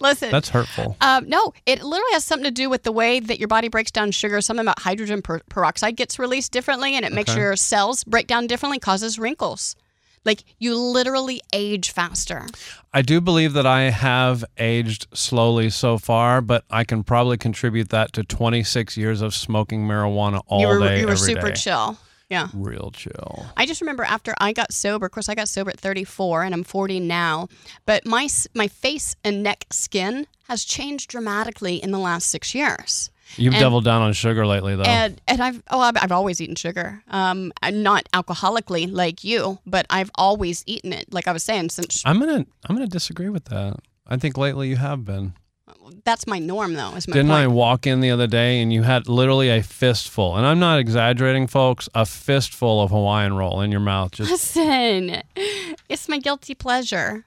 listen. 0.00 0.30
That's 0.30 0.48
hurtful. 0.48 0.96
Um, 1.02 1.28
no, 1.28 1.52
it 1.66 1.82
literally 1.82 2.12
has 2.12 2.24
something 2.24 2.44
to 2.46 2.50
do 2.50 2.70
with 2.70 2.82
the 2.82 2.92
way 2.92 3.20
that 3.20 3.38
your 3.38 3.48
body 3.48 3.68
breaks 3.68 3.90
down 3.90 4.10
sugar. 4.10 4.40
Something 4.40 4.64
about 4.64 4.78
hydrogen 4.78 5.20
per- 5.20 5.40
peroxide 5.50 5.96
gets 5.96 6.18
released 6.18 6.50
differently, 6.50 6.94
and 6.94 7.04
it 7.04 7.12
makes 7.12 7.30
Okay. 7.30 7.40
your 7.40 7.56
cells 7.56 8.04
break 8.04 8.26
down 8.26 8.46
differently, 8.46 8.78
causes 8.78 9.18
wrinkles. 9.18 9.76
Like 10.24 10.44
you 10.58 10.76
literally 10.76 11.40
age 11.52 11.90
faster. 11.90 12.46
I 12.92 13.02
do 13.02 13.20
believe 13.20 13.52
that 13.54 13.66
I 13.66 13.90
have 13.90 14.44
aged 14.58 15.06
slowly 15.12 15.70
so 15.70 15.98
far, 15.98 16.40
but 16.40 16.64
I 16.70 16.84
can 16.84 17.02
probably 17.04 17.36
contribute 17.36 17.90
that 17.90 18.12
to 18.14 18.24
26 18.24 18.96
years 18.96 19.20
of 19.20 19.34
smoking 19.34 19.86
marijuana 19.86 20.40
all 20.46 20.60
you 20.60 20.68
were 20.68 20.78
day, 20.78 21.00
you 21.00 21.06
were 21.06 21.16
super 21.16 21.48
day. 21.48 21.54
chill. 21.54 21.98
Yeah. 22.30 22.48
Real 22.54 22.90
chill. 22.90 23.46
I 23.56 23.66
just 23.66 23.80
remember 23.80 24.02
after 24.02 24.34
I 24.40 24.52
got 24.52 24.72
sober. 24.72 25.06
Of 25.06 25.12
course, 25.12 25.28
I 25.28 25.34
got 25.34 25.48
sober 25.48 25.70
at 25.70 25.78
34, 25.78 26.42
and 26.44 26.54
I'm 26.54 26.64
40 26.64 27.00
now. 27.00 27.48
But 27.84 28.06
my 28.06 28.28
my 28.54 28.66
face 28.66 29.14
and 29.22 29.42
neck 29.42 29.66
skin 29.70 30.26
has 30.48 30.64
changed 30.64 31.10
dramatically 31.10 31.82
in 31.82 31.90
the 31.90 31.98
last 31.98 32.28
six 32.28 32.54
years. 32.54 33.10
You've 33.36 33.54
And- 33.54 33.60
doubled 33.60 33.84
down 33.84 34.02
on 34.02 34.12
sugar 34.12 34.46
lately, 34.46 34.76
though. 34.76 34.82
And 34.84 35.20
and 35.28 35.42
I've 35.42 35.62
oh 35.70 35.80
I've, 35.80 35.96
I've 36.00 36.12
always 36.12 36.40
eaten 36.40 36.54
sugar. 36.56 37.02
Um, 37.08 37.52
I'm 37.62 37.82
not 37.82 38.08
alcoholically 38.12 38.90
like 38.90 39.24
you, 39.24 39.58
but 39.66 39.86
I've 39.90 40.10
always 40.16 40.62
eaten 40.66 40.92
it. 40.92 41.12
Like 41.12 41.26
I 41.28 41.32
was 41.32 41.42
saying, 41.42 41.70
since 41.70 42.02
I'm 42.04 42.18
gonna 42.18 42.44
I'm 42.68 42.76
gonna 42.76 42.86
disagree 42.86 43.28
with 43.28 43.46
that. 43.46 43.76
I 44.06 44.16
think 44.16 44.36
lately 44.36 44.68
you 44.68 44.76
have 44.76 45.04
been. 45.04 45.32
that's 46.04 46.26
my 46.26 46.38
norm, 46.38 46.74
though. 46.74 46.94
Is 46.94 47.08
my 47.08 47.14
Didn't 47.14 47.30
I 47.30 47.46
walk 47.46 47.86
in 47.86 48.00
the 48.00 48.10
other 48.10 48.26
day 48.26 48.60
and 48.60 48.70
you 48.72 48.82
had 48.82 49.08
literally 49.08 49.48
a 49.48 49.62
fistful, 49.62 50.36
and 50.36 50.44
I'm 50.46 50.58
not 50.58 50.78
exaggerating, 50.78 51.46
folks, 51.46 51.88
a 51.94 52.04
fistful 52.04 52.82
of 52.82 52.90
Hawaiian 52.90 53.34
roll 53.34 53.60
in 53.62 53.70
your 53.70 53.80
mouth. 53.80 54.12
Just 54.12 54.30
Listen, 54.30 55.22
it's 55.88 56.08
my 56.08 56.18
guilty 56.18 56.54
pleasure. 56.54 57.24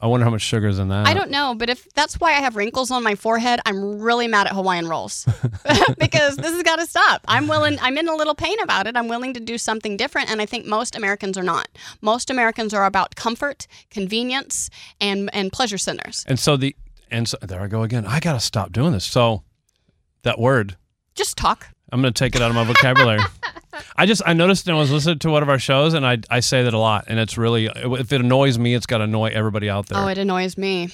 I 0.00 0.06
wonder 0.06 0.24
how 0.24 0.30
much 0.30 0.42
sugar's 0.42 0.78
in 0.78 0.88
that. 0.88 1.06
I 1.06 1.14
don't 1.14 1.30
know, 1.30 1.54
but 1.54 1.70
if 1.70 1.88
that's 1.94 2.20
why 2.20 2.30
I 2.30 2.40
have 2.40 2.56
wrinkles 2.56 2.90
on 2.90 3.02
my 3.02 3.14
forehead, 3.14 3.60
I'm 3.64 4.00
really 4.00 4.28
mad 4.28 4.46
at 4.46 4.52
Hawaiian 4.52 4.86
rolls 4.86 5.24
because 5.98 6.36
this 6.36 6.52
has 6.52 6.62
got 6.62 6.76
to 6.76 6.86
stop. 6.86 7.22
I'm 7.26 7.48
willing. 7.48 7.78
I'm 7.80 7.96
in 7.96 8.08
a 8.08 8.14
little 8.14 8.34
pain 8.34 8.60
about 8.60 8.86
it. 8.86 8.96
I'm 8.96 9.08
willing 9.08 9.32
to 9.34 9.40
do 9.40 9.56
something 9.56 9.96
different, 9.96 10.30
and 10.30 10.42
I 10.42 10.46
think 10.46 10.66
most 10.66 10.94
Americans 10.96 11.38
are 11.38 11.42
not. 11.42 11.68
Most 12.02 12.28
Americans 12.28 12.74
are 12.74 12.84
about 12.84 13.14
comfort, 13.14 13.66
convenience, 13.90 14.68
and 15.00 15.30
and 15.32 15.52
pleasure 15.52 15.78
centers. 15.78 16.24
And 16.28 16.38
so 16.38 16.56
the 16.56 16.76
and 17.10 17.28
so 17.28 17.38
there 17.40 17.60
I 17.60 17.68
go 17.68 17.82
again. 17.82 18.04
I 18.04 18.20
gotta 18.20 18.40
stop 18.40 18.72
doing 18.72 18.92
this. 18.92 19.04
So 19.04 19.42
that 20.22 20.38
word, 20.38 20.76
Just 21.14 21.38
talk. 21.38 21.68
I'm 21.92 22.00
gonna 22.00 22.12
take 22.12 22.34
it 22.34 22.42
out 22.42 22.50
of 22.50 22.56
my 22.56 22.64
vocabulary. 22.64 23.20
I 23.96 24.06
just 24.06 24.22
I 24.26 24.32
noticed 24.32 24.66
and 24.68 24.76
I 24.76 24.80
was 24.80 24.90
listening 24.90 25.18
to 25.20 25.30
one 25.30 25.42
of 25.42 25.48
our 25.48 25.58
shows 25.58 25.94
and 25.94 26.06
I 26.06 26.18
I 26.30 26.40
say 26.40 26.62
that 26.62 26.74
a 26.74 26.78
lot 26.78 27.04
and 27.08 27.18
it's 27.18 27.36
really 27.38 27.66
if 27.66 28.12
it 28.12 28.20
annoys 28.20 28.58
me 28.58 28.74
it's 28.74 28.86
got 28.86 28.98
to 28.98 29.04
annoy 29.04 29.30
everybody 29.32 29.68
out 29.70 29.86
there. 29.86 29.98
Oh, 29.98 30.08
it 30.08 30.18
annoys 30.18 30.56
me. 30.58 30.88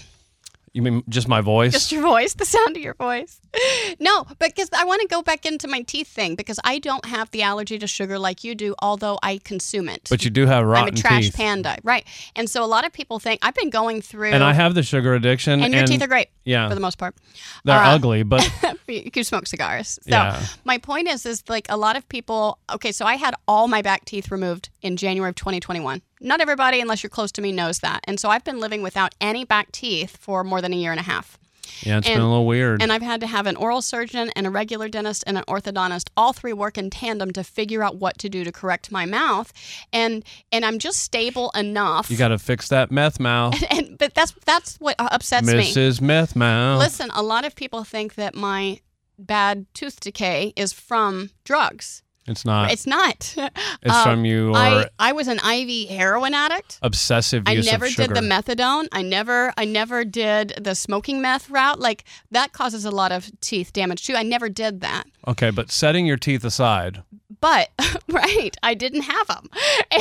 You 0.73 0.83
mean 0.83 1.03
just 1.09 1.27
my 1.29 1.41
voice? 1.41 1.73
Just 1.73 1.91
your 1.93 2.03
voice, 2.03 2.35
the 2.35 2.45
sound 2.45 2.77
of 2.77 2.83
your 2.83 2.95
voice. 2.95 3.41
No, 3.99 4.25
but 4.39 4.55
because 4.55 4.71
I 4.73 4.85
want 4.85 5.03
to 5.03 5.09
go 5.09 5.21
back 5.23 5.45
into 5.45 5.67
my 5.69 5.83
teeth 5.83 6.07
thing 6.09 6.35
because 6.37 6.59
I 6.65 6.79
don't 6.79 7.05
have 7.05 7.31
the 7.33 7.43
allergy 7.43 7.79
to 7.79 7.87
sugar 7.87 8.19
like 8.19 8.45
you 8.45 8.55
do, 8.55 8.75
although 8.81 9.19
I 9.23 9.39
consume 9.39 9.89
it. 9.89 10.07
but 10.09 10.25
you 10.25 10.31
do 10.31 10.47
have 10.47 10.65
rotten 10.65 10.89
I'm 10.89 10.95
a 10.95 10.97
trash 10.97 11.25
teeth. 11.25 11.35
panda, 11.37 11.77
right? 11.83 12.07
And 12.37 12.49
so 12.49 12.65
a 12.65 12.67
lot 12.67 12.87
of 12.87 12.93
people 12.93 13.19
think 13.19 13.41
I've 13.43 13.55
been 13.55 13.69
going 13.69 14.01
through, 14.01 14.31
And 14.31 14.43
I 14.45 14.53
have 14.53 14.75
the 14.75 14.83
sugar 14.83 15.15
addiction 15.15 15.63
and 15.63 15.75
your 15.75 15.85
teeth 15.85 16.03
are 16.03 16.07
great 16.07 16.29
yeah. 16.45 16.69
for 16.69 16.75
the 16.75 16.81
most 16.81 16.97
part. 16.99 17.17
they're 17.65 17.77
uh, 17.77 17.95
ugly, 17.95 18.23
but 18.23 18.49
you 18.89 19.11
can 19.11 19.25
smoke 19.25 19.47
cigars. 19.47 19.99
So 20.03 20.11
Yeah. 20.11 20.41
my 20.65 20.79
point 20.79 21.09
is, 21.09 21.27
is 21.27 21.43
like 21.49 21.67
a 21.69 21.77
lot 21.77 21.97
of 21.97 22.09
people. 22.09 22.59
Okay, 22.73 22.93
so 22.93 23.05
I 23.05 23.17
had 23.17 23.35
all 23.49 23.67
my 23.69 23.83
back 23.83 24.05
teeth 24.05 24.31
removed 24.31 24.71
in 24.81 24.97
January 24.97 25.29
of 25.29 25.35
2021. 25.35 26.01
Not 26.21 26.41
everybody, 26.41 26.81
unless 26.81 27.03
you're 27.03 27.11
close 27.11 27.33
to 27.33 27.43
me, 27.43 27.51
knows 27.53 27.79
that. 27.81 28.01
And 28.05 28.21
so 28.21 28.29
I've 28.29 28.45
been 28.45 28.61
living 28.61 28.83
without 28.83 29.15
any 29.21 29.45
back 29.45 29.73
teeth 29.73 30.17
for 30.19 30.45
more 30.45 30.61
than 30.61 30.73
a 30.73 30.77
year 30.77 30.91
and 30.91 31.01
a 31.01 31.05
half. 31.05 31.39
yeah, 31.83 31.99
it's 31.99 32.07
been 32.07 32.15
And- 32.17 32.23
a 32.23 32.27
little 32.27 32.47
weird. 32.47 32.83
And 32.83 32.93
I've 32.93 33.01
had 33.01 33.21
to 33.21 33.27
have 33.27 33.47
an 33.47 33.57
oral 33.57 33.81
surgeon 33.81 34.31
and 34.37 34.47
a 34.47 34.51
regular 34.51 34.89
dentist 34.89 35.25
and 35.27 35.39
an 35.39 35.45
orthodontist, 35.49 36.09
all 36.17 36.33
three 36.35 36.53
work 36.53 36.77
in 36.77 36.91
tandem 36.91 37.31
to 37.33 37.43
figure 37.45 37.83
out 37.83 37.97
what 37.97 38.19
to 38.19 38.29
do 38.29 38.45
to 38.45 38.53
correct 38.53 38.91
my 38.93 39.07
mouth. 39.07 39.53
And 39.93 40.25
and 40.53 40.65
I'm 40.67 40.79
just 40.79 41.01
stable 41.01 41.51
enough. 41.57 42.11
you 42.11 42.17
got 42.19 42.29
to 42.29 42.39
fix 42.39 42.69
that 42.69 42.91
meth 42.91 43.19
mouth, 43.21 43.55
and 43.71 43.97
but 43.97 44.15
that's 44.15 44.35
that's 44.45 44.77
what 44.81 44.97
upsets 44.99 45.47
me. 45.47 45.73
Mrs. 45.73 46.01
Meth 46.03 46.35
Mouth. 46.37 46.81
Listen, 46.81 47.11
a 47.15 47.23
lot 47.23 47.45
of 47.47 47.55
people 47.55 47.85
think 47.85 48.17
that 48.17 48.35
my 48.35 48.81
bad 49.19 49.65
tooth 49.73 50.01
decay 50.01 50.53
is 50.57 50.73
from 50.73 51.31
drugs. 51.45 52.03
It's 52.27 52.45
not. 52.45 52.71
It's 52.73 52.87
not. 52.87 53.35
It's 53.83 53.95
Um, 53.95 54.05
from 54.05 54.25
your 54.27 54.55
I, 54.55 54.87
I 54.99 55.13
was 55.13 55.27
an 55.27 55.39
IV 55.39 55.89
heroin 55.89 56.35
addict. 56.35 56.79
obsessive 56.83 57.45
I 57.47 57.53
use 57.53 57.67
never 57.67 57.87
of 57.87 57.93
sugar. 57.93 58.13
did 58.13 58.17
the 58.17 58.29
methadone. 58.29 58.89
I 58.93 59.03
never 59.03 59.53
I 59.57 59.65
never 59.65 60.05
did 60.05 60.53
the 60.61 60.75
smoking 60.75 61.21
meth 61.23 61.49
route. 61.49 61.81
Like 61.81 62.05
that 62.31 62.53
causes 62.53 62.85
a 62.85 62.91
lot 62.91 63.11
of 63.11 63.31
teeth 63.41 63.73
damage 63.73 64.05
too. 64.07 64.15
I 64.17 64.23
never 64.23 64.49
did 64.51 64.81
that. 64.83 65.05
okay, 65.27 65.51
but 65.51 65.71
setting 65.71 66.05
your 66.07 66.19
teeth 66.19 66.45
aside, 66.45 67.03
But 67.41 67.71
right, 68.09 68.55
I 68.63 68.75
didn't 68.75 69.03
have 69.03 69.27
them. 69.29 69.49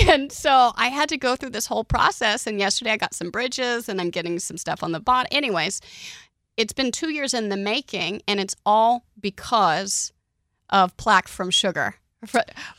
And 0.09 0.29
so 0.31 0.73
I 0.75 0.89
had 0.89 1.07
to 1.09 1.17
go 1.17 1.35
through 1.37 1.51
this 1.51 1.67
whole 1.67 1.85
process 1.85 2.45
and 2.45 2.59
yesterday 2.59 2.91
I 2.91 2.97
got 2.97 3.13
some 3.13 3.31
bridges 3.31 3.87
and 3.87 4.01
I'm 4.01 4.09
getting 4.09 4.39
some 4.39 4.57
stuff 4.57 4.83
on 4.83 4.91
the 4.91 4.99
bottom. 4.99 5.29
Anyways, 5.31 5.79
it's 6.57 6.73
been 6.73 6.91
2 6.91 7.09
years 7.11 7.33
in 7.33 7.47
the 7.47 7.57
making 7.57 8.21
and 8.27 8.39
it's 8.41 8.55
all 8.65 9.05
because 9.19 10.11
of 10.69 10.95
plaque 10.97 11.29
from 11.29 11.49
sugar. 11.49 11.95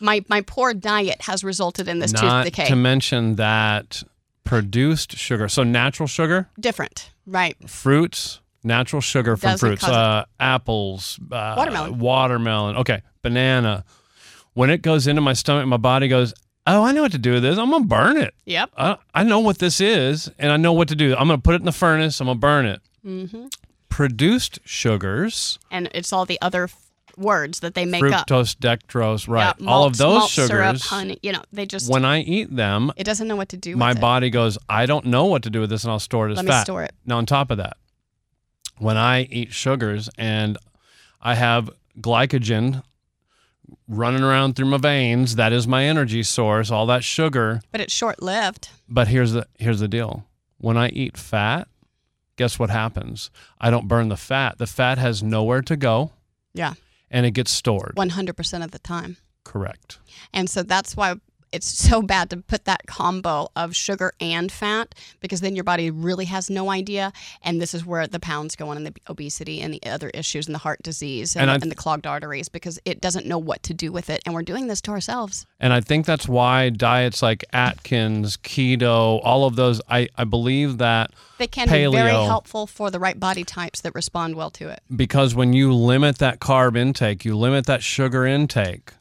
My 0.00 0.24
my 0.28 0.40
poor 0.42 0.74
diet 0.74 1.22
has 1.22 1.42
resulted 1.44 1.88
in 1.88 1.98
this 1.98 2.12
not 2.12 2.44
tooth 2.44 2.52
decay. 2.54 2.68
to 2.68 2.76
mention 2.76 3.36
that 3.36 4.02
produced 4.44 5.16
sugar. 5.16 5.48
So 5.48 5.62
natural 5.62 6.06
sugar, 6.06 6.48
Different, 6.58 7.10
right? 7.26 7.56
fruits, 7.68 8.40
natural 8.64 9.00
sugar 9.00 9.36
from 9.36 9.52
Doesn't 9.52 9.68
fruits, 9.68 9.84
uh, 9.84 10.24
apples, 10.38 11.18
uh, 11.30 11.54
Watermelon. 11.56 11.98
watermelon. 11.98 12.76
Okay, 12.76 13.02
banana. 13.22 13.84
When 14.54 14.68
it 14.70 14.82
goes 14.82 15.06
into 15.06 15.20
my 15.22 15.32
stomach, 15.32 15.66
my 15.68 15.76
body 15.76 16.08
goes, 16.08 16.34
"Oh, 16.66 16.82
I 16.84 16.92
know 16.92 17.02
what 17.02 17.12
to 17.12 17.18
do 17.18 17.32
with 17.34 17.42
this. 17.42 17.56
I'm 17.58 17.70
gonna 17.70 17.84
burn 17.84 18.16
it. 18.18 18.34
Yep. 18.46 18.70
I, 18.76 18.96
I 19.14 19.22
know 19.22 19.38
what 19.38 19.58
this 19.58 19.80
is, 19.80 20.30
and 20.38 20.50
I 20.52 20.56
know 20.56 20.72
what 20.72 20.88
to 20.88 20.96
do. 20.96 21.12
I'm 21.16 21.28
gonna 21.28 21.38
put 21.38 21.54
it 21.54 21.60
in 21.60 21.66
the 21.66 21.72
furnace. 21.72 22.20
I'm 22.20 22.26
gonna 22.26 22.38
burn 22.38 22.66
it." 22.66 22.80
hmm 23.02 23.46
Produced 23.88 24.60
sugars, 24.64 25.58
And 25.70 25.90
it's 25.92 26.12
all 26.12 26.24
the 26.24 26.38
other 26.40 26.68
words 27.18 27.60
that 27.60 27.74
they 27.74 27.84
make 27.86 28.02
up. 28.04 28.26
fructose, 28.26 28.54
dextrose, 28.56 29.28
right? 29.28 29.54
Yeah, 29.58 29.66
All 29.68 29.84
of 29.84 29.96
those 29.96 30.18
malt 30.18 30.30
syrup, 30.30 30.48
sugars. 30.50 30.86
honey, 30.86 31.18
you 31.22 31.32
know, 31.32 31.42
they 31.52 31.66
just 31.66 31.90
when 31.90 32.04
I 32.04 32.20
eat 32.20 32.54
them, 32.54 32.92
it 32.96 33.04
doesn't 33.04 33.26
know 33.28 33.36
what 33.36 33.48
to 33.50 33.56
do 33.56 33.76
my 33.76 33.92
it. 33.92 34.00
body 34.00 34.30
goes, 34.30 34.58
I 34.68 34.86
don't 34.86 35.06
know 35.06 35.26
what 35.26 35.42
to 35.44 35.50
do 35.50 35.60
with 35.60 35.70
this, 35.70 35.84
and 35.84 35.90
I'll 35.92 35.98
store 35.98 36.28
it 36.28 36.32
as 36.32 36.36
Let 36.36 36.44
me 36.46 36.50
fat. 36.50 36.62
store 36.64 36.82
it. 36.84 36.92
Now, 37.06 37.18
on 37.18 37.26
top 37.26 37.50
of 37.50 37.58
that, 37.58 37.76
when 38.78 38.96
I 38.96 39.22
eat 39.22 39.52
sugars 39.52 40.08
and 40.16 40.56
I 41.20 41.34
have 41.34 41.70
glycogen 42.00 42.82
running 43.86 44.22
around 44.22 44.56
through 44.56 44.66
my 44.66 44.78
veins, 44.78 45.36
that 45.36 45.52
is 45.52 45.66
my 45.66 45.84
energy 45.84 46.22
source, 46.22 46.70
all 46.70 46.86
that 46.86 47.04
sugar. 47.04 47.60
But 47.72 47.80
it's 47.80 47.92
short-lived. 47.94 48.68
But 48.88 49.08
here's 49.08 49.32
the 49.32 49.46
here's 49.58 49.80
the 49.80 49.88
deal. 49.88 50.24
When 50.58 50.76
I 50.76 50.88
eat 50.88 51.16
fat, 51.16 51.68
guess 52.36 52.58
what 52.58 52.70
happens? 52.70 53.30
I 53.60 53.70
don't 53.70 53.86
burn 53.88 54.08
the 54.08 54.16
fat. 54.16 54.58
The 54.58 54.66
fat 54.66 54.98
has 54.98 55.22
nowhere 55.22 55.62
to 55.62 55.76
go 55.76 56.12
Yeah. 56.54 56.74
And 57.10 57.26
it 57.26 57.32
gets 57.32 57.50
stored. 57.50 57.94
100% 57.96 58.64
of 58.64 58.70
the 58.70 58.78
time. 58.78 59.16
Correct. 59.44 59.98
And 60.32 60.48
so 60.48 60.62
that's 60.62 60.96
why 60.96 61.14
it's 61.52 61.66
so 61.66 62.00
bad 62.02 62.30
to 62.30 62.36
put 62.36 62.64
that 62.66 62.86
combo 62.86 63.48
of 63.56 63.74
sugar 63.74 64.12
and 64.20 64.52
fat 64.52 64.94
because 65.20 65.40
then 65.40 65.54
your 65.54 65.64
body 65.64 65.90
really 65.90 66.26
has 66.26 66.48
no 66.48 66.70
idea. 66.70 67.12
And 67.42 67.60
this 67.60 67.74
is 67.74 67.84
where 67.84 68.06
the 68.06 68.20
pounds 68.20 68.54
go 68.56 68.68
on 68.68 68.76
and 68.76 68.86
the 68.86 68.94
obesity 69.08 69.60
and 69.60 69.74
the 69.74 69.82
other 69.84 70.10
issues 70.10 70.46
and 70.46 70.54
the 70.54 70.60
heart 70.60 70.82
disease 70.82 71.34
and, 71.36 71.50
And 71.50 71.62
and 71.62 71.70
the 71.70 71.76
clogged 71.76 72.06
arteries 72.06 72.48
because 72.48 72.78
it 72.84 73.00
doesn't 73.00 73.26
know 73.26 73.38
what 73.38 73.62
to 73.64 73.74
do 73.74 73.90
with 73.90 74.10
it. 74.10 74.22
And 74.24 74.34
we're 74.34 74.42
doing 74.42 74.68
this 74.68 74.80
to 74.82 74.92
ourselves. 74.92 75.46
And 75.58 75.72
I 75.72 75.80
think 75.80 76.06
that's 76.06 76.28
why 76.28 76.70
diets 76.70 77.22
like 77.22 77.44
Atkins, 77.52 78.36
keto, 78.36 79.20
all 79.24 79.44
of 79.44 79.56
those, 79.56 79.80
I, 79.88 80.08
I 80.16 80.24
believe 80.24 80.78
that 80.78 81.10
They 81.38 81.46
can 81.46 81.66
be 81.68 81.86
very 81.90 82.10
helpful 82.12 82.66
for 82.66 82.90
the 82.90 82.98
right 82.98 83.18
body 83.18 83.44
types 83.44 83.80
that 83.80 83.94
respond 83.94 84.36
well 84.36 84.50
to 84.52 84.68
it. 84.68 84.80
because 84.94 85.34
when 85.34 85.52
you 85.52 85.72
limit 85.74 86.18
that 86.18 86.38
carb 86.40 86.76
intake, 86.76 87.24
you 87.24 87.36
limit 87.36 87.66
that 87.66 87.82
sugar 87.82 88.24
intake, 88.26 88.92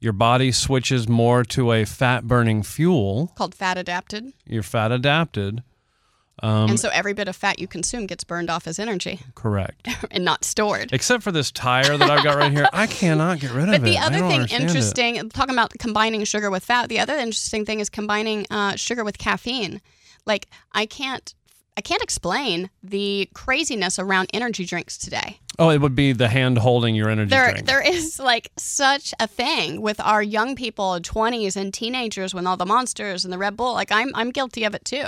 your 0.00 0.12
body 0.12 0.52
switches 0.52 1.08
more 1.08 1.44
to 1.44 1.72
a 1.72 1.84
fat 1.84 2.24
burning 2.24 2.62
fuel. 2.62 3.32
Called 3.36 3.54
fat 3.54 3.76
adapted. 3.76 4.32
You're 4.46 4.62
fat 4.62 4.92
adapted. 4.92 5.62
Um, 6.40 6.70
and 6.70 6.80
so 6.80 6.88
every 6.90 7.14
bit 7.14 7.26
of 7.26 7.34
fat 7.34 7.58
you 7.58 7.66
consume 7.66 8.06
gets 8.06 8.22
burned 8.22 8.48
off 8.48 8.68
as 8.68 8.78
energy 8.78 9.18
correct. 9.34 9.88
and 10.12 10.24
not 10.24 10.44
stored. 10.44 10.92
Except 10.92 11.22
for 11.24 11.32
this 11.32 11.50
tire 11.50 11.96
that 11.96 12.08
I've 12.08 12.22
got 12.22 12.36
right 12.36 12.52
here. 12.52 12.68
I 12.72 12.86
cannot 12.86 13.40
get 13.40 13.50
rid 13.50 13.68
of 13.68 13.74
it. 13.74 13.80
But 13.80 13.90
the 13.90 13.98
other 13.98 14.18
thing 14.18 14.42
understand 14.42 14.62
it. 14.62 14.66
interesting, 14.68 15.30
talking 15.30 15.54
about 15.54 15.72
combining 15.80 16.22
sugar 16.24 16.48
with 16.50 16.64
fat, 16.64 16.88
the 16.88 17.00
other 17.00 17.16
interesting 17.16 17.64
thing 17.64 17.80
is 17.80 17.90
combining 17.90 18.46
uh, 18.50 18.76
sugar 18.76 19.02
with 19.02 19.18
caffeine. 19.18 19.80
Like 20.26 20.46
I 20.72 20.86
can't, 20.86 21.34
I 21.76 21.80
can't 21.80 22.02
explain 22.02 22.70
the 22.90 23.28
craziness 23.34 23.98
around 23.98 24.28
energy 24.32 24.64
drinks 24.64 24.96
today. 24.98 25.38
Oh, 25.60 25.70
it 25.70 25.80
would 25.80 25.96
be 25.96 26.12
the 26.12 26.28
hand 26.28 26.58
holding 26.58 26.94
your 26.94 27.10
energy 27.10 27.30
There, 27.30 27.50
drink. 27.50 27.66
there 27.66 27.80
is 27.80 28.20
like 28.20 28.52
such 28.56 29.12
a 29.18 29.26
thing 29.26 29.80
with 29.82 29.98
our 29.98 30.22
young 30.22 30.54
people, 30.54 31.00
twenties 31.00 31.56
and 31.56 31.74
teenagers, 31.74 32.32
with 32.32 32.46
all 32.46 32.56
the 32.56 32.64
monsters 32.64 33.24
and 33.24 33.32
the 33.32 33.38
Red 33.38 33.56
Bull. 33.56 33.72
Like 33.72 33.90
I'm, 33.90 34.12
I'm 34.14 34.30
guilty 34.30 34.62
of 34.62 34.74
it 34.76 34.84
too, 34.84 35.04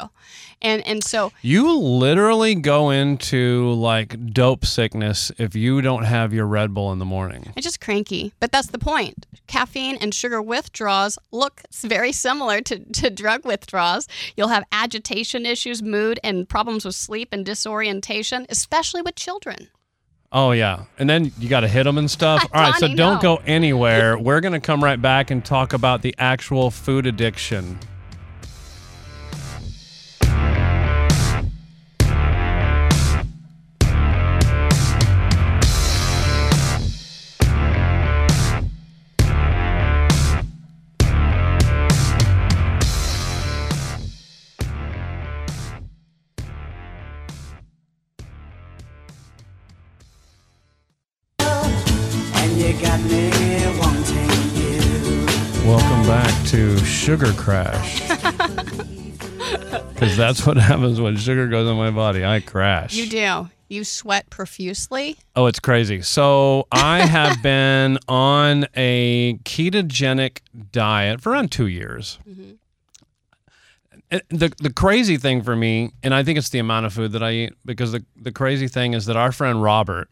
and 0.60 0.84
and 0.84 1.04
so 1.04 1.30
You 1.42 1.78
literally 1.78 2.56
go 2.56 2.90
into 2.90 3.70
like 3.74 4.32
dope 4.32 4.66
sickness 4.66 5.30
if 5.38 5.54
you 5.54 5.82
don't 5.82 6.02
have 6.02 6.32
your 6.34 6.46
Red 6.46 6.74
Bull 6.74 6.90
in 6.90 6.98
the 6.98 7.04
morning. 7.04 7.52
I'm 7.56 7.62
just 7.62 7.80
cranky. 7.80 8.32
But 8.40 8.50
that's 8.50 8.68
the 8.68 8.78
point. 8.78 9.26
Caffeine 9.46 9.98
and 10.00 10.12
sugar 10.12 10.42
withdrawals 10.42 11.16
look 11.30 11.62
very 11.72 12.10
similar 12.12 12.60
to, 12.62 12.78
to 12.92 13.10
drug 13.10 13.44
withdrawals. 13.44 14.08
You'll 14.36 14.48
have 14.48 14.64
agitation 14.72 15.46
issues, 15.46 15.80
mood, 15.80 16.18
and 16.24 16.48
problems 16.48 16.84
with 16.84 16.94
sleep 16.96 17.28
and 17.32 17.44
disorientation, 17.70 18.46
especially 18.48 19.02
with 19.02 19.14
children. 19.14 19.68
Oh 20.33 20.52
yeah, 20.52 20.85
and 20.98 21.09
then 21.11 21.33
you 21.38 21.48
got 21.48 21.61
to 21.61 21.68
hit 21.68 21.85
them 21.85 21.98
and 21.98 22.09
stuff. 22.11 22.46
Ah, 22.52 22.59
All 22.59 22.70
right, 22.70 22.80
so 22.80 22.87
don't 22.88 23.16
no. 23.16 23.20
go 23.20 23.37
anywhere. 23.46 24.16
We're 24.18 24.40
gonna 24.40 24.61
come 24.61 24.83
right 24.83 25.00
back 25.00 25.30
and 25.30 25.44
talk 25.44 25.72
about 25.72 26.02
the 26.02 26.14
actual 26.18 26.70
food 26.70 27.06
addiction. 27.06 27.78
Sugar 57.00 57.32
Crash. 57.32 58.02
Because 59.94 60.16
that's 60.16 60.46
what 60.46 60.56
happens 60.56 60.98
when 61.00 61.16
sugar 61.16 61.46
goes 61.48 61.68
in 61.68 61.76
my 61.76 61.90
body. 61.90 62.24
I 62.24 62.40
crash. 62.40 62.94
You 62.94 63.06
do. 63.06 63.50
You 63.68 63.84
sweat 63.84 64.30
profusely. 64.30 65.18
Oh, 65.36 65.44
it's 65.46 65.60
crazy. 65.60 66.00
So 66.02 66.66
I 66.72 67.00
have 67.00 67.42
been 67.42 67.98
on 68.08 68.66
a 68.74 69.38
ketogenic 69.44 70.38
diet 70.72 71.20
for 71.20 71.32
around 71.32 71.52
two 71.52 71.66
years. 71.66 72.18
Mm-hmm. 72.28 72.50
And 74.10 74.22
The 74.30 74.52
the 74.58 74.72
crazy 74.72 75.16
thing 75.18 75.42
for 75.42 75.54
me, 75.56 75.90
and 76.02 76.14
I 76.14 76.22
think 76.22 76.38
it's 76.38 76.48
the 76.50 76.60
amount 76.60 76.86
of 76.86 76.94
food 76.94 77.12
that 77.12 77.22
I 77.22 77.32
eat, 77.32 77.52
because 77.64 77.92
the, 77.92 78.04
the 78.16 78.32
crazy 78.32 78.68
thing 78.68 78.94
is 78.94 79.04
that 79.06 79.16
our 79.16 79.32
friend 79.32 79.62
Robert 79.62 80.08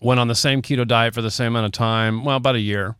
went 0.00 0.18
on 0.18 0.26
the 0.28 0.34
same 0.34 0.62
keto 0.62 0.86
diet 0.86 1.14
for 1.14 1.22
the 1.22 1.30
same 1.30 1.48
amount 1.48 1.66
of 1.66 1.72
time, 1.72 2.24
well, 2.24 2.36
about 2.38 2.56
a 2.56 2.60
year. 2.60 2.96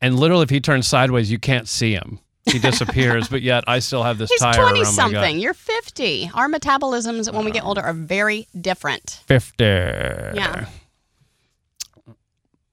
And 0.00 0.18
literally, 0.18 0.44
if 0.44 0.50
he 0.50 0.60
turns 0.60 0.86
sideways, 0.86 1.30
you 1.30 1.38
can't 1.38 1.68
see 1.68 1.92
him. 1.92 2.20
He 2.46 2.58
disappears. 2.70 3.28
but 3.28 3.42
yet, 3.42 3.64
I 3.66 3.80
still 3.80 4.02
have 4.04 4.16
this 4.18 4.30
He's 4.30 4.40
tire 4.40 4.54
20 4.54 4.64
around 4.64 4.74
my 4.74 4.84
gut. 4.84 4.94
something. 4.94 5.38
You're 5.38 5.54
50. 5.54 6.30
Our 6.34 6.48
metabolisms 6.48 7.32
when 7.32 7.44
we 7.44 7.50
get 7.50 7.64
older 7.64 7.80
are 7.82 7.92
very 7.92 8.46
different. 8.58 9.22
50. 9.26 9.64
Yeah. 9.64 10.66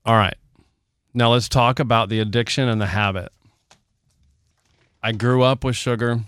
All 0.04 0.14
right. 0.16 0.36
Now 1.14 1.32
let's 1.32 1.48
talk 1.48 1.78
about 1.80 2.08
the 2.08 2.20
addiction 2.20 2.68
and 2.68 2.80
the 2.80 2.86
habit. 2.86 3.30
I 5.02 5.12
grew 5.12 5.42
up 5.42 5.64
with 5.64 5.76
sugar. 5.76 6.20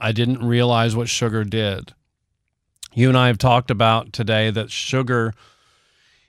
I 0.00 0.12
didn't 0.12 0.44
realize 0.44 0.96
what 0.96 1.08
sugar 1.08 1.44
did. 1.44 1.92
You 2.94 3.08
and 3.08 3.18
I 3.18 3.28
have 3.28 3.38
talked 3.38 3.70
about 3.70 4.12
today 4.12 4.50
that 4.50 4.70
sugar 4.70 5.34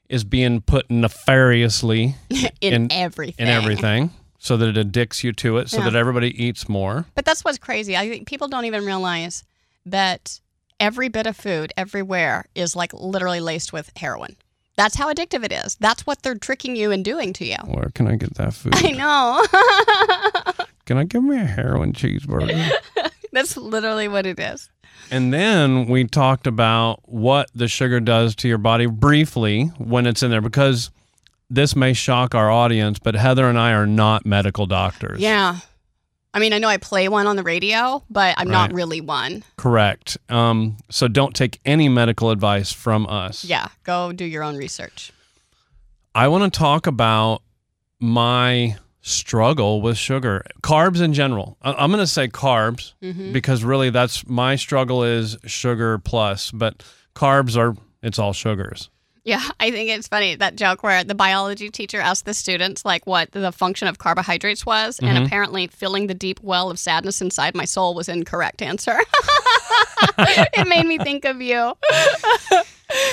is 0.09 0.23
being 0.23 0.61
put 0.61 0.89
nefariously 0.89 2.15
In, 2.61 2.73
In- 2.73 2.91
everything. 2.91 3.35
in 3.47 3.47
everything 3.47 4.11
so 4.39 4.57
that 4.57 4.69
it 4.69 4.77
addicts 4.77 5.23
you 5.23 5.31
to 5.33 5.57
it, 5.57 5.69
so 5.69 5.77
Yeah. 5.79 5.85
that 5.85 5.95
everybody 5.95 6.29
eats 6.43 6.69
more. 6.69 7.05
But 7.15 7.25
that's 7.25 7.43
what's 7.43 7.57
crazy. 7.57 7.97
I 7.97 8.07
think 8.09 8.27
people 8.27 8.47
don't 8.47 8.65
even 8.65 8.85
realize 8.85 9.43
that 9.87 10.39
every 10.79 11.09
bit 11.09 11.25
of 11.25 11.35
food 11.35 11.73
everywhere 11.77 12.45
is 12.53 12.75
like 12.75 12.93
literally 12.93 13.39
laced 13.39 13.73
with 13.73 13.91
heroin. 13.97 14.35
That's 14.77 14.95
how 14.97 15.11
addictive 15.11 15.43
it 15.45 15.51
is. 15.53 15.75
That's 15.79 16.05
what 16.05 16.21
they're 16.21 16.35
tricking 16.35 16.75
you 16.75 16.91
and 16.91 17.03
doing 17.03 17.31
to 17.33 17.45
you. 17.45 17.55
Where 17.65 17.89
can 17.95 18.07
I 18.07 18.17
get 18.17 18.33
that 18.35 18.53
food? 18.53 18.73
I 18.75 18.91
know. 18.91 20.65
Can 20.85 20.97
I 20.97 21.03
give 21.03 21.23
me 21.23 21.35
a 21.37 21.45
heroin 21.45 21.93
cheeseburger? 21.93 22.69
That's 23.31 23.57
literally 23.57 24.07
what 24.07 24.27
it 24.27 24.39
is. 24.39 24.69
And 25.11 25.33
then 25.33 25.85
we 25.85 26.05
talked 26.05 26.47
about 26.47 27.01
what 27.05 27.49
the 27.53 27.67
sugar 27.67 27.99
does 27.99 28.35
to 28.37 28.47
your 28.47 28.57
body 28.57 28.85
briefly 28.85 29.65
when 29.77 30.07
it's 30.07 30.23
in 30.23 30.31
there 30.31 30.41
because 30.41 30.89
this 31.49 31.75
may 31.75 31.93
shock 31.93 32.33
our 32.33 32.49
audience, 32.49 32.99
but 32.99 33.15
Heather 33.15 33.47
and 33.47 33.57
I 33.57 33.71
are 33.73 33.85
not 33.85 34.25
medical 34.25 34.65
doctors. 34.65 35.21
Yeah. 35.21 35.59
I 36.33 36.39
mean, 36.39 36.51
I 36.51 36.57
know 36.57 36.67
I 36.67 36.77
play 36.77 37.07
one 37.07 37.27
on 37.27 37.37
the 37.37 37.43
radio, 37.43 38.03
but 38.09 38.35
I'm 38.37 38.49
not 38.49 38.73
really 38.73 38.99
one. 38.99 39.43
Correct. 39.55 40.17
Um, 40.27 40.77
so 40.89 41.07
don't 41.07 41.33
take 41.33 41.61
any 41.65 41.87
medical 41.87 42.29
advice 42.29 42.73
from 42.73 43.07
us. 43.07 43.45
Yeah. 43.45 43.69
Go 43.83 44.11
do 44.11 44.25
your 44.25 44.43
own 44.43 44.57
research. 44.57 45.13
I 46.13 46.27
want 46.27 46.51
to 46.51 46.57
talk 46.57 46.87
about 46.87 47.41
my 47.99 48.75
struggle 49.07 49.81
with 49.81 49.97
sugar, 49.97 50.43
carbs 50.63 50.99
in 50.99 51.13
general. 51.13 51.57
I'm 51.61 51.91
going 51.91 52.01
to 52.03 52.07
say 52.07 52.27
carbs 52.27 52.93
Mm-hmm. 53.03 53.31
because 53.33 53.63
really 53.63 53.91
that's 53.91 54.27
my 54.27 54.55
struggle 54.55 55.03
is 55.03 55.37
sugar 55.45 55.99
plus, 55.99 56.49
but 56.49 56.83
carbs 57.15 57.55
are, 57.55 57.75
it's 58.01 58.17
all 58.17 58.33
sugars. 58.33 58.89
Yeah, 59.23 59.43
I 59.59 59.69
think 59.69 59.91
it's 59.91 60.07
funny 60.07 60.33
that 60.35 60.55
joke 60.55 60.81
where 60.81 61.03
the 61.03 61.13
biology 61.15 61.69
teacher 61.69 61.99
asked 61.99 62.25
the 62.25 62.33
students 62.33 62.83
like 62.83 63.05
what 63.05 63.31
the 63.31 63.51
function 63.51 63.87
of 63.87 63.99
carbohydrates 63.99 64.65
was, 64.65 64.97
and 64.99 65.17
Mhm. 65.19 65.25
apparently 65.27 65.67
filling 65.67 66.07
the 66.07 66.13
deep 66.15 66.39
well 66.41 66.71
of 66.71 66.79
sadness 66.79 67.21
inside 67.21 67.55
my 67.55 67.65
soul 67.65 67.93
was 67.93 68.09
incorrect 68.09 68.61
answer. 68.63 68.97
it 70.17 70.67
made 70.67 70.85
me 70.85 70.97
think 70.97 71.25
of 71.25 71.41
you. 71.41 71.73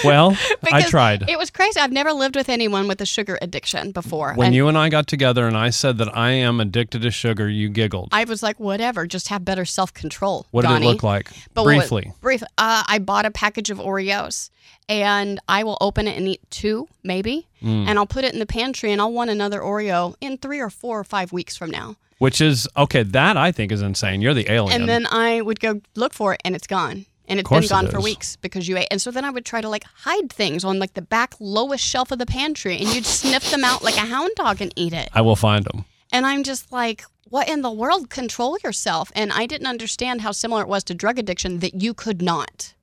Well, 0.05 0.37
I 0.71 0.83
tried. 0.83 1.29
It 1.29 1.39
was 1.39 1.51
crazy. 1.51 1.81
I've 1.81 1.93
never 1.93 2.13
lived 2.13 2.37
with 2.37 2.49
anyone 2.49 2.89
with 2.89 3.01
a 3.01 3.07
sugar 3.07 3.39
addiction 3.41 3.93
before. 3.93 4.35
When 4.35 4.49
and 4.49 4.55
you 4.55 4.69
and 4.69 4.77
I 4.77 4.89
got 4.89 5.07
together 5.07 5.47
and 5.47 5.57
I 5.57 5.71
said 5.71 5.99
that 5.99 6.15
I 6.17 6.31
am 6.33 6.61
addicted 6.61 7.03
to 7.03 7.11
sugar, 7.11 7.49
you 7.49 7.69
giggled. 7.69 8.11
I 8.13 8.25
was 8.25 8.43
like, 8.43 8.61
whatever, 8.61 9.07
just 9.07 9.29
have 9.29 9.45
better 9.45 9.65
self 9.65 9.93
control. 9.95 10.47
what 10.51 10.63
did 10.67 10.83
it 10.83 10.85
look 10.85 11.03
like? 11.03 11.31
But 11.55 11.65
what- 11.65 11.77
Briefly. 11.79 12.13
brief. 12.21 12.43
Uh, 12.59 12.85
I 12.87 12.99
bought 12.99 13.25
a 13.27 13.31
package 13.31 13.71
of 13.71 13.79
Oreos, 13.79 14.51
and 14.89 15.41
I 15.49 15.65
will 15.65 15.79
open 15.81 16.07
it 16.07 16.17
and 16.17 16.29
eat 16.29 16.41
two, 16.51 16.89
maybe, 17.03 17.47
Mm. 17.63 17.87
and 17.87 17.99
I'll 17.99 18.07
put 18.07 18.25
it 18.25 18.33
in 18.33 18.39
the 18.41 18.47
pantry, 18.47 18.93
and 18.93 19.01
I'll 19.01 19.13
want 19.13 19.31
another 19.31 19.61
Oreo 19.61 20.15
in 20.21 20.39
three 20.39 20.61
or 20.61 20.71
four 20.71 20.99
or 20.99 21.05
five 21.05 21.33
weeks 21.33 21.57
from 21.57 21.71
now. 21.71 21.97
Which 22.19 22.41
is, 22.41 22.69
okay, 22.77 23.03
that 23.03 23.37
I 23.37 23.51
think 23.51 23.73
is 23.73 23.83
insane. 23.83 24.21
You're 24.21 24.35
the 24.35 24.51
alien. 24.51 24.83
And 24.83 24.89
then 24.89 25.07
I 25.11 25.41
would 25.41 25.59
go 25.59 25.81
look 25.97 26.13
for 26.15 26.35
it, 26.35 26.41
and 26.45 26.55
it's 26.55 26.67
gone. 26.67 27.07
And 27.29 27.41
it's 27.41 27.49
been 27.49 27.67
gone 27.67 27.87
it 27.87 27.91
for 27.91 28.01
weeks 28.01 28.37
because 28.37 28.69
you 28.69 28.77
ate. 28.77 28.89
And 28.91 29.01
so 29.01 29.11
then 29.11 29.25
I 29.25 29.31
would 29.31 29.45
try 29.45 29.61
to 29.61 29.69
like 29.69 29.85
hide 29.85 30.31
things 30.31 30.65
on 30.65 30.79
like 30.79 30.95
the 30.95 31.03
back 31.03 31.35
lowest 31.41 31.85
shelf 31.85 32.11
of 32.11 32.19
the 32.19 32.27
pantry, 32.27 32.77
and 32.79 32.95
you'd 32.95 33.07
sniff 33.07 33.51
them 33.51 33.65
out 33.65 33.83
like 33.83 33.97
a 33.97 34.01
hound 34.01 34.31
dog 34.37 34.61
and 34.61 34.73
eat 34.77 34.93
it. 34.93 35.09
I 35.15 35.21
will 35.21 35.37
find 35.37 35.65
them. 35.65 35.85
And 36.13 36.27
I'm 36.27 36.43
just 36.43 36.71
like, 36.71 37.05
what 37.29 37.49
in 37.49 37.63
the 37.63 37.73
world? 37.73 38.11
Control 38.11 38.59
yourself. 38.63 39.11
And 39.15 39.33
I 39.33 39.47
didn't 39.47 39.67
understand 39.67 40.21
how 40.21 40.33
similar 40.33 40.63
it 40.63 40.69
was 40.69 40.85
to 40.85 40.95
drug 40.95 41.19
addiction 41.19 41.61
that 41.61 41.81
you 41.81 41.95
could 41.95 42.21
not. 42.21 42.75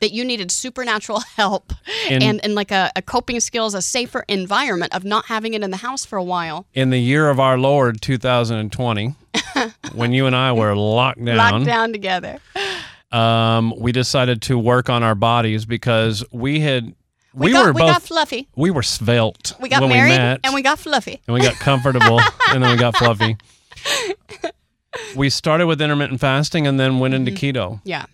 That 0.00 0.12
you 0.12 0.24
needed 0.24 0.50
supernatural 0.50 1.20
help 1.36 1.72
In- 2.10 2.22
and, 2.22 2.44
and 2.44 2.54
like 2.54 2.70
a, 2.70 2.90
a 2.96 3.00
coping 3.02 3.40
skills, 3.40 3.74
a 3.74 3.80
safer 3.82 4.24
environment 4.28 4.94
of 4.94 5.04
not 5.04 5.26
having 5.26 5.54
it 5.54 5.62
in 5.62 5.70
the 5.70 5.78
house 5.78 6.04
for 6.04 6.16
a 6.18 6.22
while. 6.24 6.66
In 6.74 6.90
the 6.90 6.98
year 6.98 7.30
of 7.30 7.38
our 7.40 7.56
Lord, 7.56 8.02
2020, 8.02 9.14
when 9.94 10.12
you 10.12 10.26
and 10.26 10.36
I 10.36 10.52
were 10.52 10.74
locked 10.76 11.24
down, 11.24 11.36
Locked 11.36 11.64
down 11.64 11.92
together. 11.92 12.38
Um, 13.12 13.72
we 13.78 13.92
decided 13.92 14.42
to 14.42 14.58
work 14.58 14.90
on 14.90 15.02
our 15.02 15.14
bodies 15.14 15.64
because 15.64 16.24
we 16.32 16.60
had, 16.60 16.94
we, 17.32 17.46
We, 17.46 17.52
got, 17.52 17.66
were 17.66 17.72
we 17.72 17.80
both, 17.80 17.92
got 17.92 18.02
fluffy. 18.02 18.48
we 18.56 18.70
were 18.72 18.82
svelte 18.82 19.54
We 19.60 19.68
got 19.68 19.80
married 19.88 20.10
we 20.12 20.18
met. 20.18 20.40
and 20.44 20.52
we 20.54 20.62
got 20.62 20.78
fluffy. 20.80 21.20
and 21.26 21.34
we 21.34 21.40
got 21.40 21.54
comfortable 21.54 22.20
and 22.50 22.62
then 22.62 22.70
we 22.72 22.76
got 22.76 22.96
fluffy. 22.96 23.36
We 25.16 25.28
started 25.28 25.66
with 25.66 25.80
intermittent 25.82 26.20
fasting 26.20 26.66
and 26.68 26.78
then 26.78 27.00
went 27.00 27.14
into 27.14 27.32
Mm-hmm. 27.32 27.58
keto. 27.58 27.80
Yeah. 27.84 28.06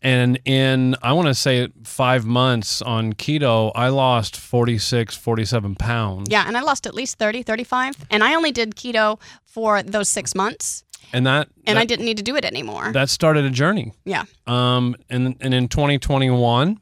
And 0.00 0.38
in, 0.44 0.96
I 1.02 1.12
want 1.12 1.28
to 1.28 1.34
say 1.34 1.68
five 1.84 2.24
months 2.24 2.80
on 2.82 3.12
keto, 3.12 3.72
I 3.74 3.88
lost 3.88 4.36
46, 4.36 5.16
47 5.16 5.74
pounds. 5.74 6.28
Yeah. 6.30 6.44
And 6.46 6.56
I 6.56 6.62
lost 6.62 6.86
at 6.86 6.94
least 6.94 7.18
30, 7.18 7.42
35. 7.42 7.96
And 8.10 8.24
I 8.24 8.34
only 8.34 8.52
did 8.52 8.74
keto 8.74 9.20
for 9.44 9.82
those 9.82 10.08
six 10.08 10.34
months. 10.34 10.84
And 11.12 11.26
that, 11.26 11.48
And 11.66 11.76
that, 11.76 11.82
I 11.82 11.84
didn't 11.84 12.06
need 12.06 12.16
to 12.16 12.22
do 12.22 12.36
it 12.36 12.44
anymore. 12.44 12.90
that 12.92 13.10
started 13.10 13.44
a 13.44 13.50
journey. 13.50 13.92
yeah. 14.04 14.24
Um, 14.46 14.96
and, 15.10 15.36
and 15.40 15.52
in 15.52 15.68
2021, 15.68 16.78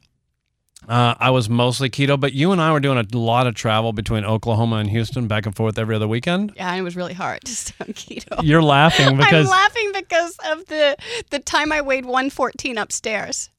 uh, 0.87 1.15
I 1.19 1.29
was 1.29 1.49
mostly 1.49 1.89
keto, 1.89 2.19
but 2.19 2.33
you 2.33 2.51
and 2.51 2.59
I 2.59 2.71
were 2.71 2.79
doing 2.79 2.97
a 2.97 3.17
lot 3.17 3.47
of 3.47 3.53
travel 3.53 3.93
between 3.93 4.25
Oklahoma 4.25 4.77
and 4.77 4.89
Houston, 4.89 5.27
back 5.27 5.45
and 5.45 5.55
forth 5.55 5.77
every 5.77 5.95
other 5.95 6.07
weekend. 6.07 6.53
Yeah. 6.55 6.69
And 6.69 6.79
it 6.79 6.83
was 6.83 6.95
really 6.95 7.13
hard 7.13 7.41
to 7.45 7.55
stay 7.55 7.75
on 7.79 7.87
keto. 7.93 8.41
You're 8.43 8.63
laughing 8.63 9.17
because 9.17 9.45
I'm 9.45 9.51
laughing 9.51 9.91
because 9.93 10.37
of 10.49 10.65
the 10.65 10.97
the 11.29 11.39
time 11.39 11.71
I 11.71 11.81
weighed 11.81 12.05
114 12.05 12.77
upstairs. 12.77 13.49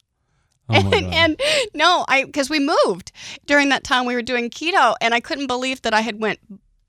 Oh 0.69 0.81
my 0.81 0.97
and, 0.97 1.05
God. 1.05 1.13
and 1.13 1.41
no, 1.73 2.05
I 2.07 2.25
because 2.25 2.49
we 2.49 2.59
moved 2.59 3.11
during 3.45 3.69
that 3.69 3.83
time 3.83 4.05
we 4.05 4.15
were 4.15 4.21
doing 4.21 4.49
keto, 4.49 4.95
and 5.01 5.13
I 5.13 5.19
couldn't 5.19 5.47
believe 5.47 5.81
that 5.83 5.93
I 5.93 6.01
had 6.01 6.19
went 6.19 6.39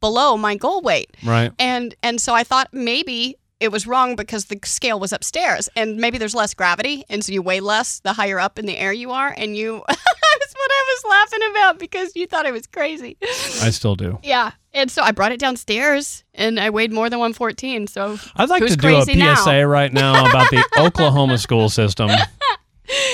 below 0.00 0.36
my 0.36 0.56
goal 0.56 0.80
weight, 0.82 1.16
right. 1.24 1.52
and 1.58 1.94
and 2.02 2.20
so 2.20 2.34
I 2.34 2.44
thought 2.44 2.68
maybe 2.72 3.36
it 3.64 3.72
was 3.72 3.86
wrong 3.86 4.14
because 4.14 4.44
the 4.44 4.58
scale 4.62 5.00
was 5.00 5.12
upstairs, 5.12 5.70
and 5.74 5.96
maybe 5.96 6.18
there's 6.18 6.34
less 6.34 6.52
gravity, 6.52 7.04
and 7.08 7.24
so 7.24 7.32
you 7.32 7.40
weigh 7.40 7.60
less 7.60 8.00
the 8.00 8.12
higher 8.12 8.38
up 8.38 8.58
in 8.58 8.66
the 8.66 8.76
air 8.76 8.92
you 8.92 9.10
are, 9.10 9.34
and 9.36 9.56
you. 9.56 9.82
That's 9.88 10.54
what 10.54 10.70
I 10.70 10.84
was 10.88 11.10
laughing 11.10 11.50
about 11.50 11.78
because 11.78 12.16
you 12.16 12.26
thought 12.26 12.44
I 12.44 12.50
was 12.50 12.66
crazy. 12.66 13.16
I 13.22 13.70
still 13.70 13.94
do. 13.96 14.18
Yeah, 14.34 14.52
and 14.72 14.90
so 14.90 15.02
I 15.02 15.12
brought 15.12 15.32
it 15.32 15.38
downstairs, 15.38 16.24
and 16.34 16.58
I 16.58 16.70
weighed 16.70 16.92
more 16.92 17.08
than 17.08 17.20
114. 17.20 17.86
So 17.86 18.18
I'd 18.36 18.48
like 18.48 18.62
to 18.66 18.76
do 18.76 18.88
a 18.88 19.04
crazy 19.04 19.14
now? 19.14 19.36
PSA 19.36 19.66
right 19.66 19.92
now 19.92 20.28
about 20.28 20.50
the 20.50 20.64
Oklahoma 20.78 21.38
school 21.38 21.68
system. 21.68 22.10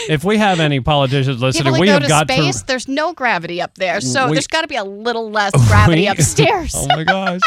If 0.09 0.25
we 0.25 0.39
have 0.39 0.59
any 0.59 0.81
politicians 0.81 1.41
listening, 1.41 1.79
we 1.79 1.87
go 1.87 1.93
have 1.95 2.03
to 2.03 2.09
got 2.09 2.29
space, 2.29 2.61
to. 2.61 2.67
there's 2.67 2.89
no 2.89 3.13
gravity 3.13 3.63
up 3.63 3.75
there, 3.77 4.01
so 4.01 4.27
We- 4.29 4.33
there's 4.35 4.49
got 4.49 4.63
to 4.63 4.67
be 4.67 4.75
a 4.77 4.83
little 4.85 5.31
less 5.31 5.53
gravity 5.69 6.03
We- 6.03 6.07
upstairs. 6.09 6.75
Oh 6.77 6.87
my 6.89 7.05
gosh. 7.05 7.41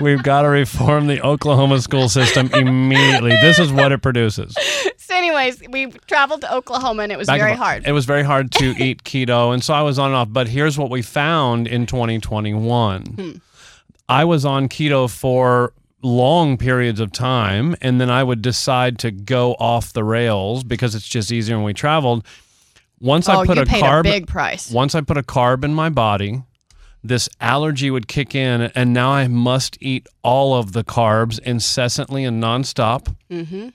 We've 0.00 0.22
got 0.22 0.42
to 0.42 0.48
reform 0.48 1.06
the 1.06 1.22
Oklahoma 1.22 1.80
school 1.80 2.08
system 2.10 2.50
immediately. 2.52 3.30
This 3.40 3.58
is 3.58 3.72
what 3.72 3.90
it 3.92 4.02
produces. 4.02 4.54
so, 4.98 5.14
anyways, 5.16 5.62
we 5.70 5.86
traveled 6.06 6.42
to 6.42 6.54
Oklahoma, 6.54 7.04
and 7.04 7.12
it 7.12 7.16
was 7.18 7.26
Back 7.28 7.40
very 7.40 7.54
hard. 7.54 7.86
It 7.86 7.92
was 7.92 8.04
very 8.04 8.22
hard 8.22 8.52
to 8.52 8.74
eat 8.82 9.04
keto, 9.04 9.54
and 9.54 9.64
so 9.64 9.72
I 9.72 9.82
was 9.82 9.98
on 9.98 10.06
and 10.08 10.16
off. 10.16 10.28
But 10.30 10.48
here's 10.48 10.78
what 10.78 10.90
we 10.90 11.00
found 11.00 11.66
in 11.66 11.86
2021. 11.86 13.02
Hmm. 13.06 13.30
I 14.08 14.24
was 14.24 14.44
on 14.44 14.68
keto 14.68 15.08
for 15.08 15.72
long 16.02 16.56
periods 16.56 17.00
of 17.00 17.12
time, 17.12 17.76
and 17.80 18.00
then 18.00 18.10
I 18.10 18.22
would 18.22 18.42
decide 18.42 18.98
to 19.00 19.10
go 19.10 19.54
off 19.54 19.92
the 19.92 20.04
rails 20.04 20.64
because 20.64 20.94
it's 20.94 21.08
just 21.08 21.30
easier 21.32 21.56
when 21.56 21.64
we 21.64 21.74
traveled. 21.74 22.26
Once 23.00 23.28
oh, 23.28 23.40
I 23.40 23.46
put 23.46 23.58
a 23.58 23.64
carb, 23.64 24.00
a 24.00 24.02
big 24.02 24.26
price. 24.26 24.70
once 24.70 24.94
I 24.94 25.00
put 25.00 25.16
a 25.16 25.22
carb 25.22 25.64
in 25.64 25.74
my 25.74 25.88
body, 25.88 26.42
this 27.02 27.28
allergy 27.40 27.90
would 27.90 28.06
kick 28.06 28.34
in, 28.34 28.62
and 28.74 28.92
now 28.92 29.10
I 29.10 29.26
must 29.28 29.76
eat 29.80 30.06
all 30.22 30.54
of 30.54 30.72
the 30.72 30.84
carbs 30.84 31.38
incessantly 31.40 32.24
and 32.24 32.42
nonstop. 32.42 33.14
hmm 33.30 33.68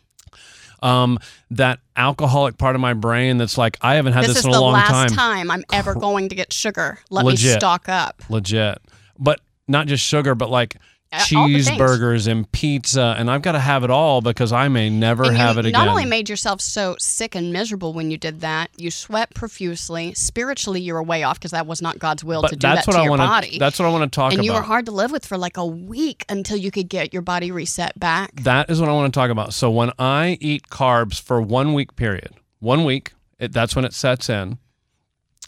Um, 0.82 1.20
that 1.52 1.80
alcoholic 1.95 2.58
part 2.58 2.76
of 2.76 2.82
my 2.82 2.93
brain 2.93 3.38
that's 3.38 3.58
like, 3.58 3.78
I 3.82 3.95
haven't 3.95 4.14
had 4.14 4.26
This 4.26 4.36
this, 4.36 4.45
in 4.45 4.52
a 4.52 4.54
the 4.54 4.62
long 4.62 4.74
last 4.74 4.89
time. 4.89 5.10
time. 5.10 5.52
I'm 5.52 5.64
ever 5.74 5.93
going 5.95 6.30
to 6.30 6.36
get 6.36 6.54
sugar. 6.54 6.99
Let 7.10 7.26
me 7.26 7.36
stock 7.36 7.89
up. 7.89 8.22
Legit. 8.30 8.78
But 9.18 9.41
not 9.68 9.88
just 9.88 10.06
sugar, 10.06 10.36
but 10.36 10.49
like 10.49 10.78
All 11.14 11.47
the 11.47 11.53
things. 11.62 11.70
cheeseburgers 11.70 12.28
and 12.30 12.51
pizza, 12.51 13.16
and 13.18 13.32
I've 13.32 13.41
got 13.41 13.53
to 13.53 13.60
have 13.60 13.84
it 13.84 13.89
all 13.89 14.22
because 14.22 14.51
I 14.51 14.68
may 14.68 14.89
never 14.89 15.24
And 15.24 15.38
have 15.38 15.58
it 15.58 15.66
again. 15.66 15.72
not 15.72 15.88
only 15.88 16.05
made 16.05 16.28
yourself 16.30 16.60
so 16.60 16.95
sick 16.99 17.34
and 17.34 17.53
miserable 17.53 17.93
when 17.93 18.12
you 18.12 18.18
did 18.18 18.41
that, 18.41 18.70
you 18.78 18.91
sweat 18.91 19.34
profusely. 19.34 20.14
Spiritually, 20.14 20.82
you 20.82 20.93
were 20.93 21.03
way 21.03 21.24
off 21.24 21.39
because 21.39 21.51
that 21.51 21.66
was 21.66 21.82
not 21.82 21.97
God's 21.99 22.24
will 22.24 22.41
but 22.41 22.49
to 22.49 22.55
do 22.55 22.68
that 22.68 22.84
to 22.84 22.91
I 22.91 23.03
your 23.03 23.12
want 23.12 23.22
body. 23.22 23.58
That's 23.58 23.80
what 23.80 23.86
I 23.86 23.89
want 23.91 24.12
to 24.12 24.16
talk 24.16 24.32
and 24.32 24.34
about. 24.34 24.39
And 24.39 24.45
you 24.45 24.53
were 24.53 24.62
hard 24.62 24.86
to 24.88 24.91
live 24.91 25.12
with 25.12 25.26
for 25.26 25.38
like 25.38 25.58
a 25.58 25.66
week 25.66 26.26
until 26.30 26.58
you 26.58 26.72
could 26.72 26.89
get 26.89 27.14
your 27.14 27.22
body 27.22 27.51
reset 27.51 27.97
back. 27.99 28.36
That 28.41 28.70
is 28.70 28.80
what 28.82 28.89
I 28.89 28.93
want 28.93 29.14
to 29.14 29.18
talk 29.18 29.30
about. 29.30 29.53
So 29.53 29.72
when 29.72 29.91
I 29.97 30.38
eat 30.41 30.68
carbs 30.70 31.22
for 31.22 31.41
one 31.41 31.74
week 31.74 31.95
period, 31.95 32.32
one 32.60 32.84
week, 32.84 33.14
it, 33.39 33.53
that's 33.53 33.76
when 33.76 33.86
it 33.86 33.93
sets 33.93 34.30
in. 34.30 34.58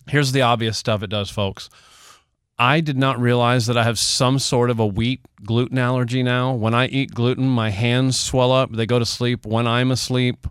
Here's 0.07 0.31
the 0.31 0.41
obvious 0.41 0.77
stuff 0.77 1.03
it 1.03 1.09
does, 1.09 1.29
folks. 1.29 1.69
I 2.59 2.81
did 2.81 2.97
not 2.97 3.19
realize 3.19 3.67
that 3.67 3.77
I 3.77 3.83
have 3.83 3.97
some 3.97 4.37
sort 4.37 4.69
of 4.69 4.79
a 4.79 4.85
wheat 4.85 5.21
gluten 5.45 5.77
allergy 5.77 6.23
now. 6.23 6.53
When 6.53 6.73
I 6.73 6.87
eat 6.87 7.13
gluten, 7.13 7.47
my 7.47 7.69
hands 7.69 8.19
swell 8.19 8.51
up. 8.51 8.71
They 8.71 8.85
go 8.85 8.99
to 8.99 9.05
sleep 9.05 9.45
when 9.45 9.65
I'm 9.65 9.91
asleep. 9.91 10.45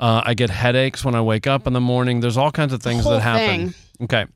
Uh, 0.00 0.20
I 0.24 0.34
get 0.34 0.50
headaches 0.50 1.04
when 1.04 1.14
I 1.14 1.20
wake 1.20 1.46
up 1.46 1.68
in 1.68 1.74
the 1.74 1.80
morning. 1.80 2.18
There's 2.18 2.36
all 2.36 2.50
kinds 2.50 2.72
of 2.72 2.82
things 2.82 3.04
that 3.04 3.20
happen. 3.22 3.72
Okay. 4.02 4.26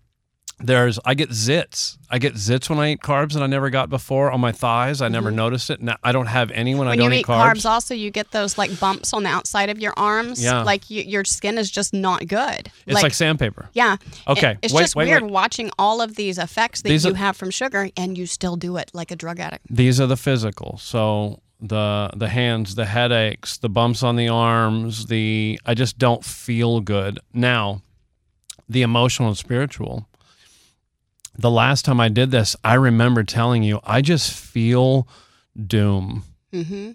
There's 0.58 0.98
I 1.04 1.12
get 1.14 1.30
zits. 1.30 1.98
I 2.10 2.18
get 2.18 2.34
zits 2.34 2.70
when 2.70 2.78
I 2.78 2.92
eat 2.92 3.00
carbs 3.00 3.34
that 3.34 3.42
I 3.42 3.46
never 3.46 3.68
got 3.68 3.90
before 3.90 4.30
on 4.30 4.40
my 4.40 4.52
thighs. 4.52 5.02
I 5.02 5.08
never 5.08 5.28
mm-hmm. 5.28 5.36
noticed 5.36 5.68
it. 5.68 5.82
Now 5.82 5.96
I 6.02 6.12
don't 6.12 6.26
have 6.26 6.50
any 6.50 6.74
when, 6.74 6.88
I 6.88 6.96
don't 6.96 7.12
eat 7.12 7.26
carbs. 7.26 7.28
When 7.28 7.38
you 7.38 7.44
eat 7.44 7.50
eat 7.50 7.60
carbs. 7.60 7.70
also 7.70 7.94
you 7.94 8.10
get 8.10 8.30
those 8.30 8.56
like 8.56 8.80
bumps 8.80 9.12
on 9.12 9.22
the 9.22 9.28
outside 9.28 9.68
of 9.68 9.78
your 9.78 9.92
arms. 9.98 10.42
Yeah. 10.42 10.62
Like 10.62 10.84
y 10.88 11.04
your 11.06 11.24
skin 11.24 11.58
is 11.58 11.70
just 11.70 11.92
not 11.92 12.26
good. 12.26 12.70
It's 12.86 13.02
like, 13.02 13.12
sandpaper. 13.12 13.68
Yeah. 13.74 13.96
Okay, 14.26 14.52
It- 14.52 14.58
It's 14.62 14.72
wait, 14.72 14.82
just 14.82 14.96
wait, 14.96 15.08
weird 15.08 15.24
wait. 15.24 15.32
watching 15.32 15.70
all 15.78 16.00
of 16.00 16.16
these 16.16 16.38
effects 16.38 16.80
that 16.82 16.88
These 16.88 17.04
you 17.04 17.12
are- 17.12 17.16
have 17.16 17.36
from 17.36 17.50
sugar 17.50 17.90
and 17.94 18.16
you 18.16 18.24
still 18.24 18.56
do 18.56 18.78
it 18.78 18.90
like 18.94 19.10
a 19.10 19.16
drug 19.16 19.38
addict. 19.40 19.66
These 19.68 20.00
are 20.00 20.06
the 20.06 20.16
physical. 20.16 20.78
So 20.78 21.40
the 21.60 22.10
the 22.16 22.28
hands, 22.28 22.76
the 22.76 22.86
headaches, 22.86 23.58
the 23.58 23.68
bumps 23.68 24.02
on 24.02 24.16
the 24.16 24.28
arms, 24.28 25.06
the 25.06 25.60
I 25.66 25.74
just 25.74 25.98
don't 25.98 26.24
feel 26.24 26.80
good. 26.80 27.18
Now, 27.34 27.82
the 28.70 28.80
emotional 28.80 29.28
and 29.28 29.36
spiritual. 29.36 30.08
The 31.38 31.50
last 31.50 31.84
time 31.84 32.00
I 32.00 32.08
did 32.08 32.30
this, 32.30 32.56
I 32.64 32.74
remember 32.74 33.22
telling 33.24 33.62
you, 33.62 33.80
I 33.84 34.00
just 34.00 34.32
feel 34.32 35.06
doom. 35.66 36.24
hmm 36.52 36.92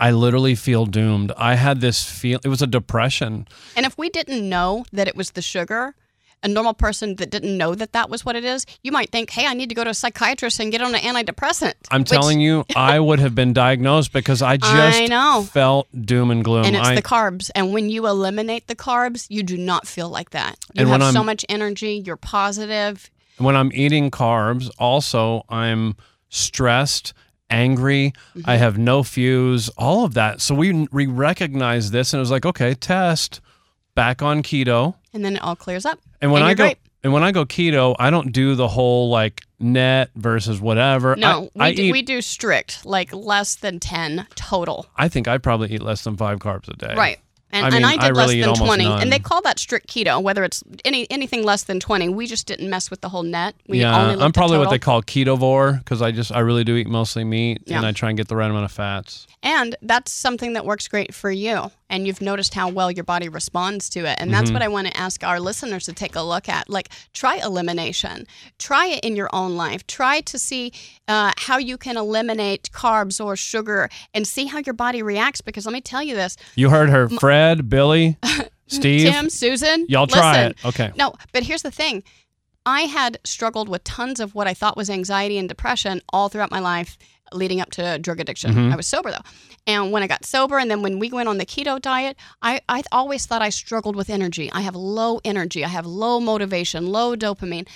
I 0.00 0.10
literally 0.10 0.56
feel 0.56 0.86
doomed. 0.86 1.30
I 1.36 1.54
had 1.54 1.80
this 1.80 2.02
feel 2.02 2.40
it 2.42 2.48
was 2.48 2.60
a 2.60 2.66
depression. 2.66 3.46
And 3.76 3.86
if 3.86 3.96
we 3.96 4.08
didn't 4.08 4.48
know 4.48 4.84
that 4.92 5.06
it 5.06 5.14
was 5.14 5.30
the 5.30 5.40
sugar, 5.42 5.94
a 6.42 6.48
normal 6.48 6.74
person 6.74 7.14
that 7.16 7.30
didn't 7.30 7.56
know 7.56 7.76
that 7.76 7.92
that 7.92 8.10
was 8.10 8.24
what 8.24 8.34
it 8.34 8.44
is, 8.44 8.66
you 8.82 8.90
might 8.90 9.10
think, 9.10 9.30
hey, 9.30 9.46
I 9.46 9.54
need 9.54 9.68
to 9.68 9.74
go 9.74 9.84
to 9.84 9.90
a 9.90 9.94
psychiatrist 9.94 10.58
and 10.58 10.72
get 10.72 10.82
on 10.82 10.94
an 10.96 11.00
antidepressant. 11.00 11.74
I'm 11.92 12.02
telling 12.02 12.40
you, 12.40 12.64
I 12.76 12.98
would 12.98 13.20
have 13.20 13.36
been 13.36 13.52
diagnosed 13.52 14.12
because 14.12 14.42
I 14.42 14.56
just 14.56 15.00
I 15.00 15.06
know. 15.06 15.42
felt 15.50 15.86
doom 16.04 16.32
and 16.32 16.44
gloom. 16.44 16.64
And 16.66 16.74
it's 16.76 16.88
I, 16.88 16.96
the 16.96 17.02
carbs. 17.02 17.50
And 17.54 17.72
when 17.72 17.88
you 17.88 18.06
eliminate 18.08 18.66
the 18.66 18.76
carbs, 18.76 19.26
you 19.30 19.42
do 19.44 19.56
not 19.56 19.86
feel 19.86 20.08
like 20.08 20.30
that. 20.30 20.58
You 20.74 20.82
And 20.90 21.02
have 21.02 21.12
so 21.12 21.22
much 21.22 21.46
energy. 21.48 22.02
You're 22.04 22.16
positive. 22.16 23.10
When 23.38 23.56
I'm 23.56 23.70
eating 23.74 24.10
carbs, 24.10 24.70
also 24.78 25.44
I'm 25.48 25.96
stressed, 26.28 27.12
angry. 27.50 28.12
I 28.34 28.38
mm-hmm. 28.38 28.50
have 28.50 28.78
no 28.78 29.02
fuse, 29.02 29.68
all 29.70 30.04
of 30.04 30.14
that. 30.14 30.40
So 30.40 30.54
we 30.54 30.86
we 30.92 31.06
recognize 31.06 31.90
this, 31.90 32.12
and 32.12 32.18
it 32.18 32.22
was 32.22 32.30
like, 32.30 32.46
okay, 32.46 32.74
test 32.74 33.40
back 33.94 34.22
on 34.22 34.42
keto. 34.42 34.94
And 35.12 35.24
then 35.24 35.36
it 35.36 35.42
all 35.42 35.56
clears 35.56 35.86
up. 35.86 36.00
And 36.20 36.32
when 36.32 36.42
And 36.42 36.50
I 36.50 36.54
go 36.54 36.64
great. 36.64 36.78
and 37.02 37.12
when 37.12 37.22
I 37.22 37.32
go 37.32 37.44
keto, 37.44 37.94
I 37.98 38.10
don't 38.10 38.32
do 38.32 38.54
the 38.54 38.68
whole 38.68 39.08
like 39.08 39.42
net 39.60 40.10
versus 40.16 40.60
whatever. 40.60 41.16
No, 41.16 41.50
I, 41.58 41.66
I 41.66 41.70
we, 41.70 41.74
do, 41.76 41.82
eat. 41.82 41.92
we 41.92 42.02
do 42.02 42.20
strict, 42.20 42.84
like 42.84 43.12
less 43.14 43.54
than 43.54 43.80
10 43.80 44.26
total. 44.34 44.86
I 44.96 45.08
think 45.08 45.28
I 45.28 45.38
probably 45.38 45.72
eat 45.72 45.82
less 45.82 46.02
than 46.04 46.16
five 46.16 46.38
carbs 46.38 46.68
a 46.68 46.76
day. 46.76 46.94
Right. 46.96 47.18
And 47.54 47.66
I 47.66 47.70
mean, 47.70 47.76
and 47.76 47.86
I 47.86 47.92
did 47.92 48.02
I 48.02 48.10
less 48.10 48.28
really 48.28 48.40
eat 48.40 48.44
than 48.44 48.54
20. 48.54 48.84
none. 48.84 49.00
And 49.02 49.12
they 49.12 49.18
call 49.18 49.40
that 49.42 49.58
strict 49.58 49.88
keto, 49.88 50.22
whether 50.22 50.42
it's 50.44 50.62
any 50.84 51.08
anything 51.10 51.44
less 51.44 51.62
than 51.64 51.78
20. 51.80 52.08
We 52.08 52.26
just 52.26 52.46
didn't 52.46 52.68
mess 52.68 52.90
with 52.90 53.00
the 53.00 53.08
whole 53.08 53.22
net. 53.22 53.54
We 53.68 53.80
yeah, 53.80 53.94
I'm 54.18 54.32
probably 54.32 54.58
what 54.58 54.70
they 54.70 54.78
call 54.78 55.02
ketovore 55.02 55.78
because 55.78 56.02
I 56.02 56.10
just 56.10 56.32
I 56.32 56.40
really 56.40 56.64
do 56.64 56.76
eat 56.76 56.88
mostly 56.88 57.24
meat 57.24 57.62
and 57.68 57.86
I 57.86 57.92
try 57.92 58.10
and 58.10 58.18
get 58.18 58.28
the 58.28 58.36
right 58.36 58.50
amount 58.50 58.64
of 58.64 58.72
fats. 58.72 59.26
And 59.42 59.76
that's 59.82 60.10
something 60.10 60.54
that 60.54 60.64
works 60.66 60.88
great 60.88 61.14
for 61.14 61.30
you. 61.30 61.70
And 61.90 62.06
you've 62.06 62.22
noticed 62.22 62.54
how 62.54 62.70
well 62.70 62.90
your 62.90 63.04
body 63.04 63.28
responds 63.28 63.88
to 63.90 64.00
it. 64.10 64.16
And 64.18 64.32
that's 64.32 64.44
Mm-hmm. 64.46 64.54
what 64.54 64.62
I 64.62 64.68
want 64.68 64.86
to 64.88 64.96
ask 64.96 65.22
our 65.22 65.38
listeners 65.38 65.84
to 65.84 65.92
take 65.92 66.16
a 66.16 66.22
look 66.22 66.48
at. 66.48 66.68
Like, 66.68 66.88
try 67.12 67.36
elimination. 67.36 68.26
Try 68.58 68.86
it 68.86 69.04
in 69.04 69.16
your 69.16 69.28
own 69.32 69.56
life. 69.56 69.86
Try 69.86 70.20
to 70.22 70.38
see 70.38 70.72
uh, 71.08 71.32
how 71.36 71.58
you 71.58 71.76
can 71.78 71.96
eliminate 71.96 72.70
carbs 72.72 73.24
or 73.24 73.36
sugar 73.36 73.88
and 74.14 74.26
see 74.26 74.46
how 74.46 74.58
your 74.64 74.72
body 74.74 75.02
reacts. 75.02 75.40
Because 75.40 75.66
let 75.66 75.72
me 75.72 75.80
tell 75.80 76.02
you 76.02 76.14
this 76.14 76.36
You 76.56 76.70
heard 76.70 76.88
her, 76.90 77.08
Fred, 77.08 77.43
Billy, 77.68 78.16
Steve. 78.66 79.10
Tim, 79.10 79.30
Susan, 79.30 79.86
Y'all 79.88 80.06
try 80.06 80.48
listen. 80.48 80.50
it. 80.50 80.64
Okay. 80.66 80.92
No, 80.96 81.14
but 81.32 81.42
here's 81.42 81.62
the 81.62 81.70
thing. 81.70 82.02
I 82.66 82.82
had 82.82 83.18
struggled 83.24 83.68
with 83.68 83.84
tons 83.84 84.20
of 84.20 84.34
what 84.34 84.46
I 84.46 84.54
thought 84.54 84.76
was 84.76 84.88
anxiety 84.88 85.36
and 85.36 85.48
depression 85.48 86.00
all 86.12 86.28
throughout 86.28 86.50
my 86.50 86.60
life 86.60 86.96
leading 87.32 87.60
up 87.60 87.70
to 87.72 87.98
drug 87.98 88.20
addiction. 88.20 88.52
Mm-hmm. 88.52 88.72
I 88.72 88.76
was 88.76 88.86
sober 88.86 89.10
though. 89.10 89.18
And 89.66 89.92
when 89.92 90.02
I 90.02 90.06
got 90.06 90.24
sober 90.24 90.58
and 90.58 90.70
then 90.70 90.82
when 90.82 90.98
we 90.98 91.10
went 91.10 91.28
on 91.28 91.38
the 91.38 91.46
keto 91.46 91.80
diet, 91.80 92.16
I, 92.42 92.60
I 92.68 92.82
always 92.92 93.26
thought 93.26 93.42
I 93.42 93.48
struggled 93.48 93.96
with 93.96 94.10
energy. 94.10 94.50
I 94.52 94.60
have 94.60 94.76
low 94.76 95.20
energy, 95.24 95.64
I 95.64 95.68
have 95.68 95.86
low 95.86 96.20
motivation, 96.20 96.86
low 96.86 97.16
dopamine. 97.16 97.66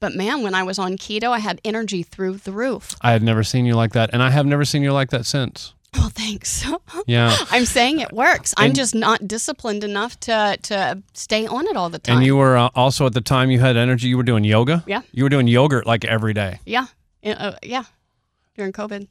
But 0.00 0.14
man, 0.14 0.42
when 0.42 0.54
I 0.54 0.62
was 0.62 0.78
on 0.78 0.96
keto, 0.96 1.30
I 1.30 1.40
had 1.40 1.60
energy 1.64 2.02
through 2.02 2.34
the 2.38 2.52
roof. 2.52 2.94
I 3.00 3.12
had 3.12 3.22
never 3.22 3.42
seen 3.42 3.66
you 3.66 3.74
like 3.74 3.92
that, 3.92 4.10
and 4.12 4.22
I 4.22 4.30
have 4.30 4.46
never 4.46 4.64
seen 4.64 4.82
you 4.82 4.92
like 4.92 5.10
that 5.10 5.26
since. 5.26 5.74
Well, 5.94 6.10
thanks. 6.10 6.64
Yeah. 7.06 7.34
I'm 7.50 7.64
saying 7.64 8.00
it 8.00 8.12
works. 8.12 8.52
I'm 8.56 8.66
And- 8.66 8.74
just 8.74 8.94
not 8.94 9.26
disciplined 9.26 9.84
enough 9.84 10.18
to 10.20 10.58
to 10.62 11.02
stay 11.14 11.46
on 11.46 11.66
it 11.66 11.76
all 11.76 11.88
the 11.90 11.98
time. 11.98 12.16
And 12.18 12.26
you 12.26 12.36
were 12.36 12.56
uh, 12.56 12.68
also 12.74 13.06
at 13.06 13.14
the 13.14 13.20
time 13.20 13.50
you 13.50 13.60
had 13.60 13.76
energy. 13.76 14.08
You 14.08 14.16
were 14.16 14.22
doing 14.22 14.44
yoga. 14.44 14.84
Yeah. 14.86 15.02
You 15.12 15.22
were 15.24 15.30
doing 15.30 15.48
yogurt 15.48 15.86
like 15.86 16.04
every 16.04 16.34
day. 16.34 16.58
yeah, 16.66 16.86
uh, 17.24 17.52
yeah, 17.62 17.84
during 18.56 18.72
COVID. 18.72 19.08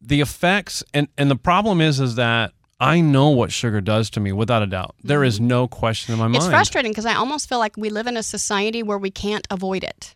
The 0.00 0.20
effects 0.20 0.82
and 0.92 1.08
and 1.16 1.30
the 1.30 1.36
problem 1.36 1.80
is 1.80 2.00
is 2.00 2.14
that 2.16 2.52
I 2.80 3.00
know 3.00 3.30
what 3.30 3.52
sugar 3.52 3.80
does 3.80 4.10
to 4.10 4.20
me 4.20 4.32
without 4.32 4.62
a 4.62 4.66
doubt. 4.66 4.94
There 5.04 5.24
is 5.24 5.40
no 5.40 5.66
question 5.68 6.12
in 6.14 6.18
my 6.18 6.26
mind. 6.26 6.36
It's 6.36 6.46
frustrating 6.48 6.90
because 6.92 7.06
I 7.06 7.14
almost 7.14 7.48
feel 7.48 7.58
like 7.58 7.76
we 7.76 7.88
live 7.90 8.06
in 8.06 8.16
a 8.16 8.22
society 8.22 8.82
where 8.82 8.98
we 8.98 9.10
can't 9.10 9.46
avoid 9.50 9.84
it. 9.84 10.14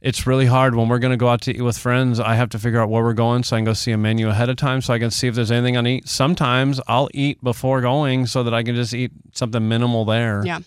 It's 0.00 0.26
really 0.26 0.46
hard 0.46 0.74
when 0.74 0.88
we're 0.88 0.98
going 0.98 1.12
to 1.12 1.16
go 1.16 1.28
out 1.28 1.42
to 1.42 1.56
eat 1.56 1.60
with 1.60 1.76
friends. 1.76 2.18
I 2.18 2.34
have 2.34 2.48
to 2.50 2.58
figure 2.58 2.80
out 2.80 2.88
where 2.88 3.02
we're 3.02 3.12
going 3.12 3.42
so 3.42 3.56
I 3.56 3.58
can 3.58 3.64
go 3.66 3.72
see 3.72 3.92
a 3.92 3.98
menu 3.98 4.28
ahead 4.28 4.48
of 4.48 4.56
time 4.56 4.80
so 4.80 4.94
I 4.94 4.98
can 4.98 5.10
see 5.10 5.28
if 5.28 5.34
there's 5.34 5.50
anything 5.50 5.76
I 5.76 5.82
need. 5.82 6.08
Sometimes 6.08 6.80
I'll 6.86 7.08
eat 7.12 7.42
before 7.42 7.80
going 7.80 8.26
so 8.26 8.42
that 8.42 8.54
I 8.54 8.62
can 8.62 8.74
just 8.74 8.94
eat 8.94 9.12
something 9.32 9.68
minimal 9.68 10.04
there. 10.04 10.42
Yeah. 10.44 10.60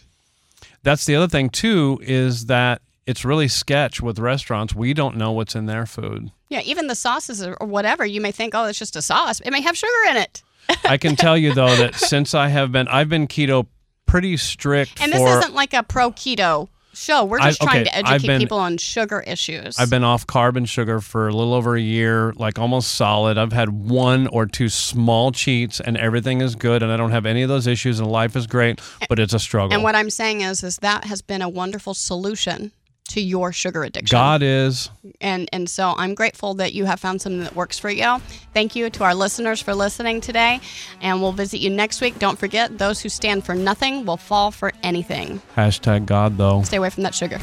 That's 0.84 1.06
the 1.06 1.16
other 1.16 1.28
thing 1.28 1.50
too 1.50 2.00
is 2.04 2.46
that 2.48 2.82
it's 3.06 3.26
really 3.26 3.48
sketch 3.48 4.02
with 4.02 4.20
restaurants. 4.20 4.76
We 4.76 4.94
don't 4.94 5.18
know 5.18 5.32
what's 5.32 5.56
in 5.56 5.66
their 5.66 5.86
food. 5.86 6.32
Yeah, 6.50 6.62
even 6.62 6.88
the 6.88 6.96
sauces 6.96 7.44
or 7.46 7.56
whatever, 7.60 8.06
you 8.06 8.22
may 8.22 8.32
think, 8.32 8.54
oh, 8.54 8.66
it's 8.66 8.80
just 8.80 8.96
a 8.96 9.02
sauce. 9.02 9.39
It 9.39 9.52
may 9.52 9.62
have 9.62 9.76
sugar 9.76 9.91
in 10.12 10.18
it. 10.18 10.44
I 10.86 10.98
can 10.98 11.16
tell 11.16 11.38
you 11.38 11.54
though 11.54 11.76
that 11.76 11.96
since 11.96 12.34
I 12.34 12.48
have 12.48 12.72
been 12.72 12.88
I've 12.88 13.10
been 13.10 13.28
keto 13.28 13.68
pretty 14.06 14.38
strict 14.38 15.02
And 15.02 15.12
for 15.12 15.20
this 15.20 15.38
isn't 15.39 15.56
like 15.56 15.74
a 15.74 15.84
pro 15.84 16.12
keto 16.12 16.70
show. 16.94 17.26
We're 17.26 17.39
just 17.39 17.62
I- 17.62 17.66
trying 17.66 17.82
okay, 17.82 17.89
to 17.91 17.98
educate 17.98 18.28
been- 18.28 18.39
people 18.41 18.58
on 18.60 18.78
sugar 18.78 19.24
issues. 19.26 19.80
I've 19.80 19.89
been 19.89 20.04
off 20.04 20.26
carb 20.28 20.56
and 20.56 20.68
sugar 20.68 21.00
for 21.02 21.28
a 21.28 21.34
little 21.34 21.54
over 21.54 21.76
a 21.76 21.82
year, 21.82 22.34
like 22.36 22.60
almost 22.60 22.94
solid. 22.94 23.38
I've 23.38 23.54
had 23.54 23.70
one 23.70 24.28
or 24.28 24.46
two 24.46 24.70
small 24.70 25.32
cheats 25.32 25.80
and 25.80 25.98
everything 25.98 26.41
is 26.41 26.56
good 26.56 26.84
and 26.84 26.91
I 26.91 26.98
don't 26.98 27.12
have 27.12 27.26
any 27.26 27.41
of 27.41 27.50
those 27.50 27.68
issues 27.68 28.00
and 28.00 28.12
life 28.12 28.36
is 28.36 28.48
great, 28.48 28.80
but 29.10 29.20
it's 29.20 29.34
a 29.34 29.39
struggle. 29.39 29.74
and 29.74 29.84
what 29.84 29.96
I'm 29.96 30.10
saying 30.10 30.41
is, 30.41 30.64
is 30.64 30.78
that 30.78 31.06
has 31.06 31.22
been 31.22 31.41
a 31.41 31.50
wonderful 31.50 31.94
solution 31.94 32.72
to 33.10 33.22
your 33.22 33.51
sugar 33.51 33.84
addiction. 33.84 34.16
God 34.16 34.41
is 34.41 34.89
And 35.22 35.49
and 35.54 35.70
so 35.70 35.93
I'm 35.97 36.16
grateful 36.16 36.54
that 36.56 36.74
you 36.74 36.86
have 36.86 36.99
found 36.99 37.22
something 37.22 37.41
that 37.41 37.56
works 37.56 37.78
for 37.78 37.89
you. 37.89 38.20
Thank 38.54 38.76
you 38.76 38.89
to 38.89 39.04
our 39.04 39.16
listeners 39.16 39.62
for 39.62 39.74
listening 39.74 40.22
today. 40.22 40.60
And 41.01 41.22
we'll 41.22 41.32
visit 41.34 41.60
you 41.60 41.70
next 41.70 42.01
week. 42.01 42.20
Don't 42.20 42.39
forget, 42.39 42.78
those 42.78 43.01
who 43.01 43.10
stand 43.10 43.45
for 43.45 43.56
nothing 43.56 44.06
will 44.06 44.18
fall 44.18 44.51
for 44.51 44.72
anything. 44.84 45.41
hashtag 45.56 46.06
God 46.06 46.38
though. 46.38 46.64
Stay 46.64 46.78
away 46.78 46.89
from 46.89 47.04
that 47.04 47.16
sugar. 47.16 47.39